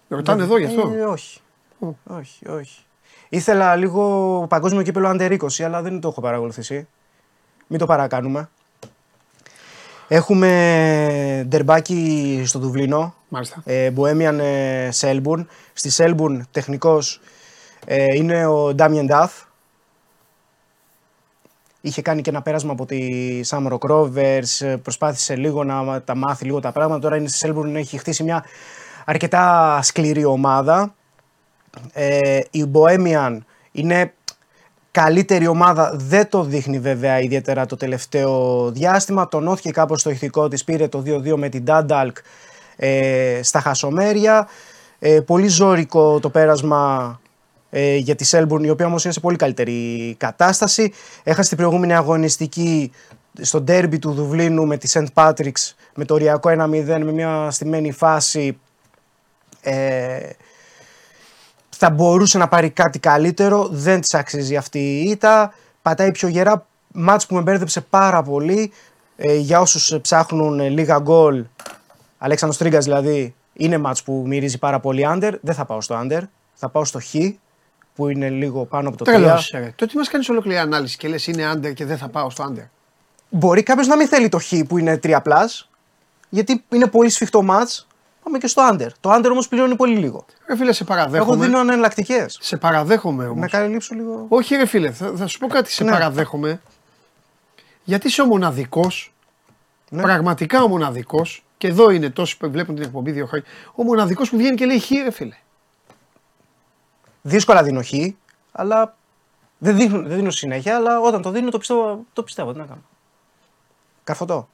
[0.08, 1.40] Ρωτάνε εδώ γι' αυτό; Ε, όχι.
[2.04, 2.80] όχι, όχι.
[3.30, 6.88] Ήθελα λίγο παγκόσμιο κύπελο Under 20, αλλά δεν το έχω παρακολουθήσει.
[7.68, 8.50] Μην το παρακάνουμε.
[10.14, 13.14] Έχουμε ντερμπάκι στο Δουβλίνο.
[13.30, 13.62] Μάλιστα.
[13.66, 15.46] Ε, Bohemian ε, Selburn.
[15.74, 17.22] Στη Selburn τεχνικός
[17.86, 19.30] ε, είναι ο Damien Duff.
[21.82, 23.00] Είχε κάνει και ένα πέρασμα από τη
[23.46, 27.02] Summer Rovers, ε, προσπάθησε λίγο να τα μάθει λίγο τα πράγματα.
[27.02, 28.46] Τώρα είναι στη Selburn, έχει χτίσει μια
[29.06, 30.96] αρκετά σκληρή ομάδα.
[31.94, 33.38] Ε, η Bohemian
[33.72, 34.14] είναι
[34.92, 39.28] καλύτερη ομάδα, δεν το δείχνει βέβαια ιδιαίτερα το τελευταίο διάστημα.
[39.28, 42.12] Τονώθηκε κάπως στο ηθικό της, πήρε το 2-2 με την Dundalk
[42.76, 44.48] ε, στα χασομέρια.
[45.00, 47.20] Ε, πολύ ζώρικο το πέρασμα
[47.70, 50.94] ε, για τη Σέλμπουρν, η οποία όμως είναι σε πολύ καλύτερη κατάσταση.
[51.24, 52.92] Έχασε την προηγούμενη αγωνιστική
[53.42, 55.06] στο ντέρμπι του Δουβλίνου με τη St.
[55.14, 58.60] Patrick's με το οριακό 1-0 με μια στημένη φάση.
[59.62, 60.20] Ε,
[61.84, 65.54] θα μπορούσε να πάρει κάτι καλύτερο, δεν της αξίζει αυτή η ήττα.
[65.82, 68.72] Πατάει πιο γερά, μάτς που με μπέρδεψε πάρα πολύ.
[69.16, 71.46] Ε, για όσους ψάχνουν ε, λίγα γκολ,
[72.18, 75.34] Αλέξανδρος Τρίγκας δηλαδή, είναι μάτς που μυρίζει πάρα πολύ under.
[75.42, 76.22] Δεν θα πάω στο under,
[76.54, 77.16] θα πάω στο χ,
[77.96, 79.08] που είναι λίγο πάνω από το 3.
[79.14, 79.52] Τρελός.
[79.54, 79.74] ρε.
[79.76, 82.46] Το ότι μας κάνεις ολόκληρη ανάλυση και λες είναι under και δεν θα πάω στο
[82.50, 82.68] under.
[83.30, 85.68] Μπορεί κάποιος να μην θέλει το χ που είναι 3 plus,
[86.30, 87.88] γιατί είναι πολύ σφιχτό μάτς.
[88.24, 88.88] Πάμε και στο under.
[89.00, 90.26] Το under όμως πληρώνει πολύ λίγο.
[90.48, 91.46] Ρε φίλε, σε Εγώ παραδέχομαι.
[91.46, 92.38] δίνω εναλλακτικές.
[92.42, 93.40] Σε παραδέχομαι όμως.
[93.40, 94.26] Να καλύψω λίγο.
[94.30, 95.92] Όχι ρε φίλε, θα, θα σου πω κάτι, σε Ναι.
[95.92, 96.62] παραδέχομαι.
[97.84, 99.14] Γιατί είσαι ο μοναδικός,
[99.90, 100.02] Ναι.
[100.02, 103.46] πραγματικά ο μοναδικός, και εδώ είναι τόσοι που βλέπουν την εκπομπή δύο χρόνια,
[103.76, 105.36] ο μοναδικός που βγαίνει και λέει χ ρε φίλε.
[107.22, 107.90] Δύσκολα δίνω χ,
[108.52, 108.96] αλλά
[109.58, 112.66] δεν δίνω, δεν δίνω συνέχεια, αλλά όταν το δίνω το πιστεύω, το πιστεύω τι να
[112.66, 112.82] κάνω.
[114.04, 114.50] Καρφωτό.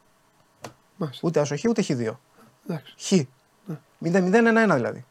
[0.97, 1.27] Μάλιστα.
[1.27, 2.11] Ούτε άσο χ, ούτε χ2.
[2.67, 2.93] Εντάξει.
[2.99, 3.11] Χ.
[4.05, 5.05] 0-0-1-1 δηλαδή.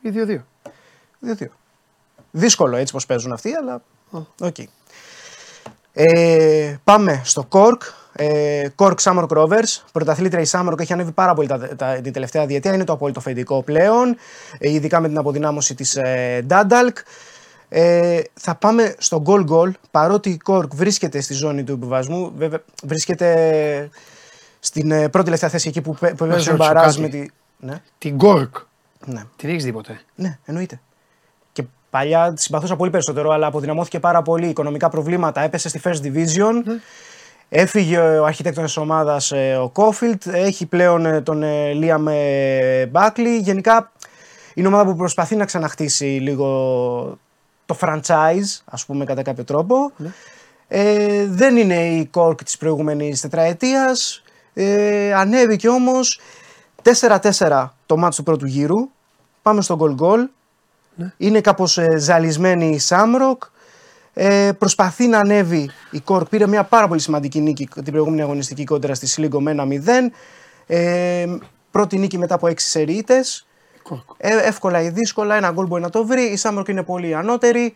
[0.00, 0.46] Ή δύο-δύο.
[1.26, 1.44] 2-2.
[2.30, 3.82] Δύσκολο έτσι πως παίζουν αυτοί, αλλά
[4.40, 4.56] οκ.
[5.92, 7.78] Ε, πάμε στο Cork.
[8.12, 9.82] Ε, Cork Shamrock Rovers.
[9.92, 12.74] Πρωταθλήτρια η Shamrock έχει ανέβει πάρα πολύ τα, τα, την τελευταία διετία.
[12.74, 14.16] Είναι το απόλυτο αφεντικό πλέον.
[14.58, 16.92] Ε, ειδικά με την αποδυνάμωση της ε, Dundalk.
[17.68, 19.70] Ε, θα πάμε στο goal goal.
[19.90, 23.88] Παρότι η Cork βρίσκεται στη ζώνη του υποβιβασμού, βέβαια βρίσκεται
[24.60, 27.00] στην ε, πρώτη τελευταία θέση εκεί που, παι- που σε παίζουν ρωτήσω μπαράζ κάτι.
[27.00, 27.26] με τη.
[27.64, 28.56] Ναι, Την Cork.
[29.06, 29.22] ναι.
[29.36, 30.80] Την έχεις δει ποτέ; Ναι, εννοείται.
[31.52, 34.48] Και παλιά τη συμπαθούσα πολύ περισσότερο, αλλά αποδυναμώθηκε πάρα πολύ.
[34.48, 35.40] Οικονομικά προβλήματα.
[35.40, 36.62] Έπεσε στη First Division.
[37.48, 40.26] Έφυγε ο αρχιτέκτονας της ομάδας ε, ο Κόφιλτ.
[40.26, 42.04] Έχει πλέον ε, τον ε, Λίαμ
[42.90, 43.36] Μπάκλι.
[43.36, 43.92] Γενικά
[44.54, 47.18] είναι ομάδα που προσπαθεί να ξαναχτίσει λίγο
[47.66, 49.92] το franchise, ας πούμε κατά κάποιο τρόπο.
[50.68, 54.22] Ε, δεν είναι η Cork της προηγούμενης τετραετίας.
[54.54, 56.20] Ε, ανέβηκε όμως
[56.84, 58.88] 4-4 το μάτς του πρώτου γύρου.
[59.42, 60.24] Πάμε στο goal goal.
[61.16, 63.42] Είναι κάπως ε, ζαλισμένη η Σάμροκ.
[64.14, 66.28] Ε, προσπαθεί να ανέβει η Κορκ.
[66.28, 69.88] Πήρε μια πάρα πολύ σημαντική νίκη την προηγούμενη αγωνιστική κόντρα στη Σλίγκο με ένα 0.
[70.66, 71.26] Ε,
[71.70, 73.46] πρώτη νίκη μετά από 6 σερίτες.
[73.82, 74.08] Κόρκ.
[74.16, 76.22] Ε, εύκολα ή δύσκολα, ένα γκολ μπορεί να το βρει.
[76.22, 77.74] Η Σάμροκ είναι πολύ ανώτερη.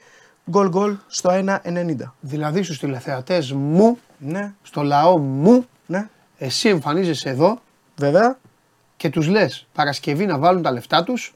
[0.51, 2.13] Γκολ γκολ στο 1-90.
[2.21, 7.59] Δηλαδή στους τηλεθεατές μου, Ναι, στο λαό μου, ναι, εσύ εμφανίζεσαι εδώ
[7.97, 8.39] βέβαια.
[8.99, 11.35] Και τους λες Παρασκευή να βάλουν τα λεφτά τους,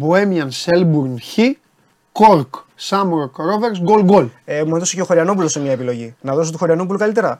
[0.00, 1.38] Bohemian Selburn Χ,
[2.12, 4.28] Cork Shamrock Rovers, γκολ γκολ.
[4.44, 6.14] Ε, μου έδωσε και ο Χωριανόπουλος σε μια επιλογή.
[6.20, 7.38] Να δώσω του Χωριανόπουλου καλύτερα.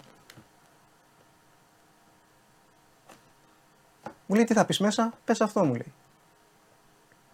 [4.26, 5.92] Μου λέει τι θα πεις μέσα, πες αυτό μου λέει.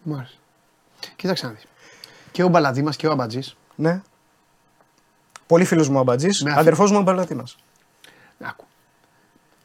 [0.03, 0.37] Μάλιστα.
[1.15, 1.65] Κοίταξε να δεις.
[2.31, 4.01] Και ο Μπαλαδίμας και ο Αμπατζής, Ναι.
[5.47, 7.43] Πολύ φίλος μου ο Αμπατζής, Με αφή- αδερφός μου ο Μπαλατίνα.
[8.39, 8.65] άκου.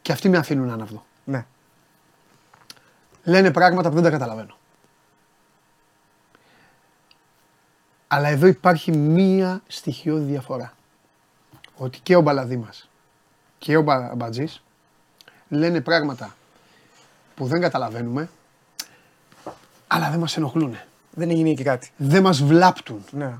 [0.01, 1.05] Και αυτοί με αφήνουν άναυδο.
[1.23, 1.45] Ναι.
[3.23, 4.57] Λένε πράγματα που δεν τα καταλαβαίνω.
[8.07, 10.73] Αλλά εδώ υπάρχει μία στοιχειώδη διαφορά.
[11.77, 12.89] Ότι και ο Μπαλαδίμας
[13.59, 14.63] και ο Μπα- Αμπατζής
[15.49, 16.35] λένε πράγματα
[17.35, 18.29] που δεν καταλαβαίνουμε,
[19.87, 20.77] αλλά δεν μας ενοχλούν.
[21.11, 21.91] Δεν έγινε και κάτι.
[21.97, 23.03] Δεν μας βλάπτουν.
[23.11, 23.33] Ναι.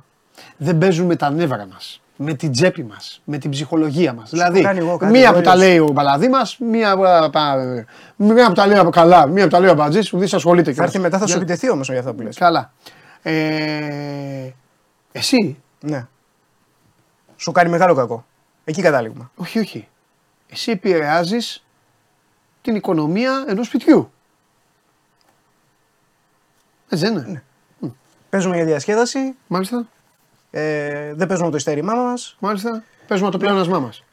[0.57, 2.01] Δεν παίζουν με τα νεύρα μας.
[2.17, 3.21] Με την τσέπη μας.
[3.25, 4.29] Με την ψυχολογία μας.
[4.29, 5.67] Δηλαδή, κάνει εγώ κάτι, μία εγώ που τα έλειωσα.
[5.69, 7.85] λέει ο Μπαλαδίμας, μία, α, πα-
[8.15, 10.35] μία που τα λέει από καλά, μία που τα λέει ο Αμπατζής, που δεν σε
[10.35, 10.89] ασχολείται Θα κιόλας.
[10.93, 12.29] έρθει μετά, θα σου Για- επιτεθεί όμως για αυτά που λε.
[12.35, 12.71] Καλά.
[13.21, 14.49] Ε,
[15.11, 16.07] εσύ, Ναι.
[17.37, 18.25] Σου κάνει μεγάλο κακό.
[18.63, 19.31] Εκεί κατάληγμα.
[19.35, 19.87] όχι, όχι.
[20.49, 21.65] Εσύ επηρεάζεις
[22.61, 24.11] την οικονομία ενός σπιτιού.
[26.89, 27.43] Έτσι δεν είναι;
[27.79, 27.87] Μμ.
[28.29, 29.35] Παίζουμε για διασκέδαση.
[29.47, 29.87] Μάλιστα.
[30.55, 32.35] Ε, δεν παίζουμε το ειστέρημά μας.
[32.39, 32.83] Μάλιστα.
[33.07, 34.03] Παίζουμε το πλεόνασμά μας.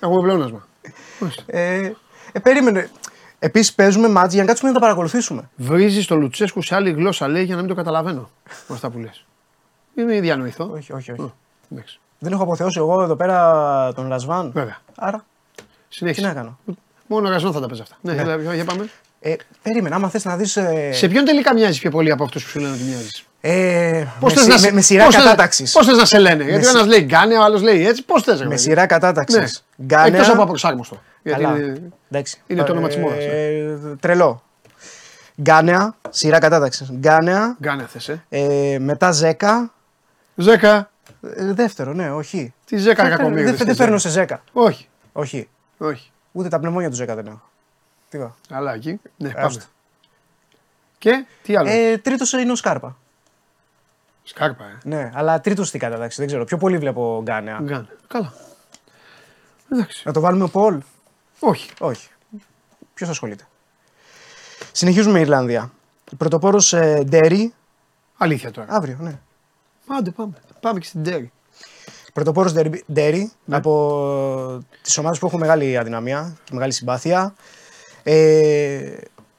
[0.00, 0.66] Έχουμε πλεόνασμα.
[1.20, 1.42] Μάλιστα.
[1.46, 1.92] Ε,
[2.32, 2.90] ε, περίμενε.
[3.38, 5.50] Επίσης παίζουμε μάτς για να κάτσουμε να τα παρακολουθήσουμε.
[5.56, 8.30] Βρίζεις το Λουτσέσκου σε άλλη γλώσσα λέει για να μην το καταλαβαίνω.
[8.68, 9.24] Με αυτά που λες.
[9.94, 10.70] Μην διανοηθώ.
[10.72, 11.20] Όχι, όχι, όχι.
[11.20, 11.34] Ω,
[11.72, 12.00] εντάξει.
[12.18, 14.50] Δεν έχω αποθεώσει εγώ εδώ πέρα τον Ρασβάν.
[14.52, 14.78] Βέβαια.
[14.96, 15.24] Άρα,
[15.56, 16.26] τι Συνέχισε.
[16.26, 16.58] να κάνω.
[17.06, 17.96] Μόνο ο Ραζόν θα τα παίζει αυτά.
[18.00, 18.54] Ναι, ναι.
[18.54, 18.88] για πάμε.
[19.26, 20.56] Ε, περίμενε, άμα θες να δεις.
[20.56, 24.04] Ε, Σε ποιον τελικά μοιάζει πιο πολύ από αυτούς που σου λένε ότι μοιάζεις; ε,
[24.20, 25.72] Πώς με, θες συ- να με, σε- με σειρά πώς θες- κατάταξης.
[25.72, 28.04] Πώς θες να σε λένε, γιατί ο σι- ένας λέει γκάνε, ο άλλος λέει έτσι,
[28.04, 28.38] πώς θες.
[28.38, 29.64] ρε Με παιδί; σειρά κατάταξης.
[29.76, 30.02] Ναι.
[30.06, 31.02] Εκτός από απροσάρμοστο.
[31.22, 31.56] Γιατί Καλά.
[31.56, 32.40] είναι- Εντάξει.
[32.46, 34.42] είναι το όνομα της μόδας, Ε, τρελό.
[35.42, 36.90] Γκάνεα, σειρά κατάταξης.
[36.92, 38.22] Γκάνεα, Γκάνε θες, ε.
[38.28, 39.72] ε, μετά Ζέκα.
[40.34, 40.90] Ζέκα.
[41.36, 42.52] Ε, δεύτερο, ναι, όχι.
[42.64, 43.34] Τι Ζέκα Δεν κακομοίρη.
[43.40, 44.42] φέρνω- Δεν δεν φέρνω σε Ζέκα.
[44.52, 45.48] Όχι, Όχι.
[45.78, 46.10] όχι.
[46.32, 47.42] Ούτε τα πνευμόνια του Ζέκα δεν έχω.
[48.14, 48.36] Τι είπα.
[48.50, 49.00] Αλλά εκεί.
[49.16, 49.46] Ναι, πάμε.
[49.46, 49.64] Άστο.
[50.98, 52.96] Και τι άλλο; Ε, τρίτος είναι ο Σκάρπα.
[54.22, 54.78] Σκάρπα, ε.
[54.84, 56.16] Ναι, αλλά τρίτος στην κατάταξη.
[56.18, 56.44] Δεν ξέρω.
[56.44, 57.58] Πιο πολύ βλέπω Γκάνεα.
[57.62, 57.86] Γκάνε.
[58.06, 58.32] Καλά.
[59.72, 60.02] Εντάξει.
[60.06, 60.80] Να το βάλουμε Πολ;
[61.38, 61.70] Όχι.
[61.80, 62.08] Όχι.
[62.94, 63.46] Ποιος ασχολείται;
[64.72, 65.72] Συνεχίζουμε με Ιρλανδία.
[66.16, 67.54] Πρωτοπόρος ε, Ντέρι.
[68.16, 68.66] Αλήθεια τώρα.
[68.70, 69.18] Αύριο, ναι.
[69.98, 70.32] Άντε πάμε.
[70.60, 71.32] Πάμε και στην Τέρι.
[72.12, 72.52] Πρωτοπόρος
[72.92, 77.34] Ντέρι από τις ομάδες που έχουν μεγάλη αδυναμία και μεγάλη συμπάθεια.
[78.06, 78.94] Ε,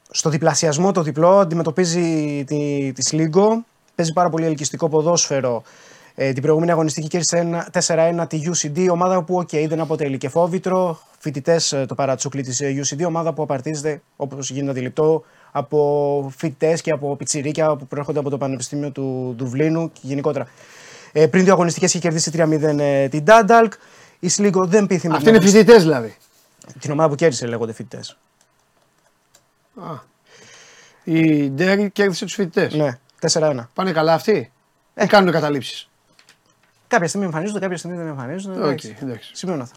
[0.09, 3.66] στο διπλασιασμό το διπλό αντιμετωπίζει τη, της Σλίγκο.
[3.95, 5.63] Παίζει πάρα πολύ ελκυστικό ποδόσφαιρο.
[6.16, 10.30] Ε, την προηγούμενη αγωνιστική κέρδισε ένα- 4-1 τη UCD, ομάδα που okay, δεν αποτελεί και
[10.30, 10.99] φόβητρο.
[11.20, 17.16] Φοιτητές το παρατσούκλι της UCD, ομάδα που απαρτίζεται όπως γίνεται αντιληπτό από φοιτητές και από
[17.16, 20.47] πιτσιρίκια που προέρχονται από το Πανεπιστήμιο του Δουβλίνου και γενικότερα.
[21.11, 23.74] Ε, πριν δύο αγωνιστικές είχε κερδίσει 3-0 ε, την Ντάνταλκ.
[24.20, 26.16] Η Σλίγκο δεν πείθει με Αυτοί την είναι αγωνιστική- φοιτητές δηλαδή.
[26.80, 28.18] την ομάδα που κέρδισε, λέγονται φοιτητές.
[31.03, 32.73] Η Ντέρι κέρδισε τους φοιτητές.
[32.73, 33.69] Ναι, 4-1.
[33.73, 34.51] Πάνε καλά αυτοί;
[34.93, 35.03] Ε.
[35.03, 35.89] Ή κάνουν καταλήψεις;
[36.88, 38.59] Κάποια στιγμή εμφανίζονται, κάποια στιγμή δεν εμφανίζονται.
[38.59, 38.95] Οκ, εντάξει.
[39.01, 39.32] εντάξει.
[39.34, 39.76] Σημειώνω αυτά.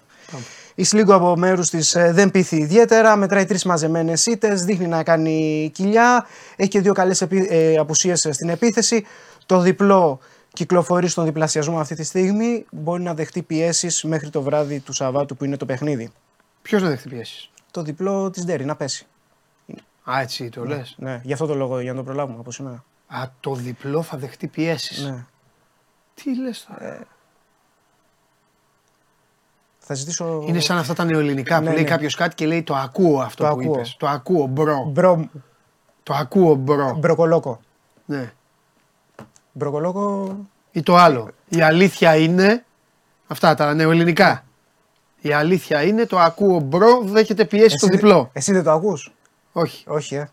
[0.75, 3.17] Η Σλίγκο από μέρους της δεν πείθει ιδιαίτερα.
[3.17, 4.65] Μετράει τρεις μαζεμένες ήττες.
[4.65, 6.27] Δείχνει να κάνει κοιλιά.
[6.57, 9.05] Έχει και δύο καλές ε, απουσίες στην επίθεση.
[9.47, 10.19] Το διπλό
[10.53, 12.67] κυκλοφορεί στον διπλασιασμό αυτή τη στιγμή.
[12.71, 16.13] Μπορεί να δεχτεί πιέσεις μέχρι το βράδυ του Σαββάτου που είναι το παιχνίδι.
[16.63, 19.07] Ποιος να δεχτεί πιέσεις; Το διπλό της Ντέρι να πέσει.
[20.11, 20.95] Α, έτσι το λες.
[20.99, 22.85] Ναι, γι' αυτό το λόγο για να το προλάβουμε από σήμερα.
[23.07, 25.05] Α, το διπλό θα δεχτεί πιέσεις.
[25.05, 25.25] Ναι.
[26.15, 26.99] Τι λες τώρα.
[29.79, 30.45] Θα ζητήσω.
[30.47, 31.89] Είναι σαν αυτά τα νεοελληνικά Ναι, που λέει ναι.
[31.89, 33.75] κάποιος κάτι και λέει το ακούω αυτό Το που ακούω.
[33.75, 33.97] είπες.
[33.99, 34.85] Το ακούω, bro.
[34.93, 35.29] Bro...
[36.03, 36.97] Το ακούω, bro.
[36.99, 37.61] Μπροκολόκο.
[38.05, 38.33] Ναι.
[39.53, 40.37] Μπροκολόκο.
[40.73, 41.31] Ή το άλλο.
[41.49, 42.65] Η αλήθεια είναι.
[43.27, 44.45] Αυτά τα νεοελληνικά.
[45.21, 48.31] Η αλήθεια είναι το ακούω, bro, δέχεται πιέσεις το Εσύ- διπλό.
[48.33, 49.13] Εσύ δεν το ακούς;
[49.53, 49.85] Όχι.
[49.89, 50.31] Όχι, ε.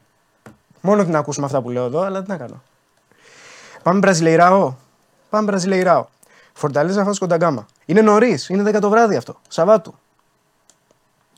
[0.82, 2.64] Μόνο την ακούσουμε αυτά που λέω εδώ, αλλά τι να κάνω.
[3.84, 4.76] Πάμε Μπραζιλεϊράο.
[5.30, 6.06] Πάμε Μπραζιλεϊράο.
[6.54, 7.66] Φορταλέζα Βάσκο Ντα Γκάμα.
[7.86, 9.40] Είναι νωρίς, είναι 10 το βράδυ αυτό.
[9.48, 9.96] Σαββάτου.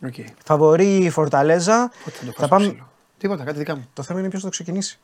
[0.06, 0.14] Οκ.
[0.46, 1.92] Φαβορεί η Φορταλέζα.
[2.04, 2.64] Πότε θα το Θα φας πάμε...
[2.64, 2.90] το ξύλο.
[3.18, 3.90] Τίποτα, κάτι δικά μου.
[3.94, 5.00] Το θέμα είναι ποιος θα το ξεκινήσει.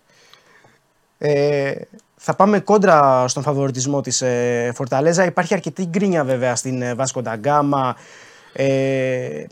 [1.18, 1.74] Ε,
[2.16, 5.26] θα πάμε κόντρα στον φαβοριτισμό της ε, Φορταλέζα.
[5.26, 7.96] Υπάρχει αρκετή γκρίνια βέβαια στην ε, Βάσκο Ντα Γκάμα.
[8.54, 9.46] Ε,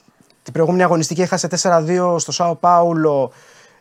[0.44, 3.32] την προηγούμενη αγωνιστική έχασε 4-2 στο Σάο Πάουλο.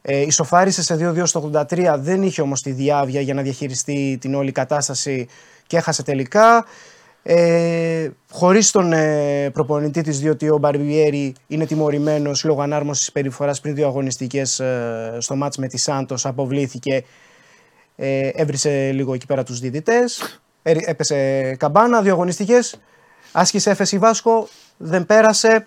[0.03, 1.95] Ε, ισοφάρισε σε 2-2 στο 83.
[1.99, 5.28] Δεν είχε όμως τη διαύγεια για να διαχειριστεί την όλη κατάσταση
[5.66, 6.65] και έχασε τελικά.
[7.23, 13.74] Ε, χωρίς τον ε, προπονητή της διότι ο Μπαρμπιέρη είναι τιμωρημένος λόγω ανάρμοσης περιφοράς πριν
[13.74, 17.05] δύο αγωνιστικές ε, στο μάτς με τη Σάντος αποβλήθηκε
[17.97, 22.81] ε, έβρισε λίγο εκεί πέρα τους δίδυτες ε, έπεσε καμπάνα, δύο αγωνιστικές
[23.32, 25.66] άσκησε έφεση Βάσκο, δεν πέρασε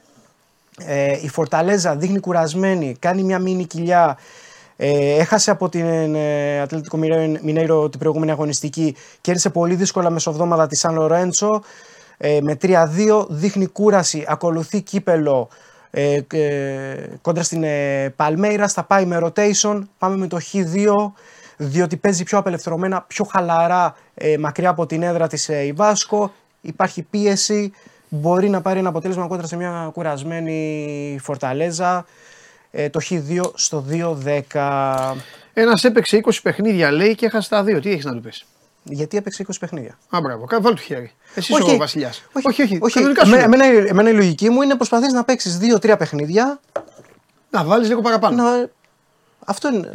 [0.78, 4.18] ε, η Φορταλέζα δείχνει κουρασμένη, κάνει μια μίνι κοιλιά
[4.76, 6.98] ε, έχασε από την ε, Ατλέτικο
[7.42, 8.96] Μινέιρο την προηγούμενη αγωνιστική.
[9.22, 11.64] Κέρδισε πολύ δύσκολα μεσοβδόμαδα της Σαν Λορέντσο.
[12.18, 14.26] Ε, με 3-2 δείχνει κούραση.
[14.28, 15.50] Ακολουθεί κύπελο
[15.90, 18.68] ε, ε, κόντρα στην ε, Παλμέιρα.
[18.68, 19.82] Θα πάει με rotation.
[19.98, 21.12] Πάμε με το Χ2
[21.58, 26.34] διότι παίζει πιο απελευθερωμένα, πιο χαλαρά ε, μακριά από την έδρα της ε, η Βάσκο.
[26.62, 27.72] Υπάρχει πίεση.
[28.16, 32.06] Μπορεί να πάρει ένα αποτέλεσμα κόντρα σε μια κουρασμένη Φορταλέζα.
[32.72, 35.16] Ε, το Χ2 στο 2-10.
[35.54, 37.80] Ένας έπαιξε 20 παιχνίδια λέει και έχασε τα δύο.
[37.80, 38.46] Τι έχεις να του πεις;
[38.84, 39.98] Γιατί έπαιξε 20 παιχνίδια.
[40.10, 41.12] Α, μπράβο, κα- βάλ του χέρι.
[41.36, 42.24] Εσύ είσαι ο Βασιλιάς.
[42.32, 42.78] όχι, όχι.
[42.82, 42.94] όχι.
[42.94, 43.66] κανονικά σου Εμένα, λέω.
[43.72, 46.60] εμένα, εμένα η λογική μου είναι προσπαθείς να παίξεις 2-3 παιχνίδια.
[47.50, 48.44] Να βάλεις λίγο παραπάνω.
[48.44, 48.70] Να...
[49.46, 49.92] Αυτό είναι.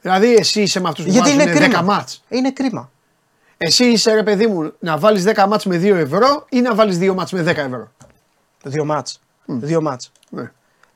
[0.00, 1.80] Δηλαδή, εσύ είσαι με αυτούς που Γιατί είναι βάζουν κρίμα.
[1.80, 2.24] 10 μάτς.
[2.28, 2.90] Είναι κρίμα.
[3.58, 6.98] Εσύ είσαι ρε παιδί μου να βάλεις 10 μάτς με 2 ευρώ ή να βάλεις
[7.00, 7.92] 2 μάτς με 10 ευρώ;
[8.62, 9.20] Δύο μάτς.
[9.46, 10.12] Δύο μάτς.
[10.30, 10.50] Ναι.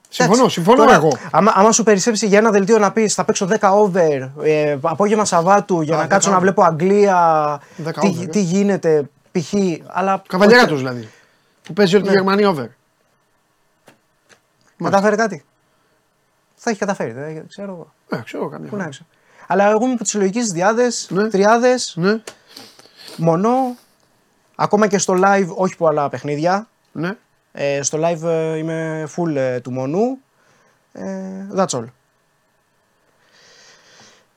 [0.09, 1.09] Συμφωνώ, Εντάξει, συμφωνώ τώρα, εγώ.
[1.30, 5.24] Άμα, άμα σου περισσέψει για ένα δελτίο να πεις θα παίξω 10 over, ε, απόγευμα
[5.24, 6.44] Σαββάτου για Α, να 10 κάτσω να over.
[6.47, 8.26] βλέπω Αγγλία, 10 τι, over, ε.
[8.26, 9.52] τι γίνεται, π.χ.
[9.86, 10.22] Αλλά.
[10.28, 11.09] Καβαλιέρα δηλαδή.
[11.62, 12.16] Που παίζει όλη τη Ναι.
[12.16, 12.66] Γερμανία over.
[14.82, 15.44] Κατάφερε κάτι;
[16.55, 17.93] Θα έχει καταφέρει, δεν ξέρω εγώ.
[18.18, 18.68] Ε, ξέρω καμιά.
[18.68, 18.84] Πού να φορά.
[18.84, 19.06] έξω.
[19.47, 21.28] Αλλά εγώ είμαι από τις λογικέ διάδες, Ναι.
[21.28, 22.22] τριάδες, Ναι,
[23.16, 23.76] μονό.
[24.55, 26.68] Ακόμα και στο live, όχι πολλά παιχνίδια.
[26.93, 27.16] ναι.
[27.52, 30.18] Ε, στο live ε, είμαι full ε, του μονού.
[30.93, 31.02] Ε,
[31.56, 31.84] that's all.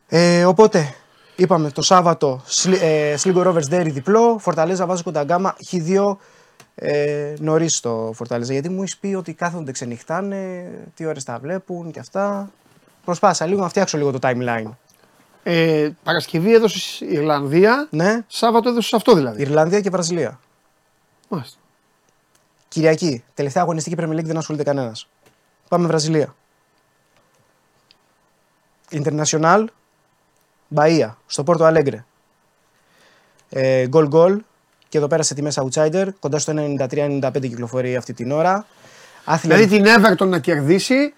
[0.07, 0.93] Ε, οπότε,
[1.35, 6.15] είπαμε το Σάββατο Σλι- ε, Sligo Rovers Dairy διπλό, Φορταλέζα Βάζο Κονταγκάμα, Χ2
[6.75, 8.53] ε, νωρίς το Φορταλέζα.
[8.53, 12.51] Γιατί μου έχεις πει ότι κάθονται ξενυχτάνε, τι ώρες τα βλέπουν και αυτά.
[13.05, 14.69] Προσπάθησα λίγο να φτιάξω λίγο το timeline.
[15.47, 17.87] Ε, Παρασκευή έδωσε Ιρλανδία.
[17.89, 19.41] Ναι, Σάββατο έδωσε αυτό δηλαδή.
[19.41, 20.39] Ιρλανδία και Βραζιλία.
[21.29, 21.57] Μάλιστα.
[22.67, 25.07] Κυριακή, τελευταία αγωνιστική Premier League δεν ασχολείται κανένας.
[25.67, 26.35] Πάμε Βραζιλία.
[28.91, 29.65] International,
[30.75, 32.05] Bahia, στο Πόρτο Αλέγκρε.
[33.49, 34.37] Ε, goal goal
[34.89, 38.65] και εδώ πέρα σε τιμές outsider, κοντά στο 93-95 κυκλοφορεί αυτή την ώρα.
[39.25, 41.13] Άθλια, Δηλαδή την Everton να κερδίσει.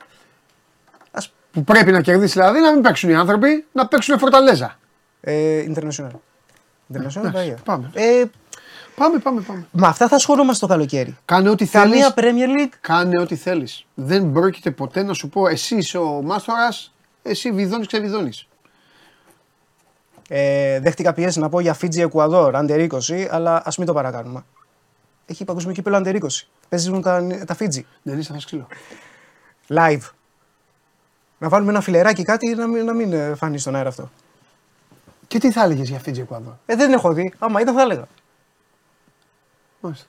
[1.57, 4.79] Ας- Που πρέπει να κερδίσει δηλαδή, να μην παίξουν οι άνθρωποι, να παίξουν φορταλέζα.
[5.21, 6.09] ε, international.
[6.93, 7.63] International, Εντάξει, Bahia.
[7.63, 7.89] πάμε.
[7.93, 8.23] Ε,
[8.95, 9.65] Πάμε, πάμε, πάμε.
[9.71, 11.17] με αυτά θα ασχολούμαστε το καλοκαίρι.
[11.25, 12.01] Κάνε ό,τι θέλεις.
[12.13, 12.73] Καμία Premier League.
[12.81, 13.85] Κάνε ό,τι θέλεις.
[13.93, 16.93] Δεν πρόκειται ποτέ να σου πω εσύ είσαι ο μάστορας,
[17.23, 18.47] εσύ βιδώνεις, ξεβιδώνεις.
[20.29, 24.43] Ε, δέχτηκα πιέσει να πω για Φίτζι Εκουαδόρ, Under 20, αλλά ας μην το παρακάνουμε.
[25.25, 26.47] Έχει παγκόσμιο κύπελο Under 20.
[26.69, 27.85] Παίζουν τα, τα Φίτζι.
[28.03, 28.67] Δεν είσαι θα ξύλο.
[29.67, 30.01] Live.
[31.37, 34.09] Να βάλουμε ένα φιλεράκι κάτι να μην, να μην ε, φανεί στον αέρα αυτό.
[35.27, 36.53] Και τι θα έλεγες για Φίτζι Εκουαδόρ.
[36.65, 37.33] Ε, δεν έχω δει.
[37.39, 38.07] Άμα ήταν θα έλεγα.
[39.79, 40.05] Μάλιστα.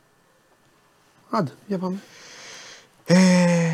[1.30, 1.96] Άντε, για πάμε.
[3.04, 3.16] Ε,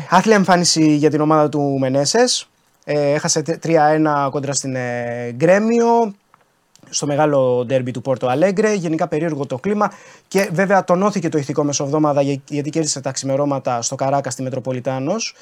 [0.09, 2.49] άθλια εμφάνιση για την ομάδα του Μενέσες.
[2.83, 6.13] Ε, έχασε τε- 3-1 κόντρα στην ε, Γκρέμιο
[6.89, 8.73] στο μεγάλο ντέρμπι του Πόρτο Αλέγκρε.
[8.73, 9.91] Γενικά περίεργο το κλίμα
[10.27, 15.35] και βέβαια τονώθηκε το ηθικό μεσοβδόμαδα για- γιατί κέρδισε τα ξημερώματα στο Καράκα στη Μετροπολιτάνος.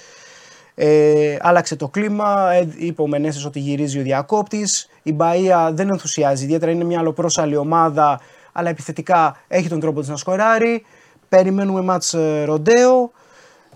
[0.76, 4.90] Ε, άλλαξε το κλίμα, ε, είπε ο Μενέσης ότι γυρίζει ο διακόπτης.
[5.04, 8.20] Η Μπαΐα δεν ενθουσιάζει, ιδιαίτερα είναι μια αλλοπρόσαλη ομάδα,
[8.52, 10.86] αλλά επιθετικά έχει τον τρόπο της να σκοράρει.
[11.30, 13.12] Περιμένουμε μάτς ε, ροντέο.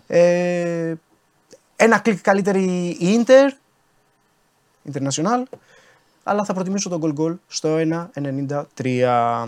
[0.07, 0.94] Ε,
[1.76, 2.64] ένα κλικ καλύτερη
[2.99, 3.49] η Inter,
[4.94, 5.44] International,
[6.24, 7.78] αλλά θα προτιμήσω τον goal goal στο
[8.76, 9.48] 1.93.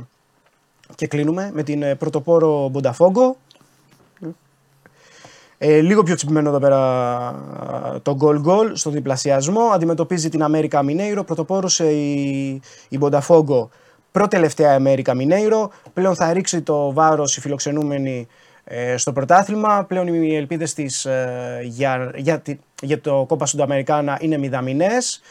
[0.96, 3.38] Και κλείνουμε με την ε, πρωτοπόρο Μπονταφόγκο.
[5.62, 6.78] Ε, λίγο πιο τσιμπημένο εδώ πέρα
[7.28, 9.62] α, το goal goal στο διπλασιασμό.
[9.62, 11.24] Αντιμετωπίζει την Αμέρικα Μινέιρο.
[11.24, 13.70] Πρωτοπόρωσε η, η Μπονταφόγκο
[14.12, 15.72] προτελευταία Αμέρικα Μινέιρο.
[15.94, 18.28] Πλέον θα ρίξει το βάρος η φιλοξενούμενη
[18.64, 19.84] ε, στο πρωτάθλημα.
[19.88, 25.22] Πλέον οι ελπίδες της ε, για, για, τη- για το Κόπα Σουνταμερικάνα είναι μηδαμινές.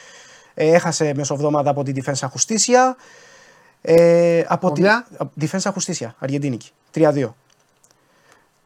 [0.55, 2.95] Ε, έχασε μεσοβδόμαδα από την Defensa Justicia.
[3.81, 6.71] Ε, από την Ποια; από- Defensa Justicia, Αργεντίνικη.
[6.95, 7.35] 3-2.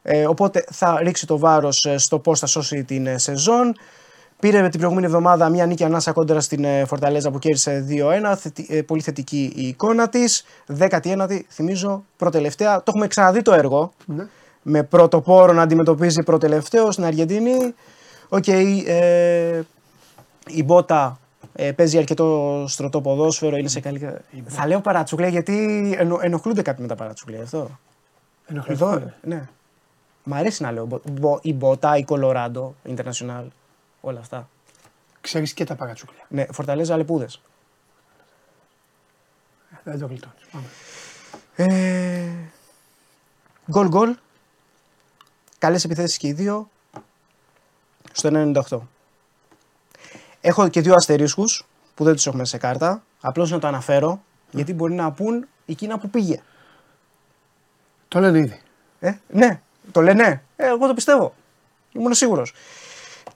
[0.02, 3.74] Ε, οπότε θα ρίξει το βάρος ε, στο πώς θα σώσει την ε, σεζόν.
[4.40, 8.34] Πήρε την προηγούμενη εβδομάδα μια νίκη ανάσα κόντρα στην ε, Φορταλέζα που κέρδισε 2-1.
[8.36, 10.44] Θετι- ε, πολύ θετική η εικόνα της.
[10.78, 12.76] 19η, θυμίζω, προτελευταία.
[12.76, 13.92] Το έχουμε ξαναδεί το έργο.
[14.04, 14.26] Ναι.
[14.62, 17.74] Με πρωτοπόρο να αντιμετωπίζει προτελευταίο στην Αργεντινή.
[18.28, 19.62] Οκ, ε,
[20.46, 21.18] η Μπότα
[21.52, 23.56] ε, παίζει αρκετό στρωτό ποδόσφαιρο.
[23.56, 24.08] Είναι σε καλή...
[24.46, 25.54] Θα λέω παρατσούκλια γιατί
[25.98, 27.42] ενο, ενοχλούνται κάποιοι με τα παρατσούκλια.
[27.42, 27.70] Αυτό.
[28.46, 28.88] Ενοχλητικό.
[28.88, 29.48] Εδώ, ναι.
[30.24, 33.44] Μ' αρέσει να λέω μπο- μπο- η Μπότα, η Κολοράντο, International,
[34.00, 34.48] όλα αυτά.
[35.20, 36.26] Ξέρεις και τα παρατσούκλια.
[36.28, 37.28] Ναι, Φορταλέζα Αλεπούδε.
[39.84, 40.42] Δεν το γλιτώνεις.
[40.52, 40.66] Πάμε.
[41.56, 42.28] Ε,
[43.70, 44.16] γκολ γκολ.
[45.58, 46.68] Καλές επιθέσεις και οι δύο.
[48.12, 48.28] Στο
[48.68, 48.80] 98.
[50.40, 53.02] Έχω και δύο αστερίσκους που δεν τους έχουμε σε κάρτα.
[53.20, 56.42] Απλώς να το αναφέρω γιατί μπορεί να πούν εκείνα που πήγε.
[58.08, 58.60] Το λένε ήδη.
[59.00, 60.42] Ε, ναι, το λένε.
[60.56, 61.34] Ε, εγώ το πιστεύω.
[61.92, 62.52] Ήμουν σίγουρος.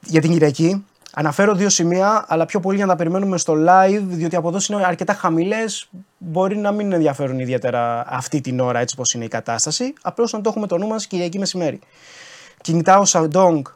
[0.00, 0.84] Για την Κυριακή
[1.18, 4.68] αναφέρω δύο σημεία, αλλά πιο πολύ για να τα περιμένουμε στο live, διότι οι αποδόσεις
[4.68, 5.88] είναι αρκετά χαμηλές.
[6.18, 9.92] Μπορεί να μην ενδιαφέρουν ιδιαίτερα αυτή την ώρα, έτσι όπως είναι η κατάσταση.
[10.02, 11.78] Απλώς να το έχουμε το νου μας Κυριακή μεσημέρι.
[12.60, 13.66] Κινητάω Σαντόγκ,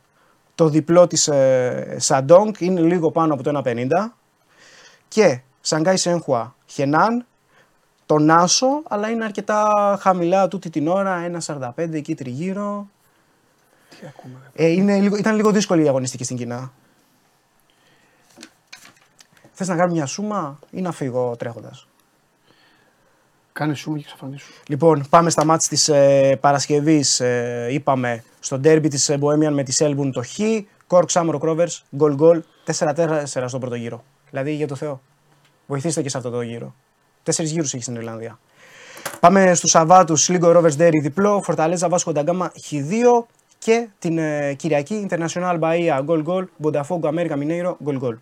[0.54, 3.86] το διπλό της ε, Σαντόγκ είναι λίγο πάνω από το 1,50.
[5.08, 7.26] Και Σανγκάι Σένχουα Χενάν,
[8.10, 12.88] τον Άσο, αλλά είναι αρκετά χαμηλά τούτη την ώρα, 1,45 εκεί τριγύρω.
[13.90, 14.34] Τι ακούμε.
[14.54, 14.64] ρε.
[14.64, 16.72] Ε, είναι λίγο, ήταν λίγο δύσκολη η αγωνιστική στην Κίνα.
[19.52, 21.86] Θες να κάνω μια σούμα ή να φύγω τρέχοντας;
[23.52, 24.52] Κάνε σούμα και εξαφανίσου.
[24.68, 27.20] Λοιπόν, πάμε στα μάτς της ε, Παρασκευής.
[27.20, 30.38] Ε, είπαμε στο ντέρμπι της ε, Bohemian με τη Σέλμπουρν το Χ.
[30.86, 32.42] Κόρκ Σάμορο Κρόβερ, γκολ γκολ,
[32.78, 34.04] 4-4 στον πρώτο γύρο.
[34.30, 35.00] Δηλαδή για το Θεό.
[35.66, 36.74] Βοηθήστε και σε αυτό το γύρο.
[37.22, 38.38] Τέσσερις γύρους έχει στην Ιρλανδία.
[39.20, 43.24] Πάμε στους Σαββάτου, Λίγκο Ρόβερς Ντέρι διπλό, Φορταλέζα Βάσκο Νταγκάμα Χ2
[43.58, 48.18] και την ε, Κυριακή International Bahia γκολ γκολ, Botafogo Αμέρικα Mineiro γκολ γκολ.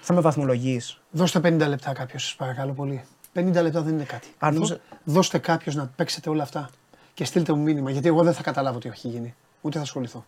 [0.00, 1.00] Θα με βαθμολογείς.
[1.10, 3.04] Δώστε 50 λεπτά κάποιος, σας παρακαλώ πολύ.
[3.34, 4.28] 50 λεπτά δεν είναι κάτι.
[4.38, 6.70] Αν Δώ- νόμιζα- Δώστε κάποιος να παίξετε όλα αυτά
[7.14, 7.90] και στείλτε μου μήνυμα.
[7.90, 9.34] Γιατί εγώ δεν θα καταλάβω τι έχει γίνει.
[9.60, 10.24] Ούτε θα ασχοληθώ.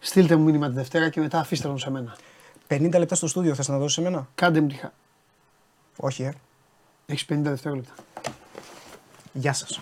[0.00, 2.16] Στείλτε μου μήνυμα τη Δευτέρα και μετά αφήστε τον σε μένα.
[2.68, 4.28] 50 λεπτά στο στούντιο θες να δώσεις εμένα.
[4.34, 4.88] Κάντε μου τη χα...
[6.02, 6.32] Όχι, ε.
[7.06, 7.94] Έχεις 50 δευτερόλεπτα.
[9.32, 9.80] Γεια σας.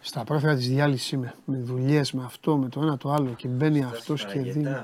[0.00, 1.34] Στα πρόθυρα της διάλυσης είμαι.
[1.44, 3.30] Με δουλειές, με αυτό, με το ένα το άλλο.
[3.36, 4.74] Και μπαίνει αυτός και δίνει.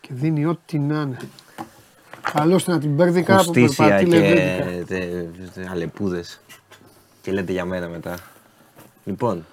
[0.00, 1.16] Και δίνει ό,τι να είναι.
[2.32, 4.84] Καλώς να την μπέρδικα που Χουστίσια περπατεί και λεβέντικα.
[4.86, 6.40] τε- τε- αλεπούδες.
[7.26, 8.18] Και λέτε για μένα μετά.
[9.04, 9.46] Λοιπόν,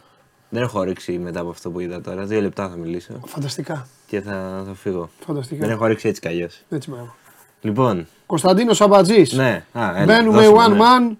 [0.49, 2.25] δεν έχω όρεξη μετά από αυτό που είδα τώρα.
[2.25, 3.87] Δύο λεπτά θα μιλήσω Φανταστικά.
[4.07, 5.09] και θα, θα φύγω.
[5.25, 5.61] Φανταστικά.
[5.65, 6.61] Δεν έχω όρεξη έτσι κι αλλιώς.
[6.69, 7.15] Έτσι μπράβο.
[7.61, 9.25] Λοιπόν, Κωνσταντίνος Αμπατζή.
[9.35, 9.65] ναι.
[9.73, 10.77] Α, έλα, Μπαίνουμε δώσε μου, one ναι.
[11.11, 11.15] man,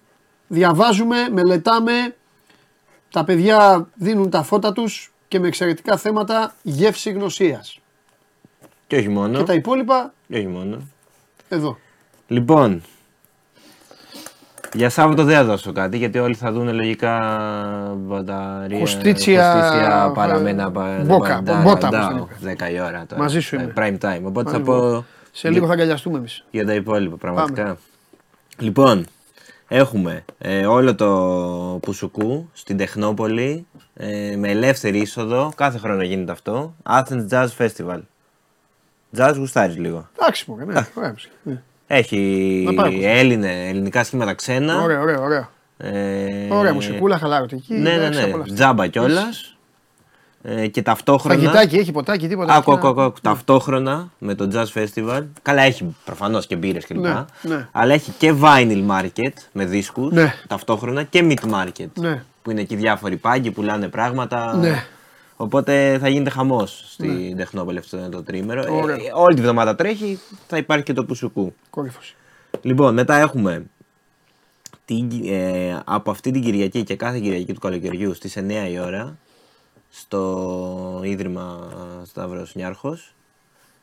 [0.47, 2.15] διαβάζουμε, μελετάμε.
[3.11, 7.79] Τα παιδιά δίνουν τα φώτα τους και με εξαιρετικά θέματα γεύση γνωσίας.
[8.87, 9.37] Και όχι μόνο.
[9.37, 10.81] Και τα υπόλοιπα Και όχι μόνο.
[11.49, 11.77] εδώ.
[12.27, 12.81] Λοιπόν,
[14.73, 17.19] για Σάββατο δεν θα δώσω κάτι γιατί όλοι θα δουν λογικά
[17.97, 18.79] μπαταρία.
[18.79, 20.71] Χουστίτσια, χουστίτσια, ε, παραμένα.
[20.71, 22.65] πα- μπόκα, παντά- μπότα, παντά, όπως την είπε.
[22.65, 23.21] 10 η ώρα τώρα.
[23.21, 23.73] Μαζί σου Ε, είμαι.
[23.77, 24.21] Prime time.
[24.23, 24.65] Οπότε Μαζί θα μου.
[24.65, 26.45] πω Σε λίγο θα αγκαλιαστούμε εμείς.
[26.51, 27.77] για τα υπόλοιπα πραγματικά.
[28.59, 29.05] Λοιπόν,
[29.67, 31.07] έχουμε ε, όλο το
[31.81, 35.51] Πουσουκού στην Τεχνόπολη ε, με ελεύθερη είσοδο.
[35.55, 36.73] Κάθε χρόνο γίνεται αυτό.
[36.89, 37.99] Athens Jazz Festival.
[39.17, 40.07] Jazz γουστάρεις λίγο.
[40.19, 41.33] Εντάξει μου, ναι, ωραία μουσική.
[41.43, 41.61] Ναι.
[41.95, 42.17] Έχει
[42.65, 43.11] Να πάει ο κόσμος.
[43.17, 44.81] Έλληνε, ελληνικά σχήματα ξένα.
[44.81, 45.49] Ωραία, ωραία, ωραία.
[45.77, 47.73] Ε, Ωραία μουσικούλα, χαλάρωτική.
[47.73, 48.25] Ναι, ναι, εντάξει, ναι.
[48.25, 48.53] απ' όλα αυτά.
[48.55, 49.55] Τζάμπα κιόλας.
[50.43, 51.39] Ε, και ταυτόχρονα.
[51.39, 52.53] Φαγητάκι, έχει ποτάκι, τίποτα.
[52.53, 52.89] Άκου, τέτοια.
[52.89, 53.19] άκου, άκου, άκου.
[53.21, 55.23] Ταυτόχρονα με το Jazz Festival.
[55.41, 56.97] Καλά, έχει προφανώς και μπύρες κλπ.
[56.97, 57.67] Ναι, ναι.
[57.71, 60.33] Αλλά έχει και vinyl market με δίσκους Ναι.
[60.47, 61.87] ταυτόχρονα και meat market.
[61.93, 62.23] Ναι.
[62.41, 64.55] Που είναι εκεί διάφοροι πάγκοι, πουλάνε πράγματα.
[64.55, 64.83] Ναι.
[65.35, 68.61] Οπότε θα γίνεται χαμός στην Τεχνόπολη αυτό το τρίμερο.
[68.61, 68.97] Ε, Ωραία.
[69.13, 71.53] όλη τη βδομάδα τρέχει, θα υπάρχει και το Πουσουκού.
[71.69, 72.15] Κόρυφωση.
[72.61, 73.65] Λοιπόν, μετά έχουμε
[74.85, 79.17] την, ε, από αυτή την Κυριακή και κάθε Κυριακή του καλοκαιριού στις 9 η ώρα
[79.89, 81.69] στο Ίδρυμα
[82.05, 83.13] Σταύρος Νιάρχος,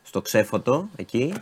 [0.03, 1.33] στο Ξέφωτο, εκεί,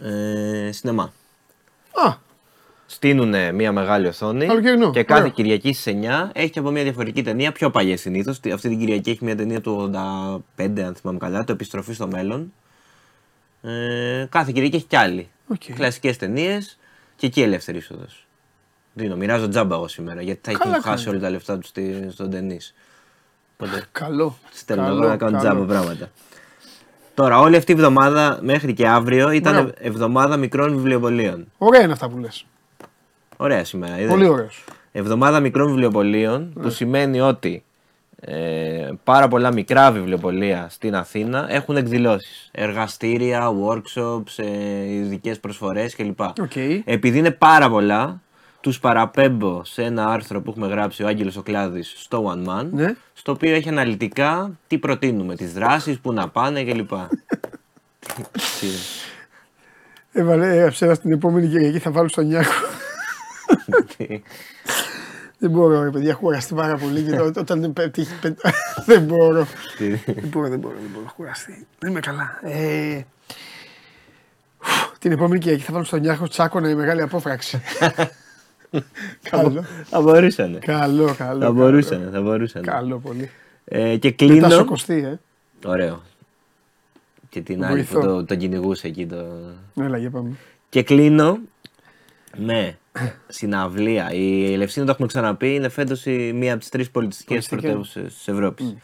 [0.00, 1.12] ε, σινεμά.
[1.92, 2.14] Α,
[2.94, 5.32] Στείνουν μια μεγάλη οθόνη Καλοκαιρινό, και κάθε ωραία.
[5.32, 8.40] Κυριακή στις 9 έχει και από μια διαφορετική ταινία, πιο παλιές συνήθως.
[8.52, 9.90] Αυτή την Κυριακή έχει μια ταινία του
[10.56, 12.52] 85, αν θυμάμαι καλά, το Επιστροφή στο μέλλον.
[13.62, 15.28] Ε, κάθε Κυριακή έχει κι άλλη.
[15.48, 15.62] Οκ.
[15.74, 16.78] Κλασικές ταινίες
[17.16, 18.26] και εκεί ελεύθερη είσοδος.
[18.94, 21.06] Δίνω, μοιράζω τζάμπα εγώ σήμερα γιατί θα Καλά έχουν χάσει κάνεις.
[21.06, 22.74] όλα τα λεφτά τους στη- στον ταινίς.
[23.56, 24.38] Οπότε καλό.
[24.52, 25.42] στέλνω Καλό, εγώ να κάνω καλό.
[25.54, 26.10] τζάμπα πράγματα.
[27.14, 29.70] Τώρα, όλη αυτή η εβδομάδα μέχρι και αύριο ήταν Μπράβο.
[29.78, 31.46] εβδομάδα μικρών βιβλιοπωλείων.
[31.58, 32.44] Ωραία είναι αυτά που λες.
[33.42, 33.98] Ωραία σήμερα.
[33.98, 34.10] είδες.
[34.10, 34.64] Πολύ ωραίος.
[34.92, 36.62] Εβδομάδα μικρών βιβλιοπωλείων, Ναι.
[36.62, 37.62] που σημαίνει ότι
[38.20, 42.48] ε, πάρα πολλά μικρά βιβλιοπωλεία στην Αθήνα έχουν εκδηλώσεις.
[42.52, 46.20] Εργαστήρια, workshops, ε, ειδικές προσφορές κλπ.
[46.20, 46.56] Οκ.
[46.84, 48.20] Επειδή είναι πάρα πολλά,
[48.60, 52.66] τους παραπέμπω σε ένα άρθρο που έχουμε γράψει ο Άγγελος ο Κλάδης στο One Man,
[52.72, 52.94] Ναι.
[53.12, 56.88] στο οποίο έχει αναλυτικά τι προτείνουμε, τις δράσεις, που να πάνε κλπ.
[58.60, 58.66] Τι-
[60.20, 62.50] Έβαλε, έγραψε στην επόμενη Κυριακή θα βάλω στον Νιάκο.
[63.96, 64.22] Τι-
[65.38, 68.00] Δεν μπορώ, ρε παιδιά, έχω κουραστεί πάρα πολύ και το- όταν δεν πέφτει.
[68.00, 68.38] έχει πε-
[68.86, 69.46] Δεν μπορώ.
[69.76, 71.04] τι- Δεν μπορώ, δεν μπορώ, δεν μπορώ.
[71.04, 71.66] Έχω κουραστεί.
[71.78, 72.40] Δεν είμαι καλά.
[72.42, 73.00] Ε,
[74.98, 77.60] την επόμενη Κυριακή θα βάλω στον Νιάκο τσάκωνα η μεγάλη απόφραξη.
[79.30, 79.64] καλό.
[79.84, 80.58] Θα μπορούσανε.
[80.58, 81.14] Καλό, καλό.
[81.16, 81.52] Θα καλό.
[81.52, 82.66] μπορούσανε, θα μπορούσανε.
[82.66, 83.30] Καλό πολύ.
[83.64, 84.48] Ε, και Μετά κλείνω.
[84.50, 85.20] σοκοστή, ε.
[85.68, 86.02] Ωραίο.
[87.28, 88.00] Και την άλλη Βοηθώ.
[88.00, 89.06] που το, τον κυνηγούσε εκεί.
[89.06, 89.24] Το...
[89.80, 90.30] Έλα, για πάμε.
[90.68, 91.38] Και κλείνω
[92.36, 92.78] με
[93.28, 94.12] συναυλία.
[94.12, 96.04] Η Ελευσίνα, το έχουμε ξαναπεί, είναι φέτος
[96.34, 97.60] μία από τις τρεις πολιτιστικές Πολιτιστικές.
[97.62, 98.76] πρωτεύουσες της Ευρώπης.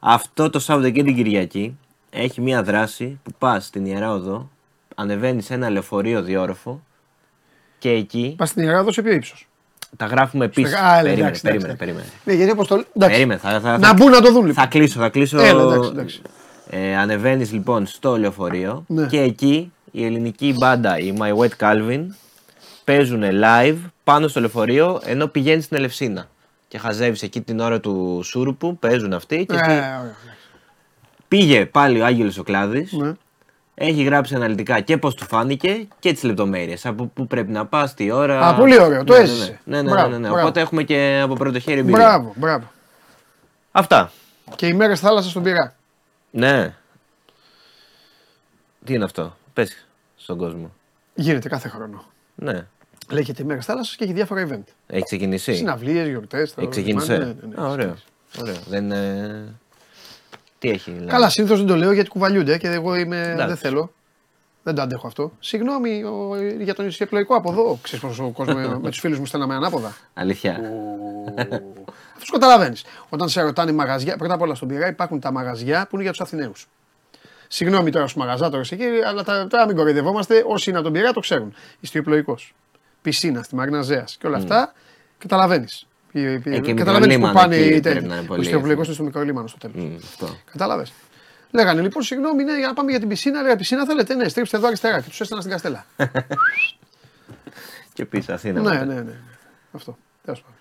[0.00, 1.78] Αυτό το Σάββατο και την Κυριακή
[2.10, 4.50] έχει μία δράση που πας στην Ιερά Οδό,
[4.94, 6.82] ανεβαίνεις σε ένα λεωφορείο διόροφο
[7.78, 9.48] και εκεί Πας στην Ιερά, σε ποιο ύψος;
[9.96, 10.74] τα γράφουμε επίσης.
[10.74, 11.84] Α, έλα, Περίμενε, εντάξει, περίμενε, εντάξει.
[11.84, 12.06] περίμενε.
[12.24, 12.74] Ναι, γιατί όπως το.
[12.74, 13.14] Εντάξει.
[13.14, 14.54] Περίμενε, θα, θα, Να θα- μπουν να το δουν λοιπόν.
[14.62, 15.38] θα κλείσω, θα κλείσω.
[15.40, 16.22] Έλα, εντάξει, εντάξει.
[16.70, 19.06] Ε, Ανεβαίνεις λοιπόν στο λεωφορείο Ναι.
[19.06, 22.04] και εκεί η ελληνική μπάντα, η My Wet Calvin,
[22.84, 26.28] παίζουν live πάνω στο λεωφορείο ενώ πηγαίνει στην Ελευσίνα.
[26.68, 30.16] Και χαζεύεις εκεί την ώρα του σούρουπου, παίζουν αυτοί και Ε, εκεί ωραία, εντάξει.
[31.28, 33.12] Πήγε πάλι ο Άγγελος ο Κλάδης, Ναι.
[33.74, 36.86] έχει γράψει αναλυτικά και πώς του φάνηκε και τις λεπτομέρειες.
[36.86, 38.48] Από πού πρέπει να πας, τι ώρα.
[38.48, 39.60] Α, πολύ ωραίο, το Ναι, ναι, έζησε.
[39.64, 40.28] Ναι, ναι, ναι, Μπράβο, ναι, ναι.
[40.28, 40.40] μπράβο.
[40.42, 41.98] Οπότε έχουμε και από πρώτο χέρι εμπειρία.
[41.98, 42.70] Μπράβο, μπράβο.
[43.72, 44.12] Αυτά.
[44.56, 45.74] Και οι μέρες θάλασσα στον πειρά.
[46.30, 46.74] Ναι.
[48.84, 49.86] Τι είναι αυτό; Πες
[50.16, 50.72] στον κόσμο.
[51.14, 52.04] Γίνεται κάθε χρόνο.
[52.42, 52.66] Ναι.
[53.10, 54.62] Λέγεται ημέρε θάλασσας και έχει διάφορα event.
[54.86, 55.54] Έχει ξεκινήσει.
[55.54, 56.54] Συναυλίες, γιορτές.
[56.56, 57.36] Έχει ξεκίνησε.
[57.60, 57.94] Α, ωραίο.
[58.40, 58.54] ωραίο.
[58.68, 59.54] Δεν, ε,
[60.58, 63.46] Τι έχει, δηλαδή; Καλά, συνήθως δεν το λέω γιατί κουβαλιούνται και εγώ είμαι, Εντάξει.
[63.46, 63.92] δεν θέλω.
[64.62, 65.32] Δεν το αντέχω αυτό.
[65.40, 67.78] Συγγνώμη ο, για τον εκλογικό από εδώ.
[67.82, 69.96] Ξέρεις πόσο κόσμος με τους φίλους μου στέλναμε ανάποδα.
[70.14, 70.60] Αλήθεια.
[72.16, 72.84] Αυτό καταλαβαίνεις.
[73.08, 76.02] Όταν σε ρωτάνε οι μαγαζιά, πρώτα απ' όλα στον Πειραιά υπάρχουν τα μαγαζιά που είναι
[76.02, 76.68] για τους Αθηναίους.
[77.54, 80.44] Συγγνώμη τώρα στους μαγαζάτορες εκεί, αλλά τα, τώρα μην κοροϊδευόμαστε.
[80.46, 81.54] Όσοι είναι από τον Πειραιά το ξέρουν.
[81.80, 82.54] Ιστιοπλοϊκός.
[83.02, 84.72] Πισίνα στη Μαγναζέας και όλα αυτά.
[85.18, 85.86] Καταλαβαίνεις.
[86.12, 88.06] Καταλαβαίνεις που Μικρολίμανο πάνε εκεί οι πρέπει τέτοιοι.
[88.06, 88.90] να είναι Ο πολύ ιστιοπλοϊκός έτσι.
[88.90, 89.76] είναι στο Μικρολίμανο στο τέλος.
[89.76, 90.36] Μμ, αυτό.
[90.52, 90.86] Κατάλαβε.
[91.50, 93.42] Λέγανε λοιπόν, συγγνώμη, ναι, για να πάμε για την πισίνα.
[93.42, 95.84] Λέγα πισίνα θέλετε, ναι, στρίψτε εδώ αριστερά και τους έστελνα στην Καστέλλα.
[97.94, 98.60] Και πίσω Αθήνα.
[98.60, 98.84] ναι, μετά.
[98.84, 99.12] ναι, ναι, ναι.
[99.72, 99.98] Αυτό.
[100.24, 100.56] Τέλος πάντων.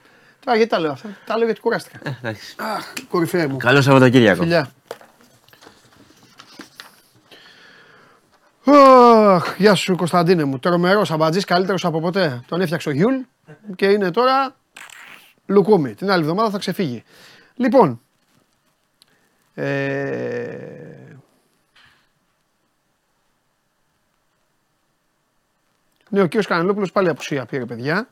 [0.46, 2.00] Τώρα γιατί τα λέω αυτά; Τα λέω γιατί κουράστηκα.
[2.20, 2.56] Εντάξει.
[2.58, 3.58] Αχ, κορυφαία μου.
[3.58, 4.42] Καλό Σαββατοκύριακο.
[4.42, 4.72] Φιλιά.
[8.66, 10.60] Αχ, γεια σου Κωνσταντίνε μου.
[10.60, 12.44] Τρομερός αμπατζής, καλύτερος από ποτέ.
[12.48, 13.16] Τον έφτιαξε ο Γιούλ
[13.76, 14.56] και είναι τώρα
[15.46, 15.94] λουκούμι.
[15.96, 17.04] Την άλλη εβδομάδα θα ξεφύγει.
[17.56, 18.02] Λοιπόν.
[19.54, 20.72] Ε...
[26.10, 28.08] Ναι, ο κύριος Κανελόπουλος πάλι απουσία πήρε, παιδιά.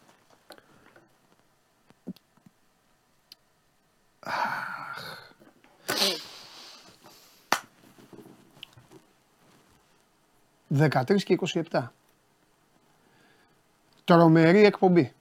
[10.77, 11.39] 13 και
[11.71, 11.87] 27.
[14.03, 15.13] Τρομερή εκπομπή.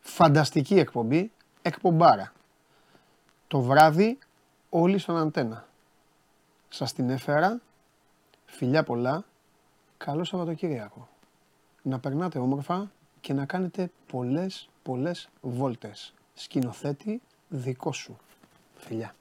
[0.00, 1.32] Φανταστική εκπομπή.
[1.62, 2.32] Εκπομπάρα.
[3.48, 4.18] Το βράδυ
[4.70, 5.66] όλοι στον αντένα.
[6.68, 7.60] Σας την έφερα.
[8.46, 9.24] Φιλιά πολλά.
[9.96, 11.08] Καλό Σαββατοκύριακο.
[11.82, 12.90] Να περνάτε όμορφα
[13.20, 16.14] και να κάνετε πολλές πολλές βόλτες.
[16.34, 18.16] Σκηνοθέτη δικό σου.
[18.76, 19.14] Φιλιά.